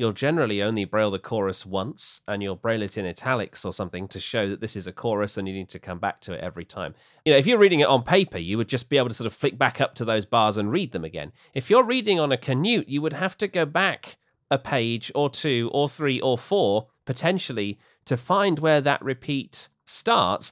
you'll 0.00 0.12
generally 0.12 0.62
only 0.62 0.86
braille 0.86 1.10
the 1.10 1.18
chorus 1.18 1.66
once 1.66 2.22
and 2.26 2.42
you'll 2.42 2.56
braille 2.56 2.80
it 2.80 2.96
in 2.96 3.04
italics 3.04 3.66
or 3.66 3.72
something 3.72 4.08
to 4.08 4.18
show 4.18 4.48
that 4.48 4.58
this 4.58 4.74
is 4.74 4.86
a 4.86 4.92
chorus 4.92 5.36
and 5.36 5.46
you 5.46 5.52
need 5.52 5.68
to 5.68 5.78
come 5.78 5.98
back 5.98 6.22
to 6.22 6.32
it 6.32 6.40
every 6.40 6.64
time. 6.64 6.94
You 7.26 7.32
know, 7.32 7.38
if 7.38 7.46
you're 7.46 7.58
reading 7.58 7.80
it 7.80 7.86
on 7.86 8.02
paper, 8.02 8.38
you 8.38 8.56
would 8.56 8.70
just 8.70 8.88
be 8.88 8.96
able 8.96 9.10
to 9.10 9.14
sort 9.14 9.26
of 9.26 9.34
flick 9.34 9.58
back 9.58 9.78
up 9.78 9.94
to 9.96 10.06
those 10.06 10.24
bars 10.24 10.56
and 10.56 10.72
read 10.72 10.92
them 10.92 11.04
again. 11.04 11.32
If 11.52 11.68
you're 11.68 11.84
reading 11.84 12.18
on 12.18 12.32
a 12.32 12.38
canute, 12.38 12.88
you 12.88 13.02
would 13.02 13.12
have 13.12 13.36
to 13.38 13.46
go 13.46 13.66
back 13.66 14.16
a 14.50 14.56
page 14.56 15.12
or 15.14 15.28
two 15.28 15.70
or 15.74 15.86
three 15.86 16.18
or 16.18 16.38
four 16.38 16.86
potentially 17.04 17.78
to 18.06 18.16
find 18.16 18.58
where 18.58 18.80
that 18.80 19.04
repeat 19.04 19.68
starts. 19.84 20.50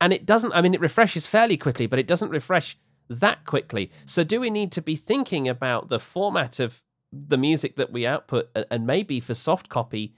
And 0.00 0.12
it 0.12 0.26
doesn't, 0.26 0.52
I 0.52 0.60
mean, 0.60 0.74
it 0.74 0.80
refreshes 0.80 1.26
fairly 1.26 1.56
quickly, 1.56 1.86
but 1.86 1.98
it 1.98 2.06
doesn't 2.06 2.30
refresh 2.30 2.78
that 3.08 3.44
quickly. 3.46 3.90
So, 4.04 4.24
do 4.24 4.40
we 4.40 4.50
need 4.50 4.72
to 4.72 4.82
be 4.82 4.96
thinking 4.96 5.48
about 5.48 5.88
the 5.88 5.98
format 5.98 6.60
of 6.60 6.82
the 7.12 7.38
music 7.38 7.76
that 7.76 7.92
we 7.92 8.06
output 8.06 8.50
and 8.70 8.86
maybe 8.86 9.20
for 9.20 9.32
soft 9.32 9.68
copy 9.68 10.14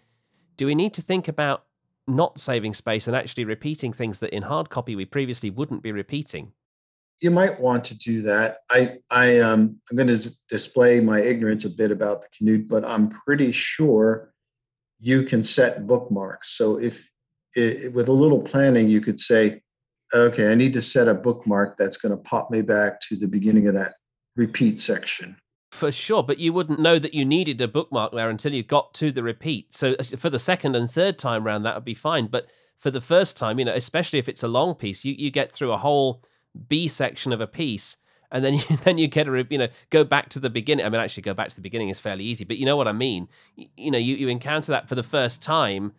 do 0.57 0.67
we 0.67 0.75
need 0.75 0.93
to 0.95 1.03
think 1.03 1.29
about 1.29 1.65
not 2.07 2.39
saving 2.41 2.75
space 2.75 3.07
and 3.07 3.15
actually 3.15 3.45
repeating 3.45 3.93
things 3.93 4.19
that 4.19 4.35
in 4.35 4.43
hard 4.43 4.71
copy 4.71 4.97
we 4.97 5.05
previously 5.05 5.51
wouldn't 5.51 5.83
be 5.83 5.93
repeating? 5.93 6.53
You 7.21 7.31
might 7.31 7.61
want 7.61 7.85
to 7.87 7.99
do 7.99 8.23
that. 8.23 8.59
I 8.71 8.97
i 9.11 9.39
um 9.39 9.81
i'm 9.91 9.97
going 9.97 10.09
to 10.09 10.31
display 10.49 11.01
my 11.01 11.21
ignorance 11.21 11.65
a 11.65 11.71
bit 11.71 11.91
about 11.91 12.23
the 12.23 12.29
canute 12.37 12.69
but 12.69 12.85
i'm 12.85 13.09
pretty 13.09 13.53
sure 13.53 14.33
you 15.01 15.23
can 15.23 15.45
set 15.45 15.87
bookmarks. 15.87 16.51
So 16.57 16.77
if 16.77 17.09
it, 17.55 17.93
with 17.93 18.09
a 18.09 18.13
little 18.13 18.43
planning 18.43 18.89
you 18.89 19.01
could 19.01 19.21
say 19.21 19.63
okay 20.15 20.51
i 20.51 20.55
need 20.55 20.73
to 20.73 20.83
set 20.83 21.09
a 21.09 21.15
bookmark 21.15 21.77
that's 21.77 21.97
going 21.97 22.17
to 22.17 22.23
pop 22.23 22.51
me 22.51 22.63
back 22.63 23.01
to 23.01 23.17
the 23.17 23.29
beginning 23.29 23.67
of 23.67 23.75
that 23.75 23.95
repeat 24.37 24.81
section 24.81 25.37
for 25.71 25.93
sure, 25.93 26.23
but 26.23 26.39
you 26.39 26.53
wouldn't 26.53 26.81
know 26.81 26.99
that 26.99 27.15
you 27.15 27.25
needed 27.25 27.61
a 27.61 27.69
bookmark 27.69 28.13
there 28.13 28.31
until 28.31 28.55
you 28.55 28.63
got 28.63 28.95
to 28.95 29.13
the 29.13 29.23
repeat. 29.23 29.75
So 29.75 29.95
for 30.17 30.31
the 30.31 30.39
second 30.39 30.75
and 30.75 30.91
third 30.91 31.19
time 31.19 31.45
round, 31.45 31.65
that 31.65 31.75
would 31.75 31.85
be 31.85 31.95
fine. 31.95 32.27
But 32.27 32.49
for 32.79 32.91
the 32.91 33.01
first 33.01 33.37
time, 33.37 33.59
you 33.59 33.65
know, 33.65 33.75
especially 33.75 34.19
if 34.19 34.29
it's 34.29 34.43
a 34.43 34.49
long 34.49 34.75
piece, 34.75 35.05
you, 35.05 35.15
you 35.17 35.31
get 35.31 35.53
through 35.53 35.73
a 35.73 35.79
whole 35.79 36.23
B 36.69 36.89
section 36.89 37.33
of 37.33 37.41
a 37.41 37.47
piece, 37.47 37.97
and 38.31 38.45
then 38.45 38.55
you 38.69 38.77
then 38.85 38.99
you 38.99 39.09
get 39.09 39.29
a 39.29 39.47
you 39.51 39.59
know 39.59 39.69
go 39.91 40.05
back 40.05 40.31
to 40.31 40.41
the 40.41 40.51
beginning. 40.51 40.87
I 40.87 40.89
mean, 40.89 41.01
actually, 41.01 41.23
go 41.23 41.35
back 41.35 41.51
to 41.51 41.57
the 41.57 41.63
beginning 41.63 41.91
is 41.91 42.01
fairly 42.01 42.25
easy, 42.25 42.45
but 42.45 42.57
you 42.57 42.65
know 42.65 42.77
what 42.77 42.89
I 42.89 42.93
mean. 42.93 43.29
You, 43.57 43.67
you 43.77 43.91
know, 43.91 43.99
you, 43.99 44.17
you 44.17 44.29
encounter 44.29 44.73
that 44.73 44.89
for 44.89 44.95
the 44.95 45.03
first 45.03 45.43
time. 45.43 45.93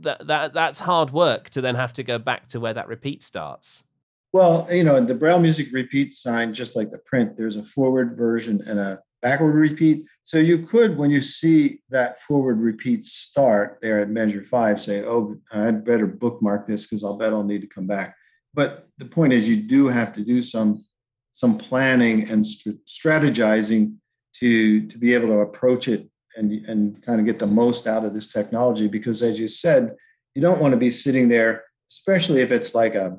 That 0.00 0.26
that 0.26 0.52
that's 0.52 0.80
hard 0.80 1.10
work 1.10 1.50
to 1.50 1.60
then 1.60 1.74
have 1.74 1.92
to 1.94 2.02
go 2.02 2.18
back 2.18 2.46
to 2.48 2.60
where 2.60 2.74
that 2.74 2.88
repeat 2.88 3.22
starts. 3.22 3.84
Well, 4.32 4.66
you 4.70 4.84
know, 4.84 5.00
the 5.00 5.14
Braille 5.14 5.40
music 5.40 5.68
repeat 5.72 6.12
sign, 6.12 6.52
just 6.52 6.76
like 6.76 6.90
the 6.90 6.98
print, 6.98 7.36
there's 7.36 7.56
a 7.56 7.62
forward 7.62 8.16
version 8.16 8.60
and 8.68 8.78
a 8.78 8.98
backward 9.22 9.54
repeat. 9.54 10.04
So 10.24 10.38
you 10.38 10.66
could, 10.66 10.98
when 10.98 11.10
you 11.10 11.20
see 11.20 11.80
that 11.90 12.20
forward 12.20 12.60
repeat 12.60 13.04
start 13.04 13.78
there 13.80 14.00
at 14.00 14.10
measure 14.10 14.42
five, 14.42 14.80
say, 14.80 15.04
oh, 15.04 15.36
I'd 15.52 15.84
better 15.84 16.06
bookmark 16.06 16.66
this 16.66 16.86
because 16.86 17.02
I'll 17.02 17.16
bet 17.16 17.32
I'll 17.32 17.44
need 17.44 17.62
to 17.62 17.66
come 17.66 17.86
back. 17.86 18.14
But 18.52 18.84
the 18.98 19.04
point 19.06 19.32
is, 19.32 19.48
you 19.48 19.56
do 19.56 19.88
have 19.88 20.12
to 20.14 20.22
do 20.22 20.42
some 20.42 20.84
some 21.32 21.58
planning 21.58 22.30
and 22.30 22.46
st- 22.46 22.84
strategizing 22.86 23.96
to 24.34 24.86
to 24.86 24.98
be 24.98 25.14
able 25.14 25.28
to 25.28 25.40
approach 25.40 25.88
it 25.88 26.08
and 26.36 26.52
and 26.66 27.02
kind 27.02 27.20
of 27.20 27.26
get 27.26 27.38
the 27.38 27.46
most 27.46 27.86
out 27.86 28.04
of 28.04 28.14
this 28.14 28.32
technology. 28.32 28.88
Because 28.88 29.22
as 29.22 29.40
you 29.40 29.48
said, 29.48 29.96
you 30.34 30.42
don't 30.42 30.60
want 30.60 30.72
to 30.72 30.78
be 30.78 30.90
sitting 30.90 31.28
there, 31.28 31.64
especially 31.90 32.40
if 32.40 32.52
it's 32.52 32.74
like 32.74 32.94
a 32.94 33.18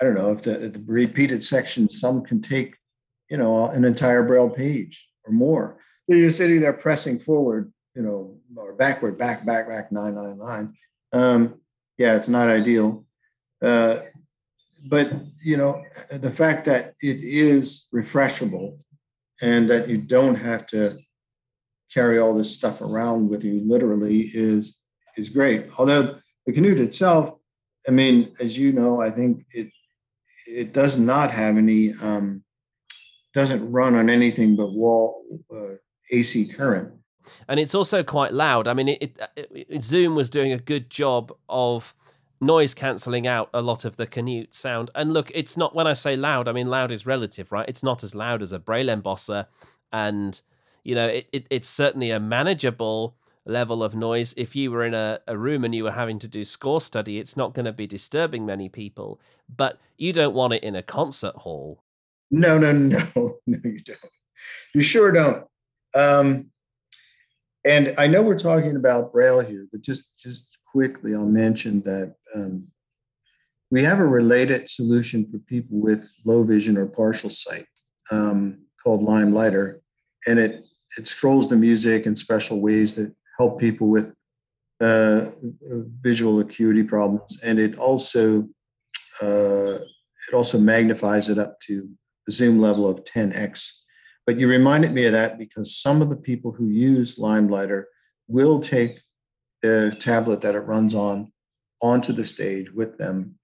I 0.00 0.04
don't 0.04 0.14
know 0.14 0.32
if 0.32 0.42
the, 0.42 0.52
the 0.52 0.82
repeated 0.86 1.44
section, 1.44 1.88
some 1.88 2.22
can 2.22 2.40
take, 2.40 2.76
you 3.28 3.36
know, 3.36 3.68
an 3.68 3.84
entire 3.84 4.22
braille 4.22 4.50
page 4.50 5.08
or 5.24 5.32
more. 5.32 5.78
So 6.08 6.16
you're 6.16 6.30
sitting 6.30 6.60
there 6.60 6.72
pressing 6.72 7.18
forward, 7.18 7.72
you 7.94 8.02
know, 8.02 8.38
or 8.56 8.74
backward, 8.74 9.18
back, 9.18 9.46
back, 9.46 9.68
back, 9.68 9.92
nine, 9.92 10.14
nine, 10.14 10.38
nine. 10.38 10.74
Um, 11.12 11.60
yeah, 11.98 12.16
it's 12.16 12.28
not 12.28 12.48
ideal. 12.48 13.04
Uh, 13.62 13.96
but 14.88 15.12
you 15.44 15.56
know, 15.56 15.82
the 16.10 16.30
fact 16.30 16.64
that 16.64 16.94
it 17.00 17.18
is 17.22 17.88
refreshable 17.94 18.78
and 19.40 19.68
that 19.70 19.88
you 19.88 19.98
don't 19.98 20.34
have 20.34 20.66
to 20.68 20.96
carry 21.92 22.18
all 22.18 22.34
this 22.34 22.54
stuff 22.54 22.80
around 22.80 23.28
with 23.28 23.44
you 23.44 23.62
literally 23.64 24.30
is 24.34 24.86
is 25.16 25.28
great. 25.28 25.66
Although 25.78 26.18
the 26.46 26.52
Canute 26.52 26.78
itself, 26.78 27.34
I 27.86 27.90
mean, 27.90 28.32
as 28.40 28.58
you 28.58 28.72
know, 28.72 29.00
I 29.00 29.10
think 29.10 29.44
it 29.52 29.70
it 30.46 30.72
does 30.72 30.98
not 30.98 31.30
have 31.30 31.56
any 31.56 31.92
um, 32.02 32.42
doesn't 33.34 33.70
run 33.70 33.94
on 33.94 34.10
anything 34.10 34.56
but 34.56 34.72
wall 34.72 35.22
uh, 35.54 35.74
AC 36.10 36.46
current. 36.48 36.92
And 37.48 37.60
it's 37.60 37.74
also 37.74 38.02
quite 38.02 38.32
loud. 38.32 38.66
I 38.66 38.74
mean, 38.74 38.88
it, 38.88 39.02
it, 39.36 39.50
it, 39.52 39.82
Zoom 39.82 40.16
was 40.16 40.28
doing 40.28 40.52
a 40.52 40.58
good 40.58 40.90
job 40.90 41.32
of 41.48 41.94
noise 42.40 42.74
cancelling 42.74 43.26
out 43.26 43.48
a 43.54 43.62
lot 43.62 43.84
of 43.84 43.96
the 43.96 44.06
Canute 44.06 44.54
sound. 44.54 44.90
And 44.94 45.14
look, 45.14 45.30
it's 45.32 45.56
not 45.56 45.74
when 45.74 45.86
I 45.86 45.92
say 45.92 46.16
loud, 46.16 46.48
I 46.48 46.52
mean 46.52 46.68
loud 46.68 46.90
is 46.90 47.06
relative, 47.06 47.52
right? 47.52 47.68
It's 47.68 47.84
not 47.84 48.02
as 48.02 48.14
loud 48.14 48.42
as 48.42 48.50
a 48.52 48.58
Braille 48.58 48.88
embosser, 48.88 49.46
and 49.92 50.40
you 50.84 50.94
know, 50.94 51.06
it, 51.06 51.28
it 51.32 51.46
it's 51.50 51.68
certainly 51.68 52.10
a 52.10 52.20
manageable 52.20 53.16
level 53.44 53.82
of 53.82 53.94
noise. 53.94 54.34
If 54.36 54.54
you 54.54 54.70
were 54.70 54.84
in 54.84 54.94
a, 54.94 55.20
a 55.26 55.36
room 55.36 55.64
and 55.64 55.74
you 55.74 55.84
were 55.84 55.92
having 55.92 56.18
to 56.20 56.28
do 56.28 56.44
score 56.44 56.80
study, 56.80 57.18
it's 57.18 57.36
not 57.36 57.54
going 57.54 57.64
to 57.66 57.72
be 57.72 57.86
disturbing 57.86 58.46
many 58.46 58.68
people, 58.68 59.20
but 59.54 59.80
you 59.96 60.12
don't 60.12 60.34
want 60.34 60.54
it 60.54 60.62
in 60.62 60.76
a 60.76 60.82
concert 60.82 61.36
hall. 61.36 61.82
No, 62.30 62.58
no, 62.58 62.72
no, 62.72 63.00
no, 63.46 63.58
you 63.64 63.80
don't. 63.80 63.98
You 64.74 64.82
sure 64.82 65.12
don't. 65.12 65.46
Um, 65.94 66.50
and 67.64 67.94
I 67.98 68.06
know 68.06 68.22
we're 68.22 68.38
talking 68.38 68.76
about 68.76 69.12
Braille 69.12 69.40
here, 69.40 69.68
but 69.70 69.82
just 69.82 70.18
just 70.18 70.58
quickly, 70.66 71.14
I'll 71.14 71.26
mention 71.26 71.80
that 71.82 72.14
um, 72.34 72.66
we 73.70 73.82
have 73.82 74.00
a 74.00 74.06
related 74.06 74.68
solution 74.68 75.24
for 75.30 75.38
people 75.38 75.80
with 75.80 76.10
low 76.24 76.42
vision 76.42 76.76
or 76.76 76.86
partial 76.86 77.30
sight 77.30 77.66
um, 78.10 78.62
called 78.82 79.02
Limelighter, 79.02 79.80
and 80.26 80.38
it 80.38 80.64
it 80.98 81.06
scrolls 81.06 81.48
the 81.48 81.56
music 81.56 82.06
in 82.06 82.16
special 82.16 82.60
ways 82.60 82.94
that 82.96 83.14
help 83.38 83.58
people 83.58 83.88
with 83.88 84.14
uh, 84.80 85.26
visual 86.00 86.40
acuity 86.40 86.82
problems, 86.82 87.40
and 87.42 87.58
it 87.58 87.78
also 87.78 88.48
uh, 89.22 89.78
it 90.28 90.34
also 90.34 90.58
magnifies 90.58 91.28
it 91.28 91.38
up 91.38 91.60
to 91.60 91.88
a 92.28 92.30
zoom 92.30 92.60
level 92.60 92.88
of 92.88 93.04
10x. 93.04 93.82
But 94.26 94.38
you 94.38 94.48
reminded 94.48 94.92
me 94.92 95.06
of 95.06 95.12
that 95.12 95.38
because 95.38 95.76
some 95.76 96.00
of 96.00 96.10
the 96.10 96.16
people 96.16 96.52
who 96.52 96.68
use 96.68 97.18
Limelighter 97.18 97.84
will 98.28 98.60
take 98.60 99.02
the 99.62 99.96
tablet 99.98 100.40
that 100.42 100.54
it 100.54 100.60
runs 100.60 100.94
on 100.94 101.32
onto 101.80 102.12
the 102.12 102.24
stage 102.24 102.72
with 102.72 102.98
them 102.98 103.36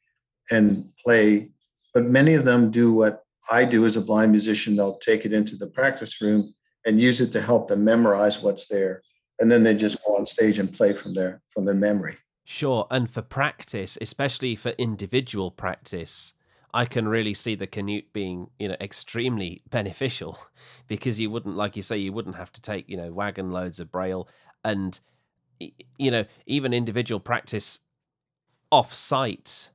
and 0.51 0.91
play. 1.05 1.51
But 1.95 2.05
many 2.05 2.35
of 2.35 2.45
them 2.45 2.71
do 2.71 2.93
what 2.93 3.23
I 3.51 3.65
do 3.65 3.85
as 3.85 3.97
a 3.97 4.01
blind 4.01 4.31
musician. 4.31 4.77
They'll 4.77 4.99
take 4.99 5.25
it 5.25 5.33
into 5.33 5.57
the 5.57 5.67
practice 5.67 6.21
room 6.21 6.55
and 6.87 7.01
use 7.01 7.21
it 7.21 7.33
to 7.33 7.41
help 7.41 7.69
them 7.69 7.85
memorize 7.85 8.43
what's 8.43 8.69
there 8.69 9.03
and 9.39 9.51
then 9.51 9.63
they 9.63 9.75
just 9.75 10.05
go 10.05 10.17
on 10.17 10.27
stage 10.27 10.59
and 10.59 10.73
play 10.73 10.93
from 10.95 11.15
their 11.15 11.41
from 11.47 11.65
their 11.65 11.75
memory. 11.75 12.17
Sure, 12.45 12.87
and 12.91 13.11
for 13.11 13.23
practice, 13.23 13.99
especially 14.01 14.57
for 14.57 14.71
individual 14.71 15.51
practice, 15.51 16.35
I 16.73 16.87
can 16.87 17.07
really 17.07 17.35
see 17.35 17.55
the 17.55 17.67
Canute 17.67 18.13
being, 18.13 18.49
you 18.59 18.69
know, 18.69 18.77
extremely 18.81 19.63
beneficial 19.69 20.39
because 20.89 21.21
you 21.21 21.31
wouldn't, 21.31 21.57
like 21.57 21.77
you 21.77 21.83
say, 21.83 21.99
you 21.99 22.13
wouldn't 22.13 22.37
have 22.37 22.53
to 22.53 22.63
take, 22.63 22.89
you 22.89 22.97
know, 22.97 23.13
wagon 23.13 23.53
loads 23.53 23.81
of 23.81 23.93
braille 23.93 24.29
and, 24.65 24.99
you 25.61 26.11
know, 26.11 26.25
even 26.47 26.73
individual 26.73 27.21
practice 27.21 27.81
off 28.71 28.93
site 28.93 29.71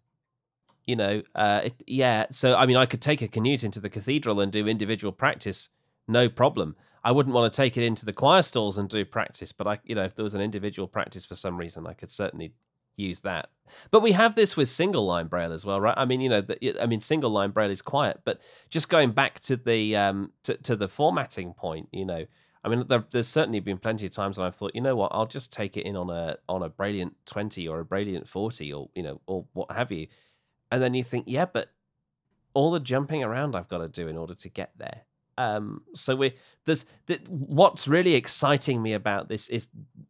You 0.85 0.95
know, 0.95 1.21
uh, 1.35 1.61
it, 1.65 1.73
yeah. 1.87 2.25
So 2.31 2.55
I 2.55 2.65
mean, 2.65 2.77
I 2.77 2.87
could 2.87 3.01
take 3.01 3.21
a 3.21 3.27
Canute 3.27 3.63
into 3.63 3.79
the 3.79 3.89
cathedral 3.89 4.41
and 4.41 4.51
do 4.51 4.67
individual 4.67 5.13
practice, 5.13 5.69
no 6.07 6.27
problem. 6.27 6.75
I 7.03 7.11
wouldn't 7.11 7.35
want 7.35 7.51
to 7.51 7.57
take 7.57 7.77
it 7.77 7.83
into 7.83 8.05
the 8.05 8.13
choir 8.13 8.41
stalls 8.41 8.77
and 8.77 8.87
do 8.87 9.03
practice, 9.03 9.51
but 9.51 9.67
I, 9.67 9.79
you 9.83 9.95
know, 9.95 10.03
if 10.03 10.15
there 10.15 10.23
was 10.23 10.35
an 10.35 10.41
individual 10.41 10.87
practice 10.87 11.25
for 11.25 11.35
some 11.35 11.57
reason, 11.57 11.85
I 11.85 11.93
could 11.93 12.11
certainly 12.11 12.53
use 12.95 13.21
that. 13.21 13.49
But 13.91 14.01
we 14.01 14.11
have 14.13 14.35
this 14.35 14.55
with 14.55 14.69
single 14.69 15.05
line 15.05 15.27
braille 15.27 15.51
as 15.51 15.65
well, 15.65 15.81
right? 15.81 15.95
I 15.97 16.05
mean, 16.05 16.21
you 16.21 16.29
know, 16.29 16.41
the, 16.41 16.81
I 16.81 16.85
mean, 16.85 17.01
single 17.01 17.31
line 17.31 17.51
braille 17.51 17.71
is 17.71 17.81
quiet, 17.81 18.21
but 18.23 18.39
just 18.69 18.89
going 18.89 19.11
back 19.11 19.39
to 19.41 19.57
the 19.57 19.95
um 19.95 20.31
to, 20.43 20.55
to 20.57 20.75
the 20.75 20.87
formatting 20.87 21.53
point, 21.53 21.89
you 21.91 22.05
know, 22.05 22.25
I 22.63 22.69
mean, 22.69 22.85
there, 22.87 23.03
there's 23.11 23.27
certainly 23.27 23.59
been 23.59 23.77
plenty 23.77 24.05
of 24.05 24.13
times 24.13 24.37
when 24.37 24.47
I've 24.47 24.55
thought, 24.55 24.75
you 24.75 24.81
know 24.81 24.95
what, 24.95 25.11
I'll 25.13 25.25
just 25.25 25.51
take 25.51 25.75
it 25.75 25.85
in 25.85 25.95
on 25.95 26.09
a 26.09 26.37
on 26.47 26.63
a 26.63 26.69
Brailliant 26.69 27.13
twenty 27.25 27.67
or 27.67 27.79
a 27.79 27.85
Brailliant 27.85 28.27
forty 28.27 28.71
or 28.71 28.89
you 28.95 29.03
know 29.03 29.19
or 29.27 29.45
what 29.53 29.71
have 29.71 29.91
you, 29.91 30.07
and 30.71 30.81
then 30.81 30.93
you 30.93 31.03
think, 31.03 31.25
yeah, 31.27 31.45
but 31.45 31.69
all 32.53 32.71
the 32.71 32.79
jumping 32.79 33.23
around 33.23 33.55
I've 33.55 33.67
got 33.67 33.79
to 33.79 33.87
do 33.87 34.07
in 34.07 34.17
order 34.17 34.35
to 34.35 34.49
get 34.49 34.71
there. 34.77 35.01
Um, 35.37 35.81
so 35.95 36.15
we 36.15 36.33
there's 36.65 36.85
the, 37.07 37.19
what's 37.27 37.87
really 37.87 38.13
exciting 38.13 38.81
me 38.81 38.93
about 38.93 39.27
this 39.27 39.49
is 39.49 39.67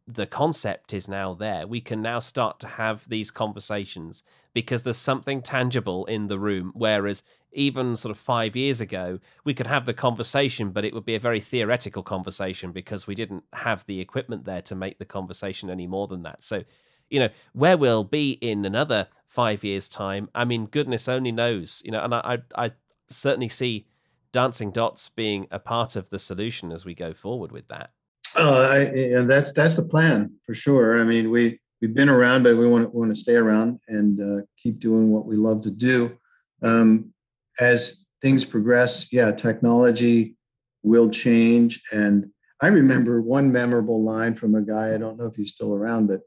the 0.07 0.27
concept 0.27 0.93
is 0.93 1.07
now 1.07 1.33
there. 1.33 1.65
We 1.65 1.81
can 1.81 2.01
now 2.01 2.19
start 2.19 2.59
to 2.61 2.67
have 2.67 3.07
these 3.09 3.31
conversations 3.31 4.23
because 4.53 4.83
there's 4.83 4.97
something 4.97 5.41
tangible 5.41 6.05
in 6.05 6.27
the 6.27 6.37
room. 6.37 6.71
Whereas 6.75 7.23
even 7.53 7.95
sort 7.95 8.11
of 8.11 8.19
five 8.19 8.55
years 8.55 8.81
ago, 8.81 9.19
we 9.43 9.53
could 9.53 9.67
have 9.67 9.85
the 9.85 9.93
conversation, 9.93 10.71
but 10.71 10.85
it 10.85 10.93
would 10.93 11.05
be 11.05 11.15
a 11.15 11.19
very 11.19 11.39
theoretical 11.39 12.03
conversation 12.03 12.71
because 12.71 13.07
we 13.07 13.15
didn't 13.15 13.43
have 13.53 13.85
the 13.85 13.99
equipment 13.99 14.45
there 14.45 14.61
to 14.63 14.75
make 14.75 14.99
the 14.99 15.05
conversation 15.05 15.69
any 15.69 15.87
more 15.87 16.07
than 16.07 16.23
that. 16.23 16.43
So, 16.43 16.63
you 17.09 17.19
know, 17.19 17.29
where 17.53 17.77
we'll 17.77 18.03
be 18.03 18.31
in 18.33 18.65
another 18.65 19.07
five 19.25 19.63
years' 19.63 19.87
time, 19.87 20.29
I 20.35 20.45
mean, 20.45 20.65
goodness 20.65 21.07
only 21.07 21.31
knows. 21.31 21.81
You 21.85 21.91
know, 21.91 22.03
and 22.03 22.13
I 22.13 22.37
I, 22.55 22.65
I 22.65 22.71
certainly 23.09 23.49
see 23.49 23.87
dancing 24.33 24.71
dots 24.71 25.09
being 25.15 25.47
a 25.51 25.59
part 25.59 25.95
of 25.95 26.09
the 26.09 26.19
solution 26.19 26.71
as 26.71 26.83
we 26.83 26.93
go 26.93 27.13
forward 27.13 27.51
with 27.51 27.67
that. 27.69 27.91
Uh, 28.35 28.67
I, 28.71 28.77
and 28.79 29.29
that's 29.29 29.53
that's 29.53 29.75
the 29.75 29.85
plan 29.85 30.33
for 30.43 30.53
sure. 30.53 30.99
I 30.99 31.03
mean, 31.03 31.29
we 31.29 31.59
we've 31.81 31.93
been 31.93 32.09
around, 32.09 32.43
but 32.43 32.57
we 32.57 32.67
want 32.67 32.91
to 32.91 32.97
want 32.97 33.11
to 33.11 33.15
stay 33.15 33.35
around 33.35 33.79
and 33.87 34.19
uh, 34.19 34.43
keep 34.57 34.79
doing 34.79 35.11
what 35.11 35.25
we 35.25 35.35
love 35.35 35.61
to 35.61 35.71
do. 35.71 36.17
Um, 36.61 37.13
as 37.59 38.07
things 38.21 38.43
progress, 38.43 39.13
yeah, 39.13 39.31
technology 39.31 40.35
will 40.81 41.09
change. 41.09 41.81
And 41.91 42.31
I 42.61 42.67
remember 42.67 43.21
one 43.21 43.51
memorable 43.51 44.03
line 44.03 44.35
from 44.35 44.55
a 44.55 44.61
guy. 44.61 44.93
I 44.93 44.97
don't 44.97 45.17
know 45.17 45.27
if 45.27 45.35
he's 45.35 45.51
still 45.51 45.75
around, 45.75 46.07
but 46.07 46.21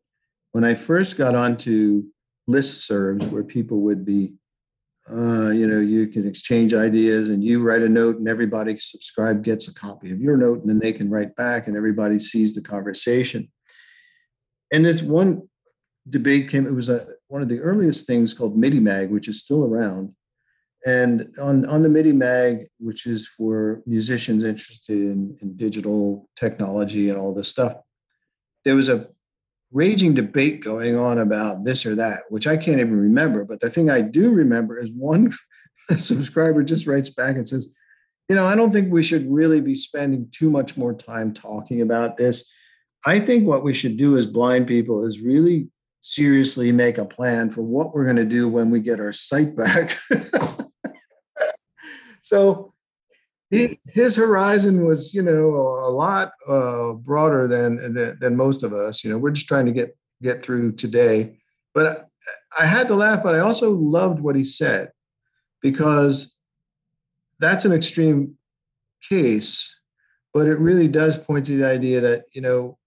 when 0.53 0.65
I 0.65 0.75
first 0.75 1.19
got 1.19 1.35
onto 1.35 2.05
listservs 2.49 3.33
where 3.33 3.43
people 3.43 3.81
would 3.81 4.05
be 4.05 4.35
uh, 5.11 5.51
you 5.51 5.67
know, 5.69 5.79
you 5.79 6.09
can 6.09 6.27
exchange 6.27 6.75
ideas 6.75 7.29
and 7.31 7.45
you 7.45 7.63
write 7.63 7.83
a 7.83 7.89
note 7.89 8.17
and 8.17 8.27
everybody 8.27 8.77
subscribed 8.77 9.45
gets 9.45 9.69
a 9.69 9.75
copy 9.75 10.11
of 10.11 10.21
your 10.21 10.37
note 10.37 10.61
and 10.61 10.69
then 10.69 10.81
they 10.81 10.93
can 10.93 11.09
write 11.09 11.37
back 11.37 11.69
and 11.69 11.77
everybody 11.77 12.19
sees 12.19 12.55
the 12.55 12.63
conversation. 12.63 13.49
And 14.73 14.85
this 14.85 15.03
one 15.03 15.49
debate 16.09 16.49
came, 16.49 16.67
it 16.67 16.75
was 16.75 16.89
a, 16.89 17.01
one 17.29 17.41
of 17.41 17.49
the 17.49 17.61
earliest 17.61 18.07
things 18.07 18.35
called 18.35 18.57
MIDI 18.57 18.81
Mag, 18.81 19.11
which 19.11 19.29
is 19.29 19.41
still 19.41 19.65
around. 19.65 20.13
And 20.85 21.33
on, 21.41 21.65
on 21.67 21.83
the 21.83 21.89
MIDI 21.89 22.13
Mag, 22.13 22.63
which 22.79 23.07
is 23.07 23.29
for 23.29 23.83
musicians 23.87 24.43
interested 24.43 24.99
in, 24.99 25.37
in 25.41 25.57
digital 25.57 26.29
technology 26.37 27.11
and 27.11 27.19
all 27.19 27.33
this 27.33 27.49
stuff, 27.49 27.77
there 28.65 28.75
was 28.75 28.89
a 28.89 29.07
raging 29.73 30.15
debate 30.15 30.63
going 30.63 30.97
on 30.97 31.19
about 31.19 31.65
this 31.65 31.85
or 31.85 31.95
that, 31.97 32.23
which 32.31 32.47
I 32.47 32.57
can't 32.57 32.81
even 32.81 32.99
remember. 32.99 33.45
But 33.45 33.61
the 33.61 33.71
thing 33.71 33.91
I 33.91 34.01
do 34.01 34.31
remember 34.31 34.79
is 34.79 34.91
one 34.91 35.33
subscriber 35.97 36.63
just 36.63 36.87
writes 36.87 37.11
back 37.11 37.37
and 37.37 37.49
says, 37.49 37.75
you 38.29 38.35
know, 38.35 38.47
I 38.47 38.57
don't 38.57 38.73
think 38.73 38.93
we 38.93 39.03
should 39.03 39.25
really 39.29 39.61
be 39.61 39.75
spending 39.75 40.29
too 40.33 40.51
much 40.51 40.77
more 40.77 40.95
time 40.95 41.33
talking 41.33 41.81
about 41.81 42.17
this. 42.17 42.51
I 43.05 43.21
think 43.21 43.47
what 43.47 43.63
we 43.63 43.73
should 43.73 43.97
do 43.97 44.17
as 44.17 44.27
blind 44.27 44.67
people 44.67 45.07
is 45.07 45.21
really 45.21 45.69
seriously 46.03 46.73
make 46.73 46.99
a 46.99 47.05
plan 47.05 47.51
for 47.51 47.63
what 47.63 47.93
we're 47.93 48.05
going 48.05 48.17
to 48.17 48.25
do 48.25 48.49
when 48.49 48.71
we 48.71 48.81
get 48.81 49.01
our 49.01 49.13
sight 49.13 49.57
back. 49.57 49.91
so 52.23 52.73
his 53.51 54.17
horizon 54.17 54.85
was, 54.87 55.15
you 55.15 55.23
know, 55.23 55.51
a 55.55 55.91
lot 55.91 56.33
uh, 56.49 56.93
broader 56.93 57.47
than, 57.47 57.95
than, 57.95 58.19
than 58.19 58.37
most 58.37 58.63
of 58.63 58.73
us. 58.73 59.05
You 59.05 59.11
know, 59.11 59.19
we're 59.19 59.31
just 59.31 59.47
trying 59.47 59.67
to 59.67 59.73
get 59.73 59.97
get 60.23 60.43
through 60.43 60.73
today. 60.73 61.37
But 61.75 61.87
I, 61.87 62.63
I 62.63 62.67
had 62.67 62.89
to 62.89 62.95
laugh, 62.95 63.23
but 63.23 63.35
I 63.35 63.41
also 63.41 63.73
loved 63.73 64.21
what 64.21 64.35
he 64.35 64.45
said 64.45 64.91
because 65.61 66.39
that's 67.39 67.65
an 67.65 67.73
extreme 67.73 68.37
case, 69.09 69.85
but 70.33 70.49
it 70.49 70.59
really 70.59 70.89
does 70.89 71.23
point 71.23 71.47
to 71.47 71.57
the 71.57 71.67
idea 71.67 72.01
that 72.01 72.25
you 72.33 72.41
know, 72.41 72.79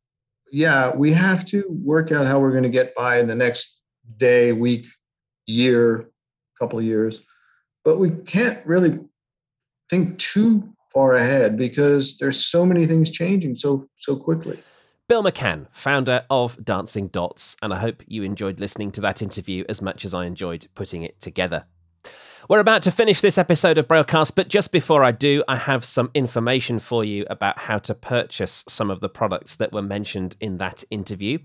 yeah, 0.51 0.95
we 0.95 1.11
have 1.11 1.45
to 1.47 1.63
work 1.69 2.11
out 2.11 2.25
how 2.25 2.39
we're 2.39 2.51
going 2.51 2.63
to 2.63 2.69
get 2.69 2.95
by 2.95 3.19
in 3.19 3.27
the 3.27 3.35
next 3.35 3.81
day, 4.17 4.51
week, 4.51 4.87
year, 5.45 6.09
couple 6.57 6.79
of 6.79 6.85
years, 6.85 7.25
but 7.85 7.99
we 7.99 8.09
can't 8.09 8.65
really 8.65 8.99
think 9.89 10.17
too 10.17 10.73
far 10.93 11.13
ahead 11.13 11.57
because 11.57 12.17
there's 12.17 12.43
so 12.43 12.65
many 12.65 12.85
things 12.85 13.11
changing 13.11 13.55
so 13.55 13.85
so 13.97 14.15
quickly. 14.15 14.57
Bill 15.07 15.23
McCann, 15.23 15.65
founder 15.71 16.23
of 16.29 16.63
Dancing 16.63 17.07
Dots, 17.07 17.55
and 17.63 17.73
I 17.73 17.79
hope 17.79 18.03
you 18.05 18.21
enjoyed 18.21 18.59
listening 18.59 18.91
to 18.91 19.01
that 19.01 19.23
interview 19.23 19.63
as 19.67 19.81
much 19.81 20.05
as 20.05 20.13
I 20.13 20.25
enjoyed 20.25 20.67
putting 20.75 21.01
it 21.01 21.19
together. 21.19 21.65
We're 22.49 22.59
about 22.59 22.81
to 22.81 22.91
finish 22.91 23.21
this 23.21 23.37
episode 23.37 23.77
of 23.77 23.87
Braillecast, 23.87 24.33
but 24.33 24.49
just 24.49 24.71
before 24.71 25.03
I 25.03 25.11
do, 25.11 25.43
I 25.47 25.55
have 25.55 25.85
some 25.85 26.09
information 26.15 26.79
for 26.79 27.05
you 27.05 27.27
about 27.29 27.59
how 27.59 27.77
to 27.77 27.93
purchase 27.93 28.63
some 28.67 28.89
of 28.89 29.01
the 29.01 29.07
products 29.07 29.55
that 29.57 29.71
were 29.71 29.83
mentioned 29.83 30.35
in 30.41 30.57
that 30.57 30.83
interview. 30.89 31.37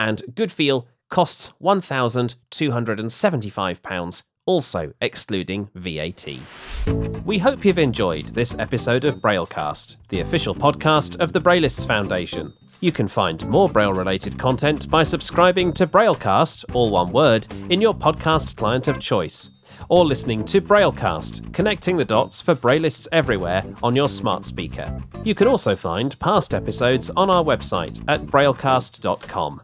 and 0.00 0.24
Goodfeel 0.34 0.86
costs 1.08 1.52
£1,275 1.62 4.22
also 4.46 4.92
excluding 5.00 5.68
VAT. 5.74 6.26
We 7.24 7.38
hope 7.38 7.64
you've 7.64 7.78
enjoyed 7.78 8.26
this 8.26 8.56
episode 8.58 9.04
of 9.04 9.16
Braillecast, 9.16 9.96
the 10.08 10.20
official 10.20 10.54
podcast 10.54 11.20
of 11.20 11.32
the 11.32 11.40
Braillists 11.40 11.86
Foundation. 11.86 12.52
You 12.80 12.90
can 12.90 13.06
find 13.06 13.46
more 13.46 13.68
Braille 13.68 13.92
related 13.92 14.38
content 14.38 14.90
by 14.90 15.04
subscribing 15.04 15.72
to 15.74 15.86
Braillecast, 15.86 16.74
all 16.74 16.90
one 16.90 17.12
word, 17.12 17.46
in 17.70 17.80
your 17.80 17.94
podcast 17.94 18.56
client 18.56 18.88
of 18.88 18.98
choice, 18.98 19.50
or 19.88 20.04
listening 20.04 20.44
to 20.46 20.60
Braillecast, 20.60 21.52
connecting 21.52 21.96
the 21.96 22.04
dots 22.04 22.40
for 22.40 22.54
Braillists 22.54 23.08
everywhere 23.12 23.64
on 23.82 23.96
your 23.96 24.08
smart 24.08 24.44
speaker. 24.44 25.02
You 25.24 25.34
can 25.34 25.48
also 25.48 25.76
find 25.76 26.18
past 26.18 26.54
episodes 26.54 27.10
on 27.10 27.30
our 27.30 27.44
website 27.44 28.02
at 28.08 28.26
braillecast.com. 28.26 29.62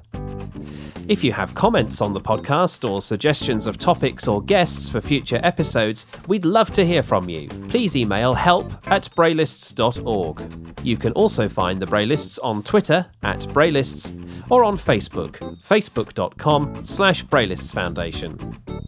If 1.08 1.24
you 1.24 1.32
have 1.32 1.54
comments 1.54 2.02
on 2.02 2.12
the 2.12 2.20
podcast 2.20 2.86
or 2.88 3.00
suggestions 3.00 3.66
of 3.66 3.78
topics 3.78 4.28
or 4.28 4.42
guests 4.42 4.90
for 4.90 5.00
future 5.00 5.40
episodes, 5.42 6.04
we'd 6.26 6.44
love 6.44 6.70
to 6.72 6.84
hear 6.84 7.02
from 7.02 7.30
you. 7.30 7.48
Please 7.70 7.96
email 7.96 8.34
help 8.34 8.70
at 8.88 9.08
braillists.org. 9.16 10.84
You 10.84 10.98
can 10.98 11.12
also 11.14 11.48
find 11.48 11.80
the 11.80 11.86
Braillists 11.86 12.38
on 12.42 12.62
Twitter 12.62 13.06
at 13.22 13.40
Braillists 13.54 14.12
or 14.50 14.64
on 14.64 14.76
Facebook, 14.76 15.38
facebook.com 15.62 16.84
slash 16.84 17.24
Braillists 17.24 17.72
Foundation. 17.72 18.36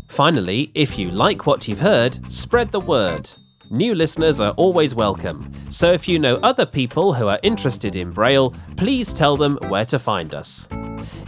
Finally, 0.08 0.70
if 0.74 0.98
you 0.98 1.10
like 1.20 1.46
what 1.46 1.68
you've 1.68 1.80
heard, 1.80 2.18
spread 2.32 2.70
the 2.70 2.80
word. 2.80 3.30
New 3.68 3.94
listeners 3.94 4.40
are 4.40 4.52
always 4.52 4.94
welcome, 4.94 5.52
so 5.68 5.92
if 5.92 6.08
you 6.08 6.18
know 6.18 6.36
other 6.36 6.64
people 6.64 7.12
who 7.12 7.28
are 7.28 7.38
interested 7.42 7.94
in 7.94 8.10
Braille, 8.10 8.54
please 8.78 9.12
tell 9.12 9.36
them 9.36 9.58
where 9.68 9.84
to 9.84 9.98
find 9.98 10.34
us. 10.34 10.66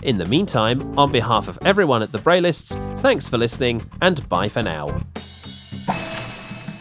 In 0.03 0.17
the 0.17 0.25
meantime, 0.25 0.99
on 0.99 1.13
behalf 1.13 1.47
of 1.47 1.59
everyone 1.67 2.01
at 2.03 2.11
the 2.11 2.17
Braillists, 2.21 2.75
thanks 3.03 3.29
for 3.29 3.37
listening 3.37 3.85
and 4.01 4.27
bye 4.31 4.49
for 4.49 4.63
now. 4.63 4.87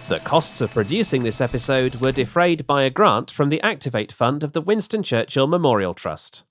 The 0.07 0.22
costs 0.24 0.62
of 0.62 0.72
producing 0.72 1.24
this 1.24 1.41
episode 1.41 1.95
were 1.95 2.14
defrayed 2.14 2.66
by 2.66 2.84
a 2.84 2.89
grant 2.89 3.30
from 3.30 3.49
the 3.49 3.62
Activate 3.62 4.14
Fund 4.14 4.41
of 4.41 4.53
the 4.53 4.62
Winston 4.62 5.03
Churchill 5.03 5.47
Memorial 5.47 5.93
Trust. 5.93 6.43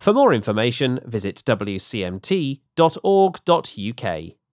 For 0.00 0.12
more 0.12 0.34
information, 0.34 0.98
visit 1.06 1.44
wcmt.org.uk. 1.46 2.58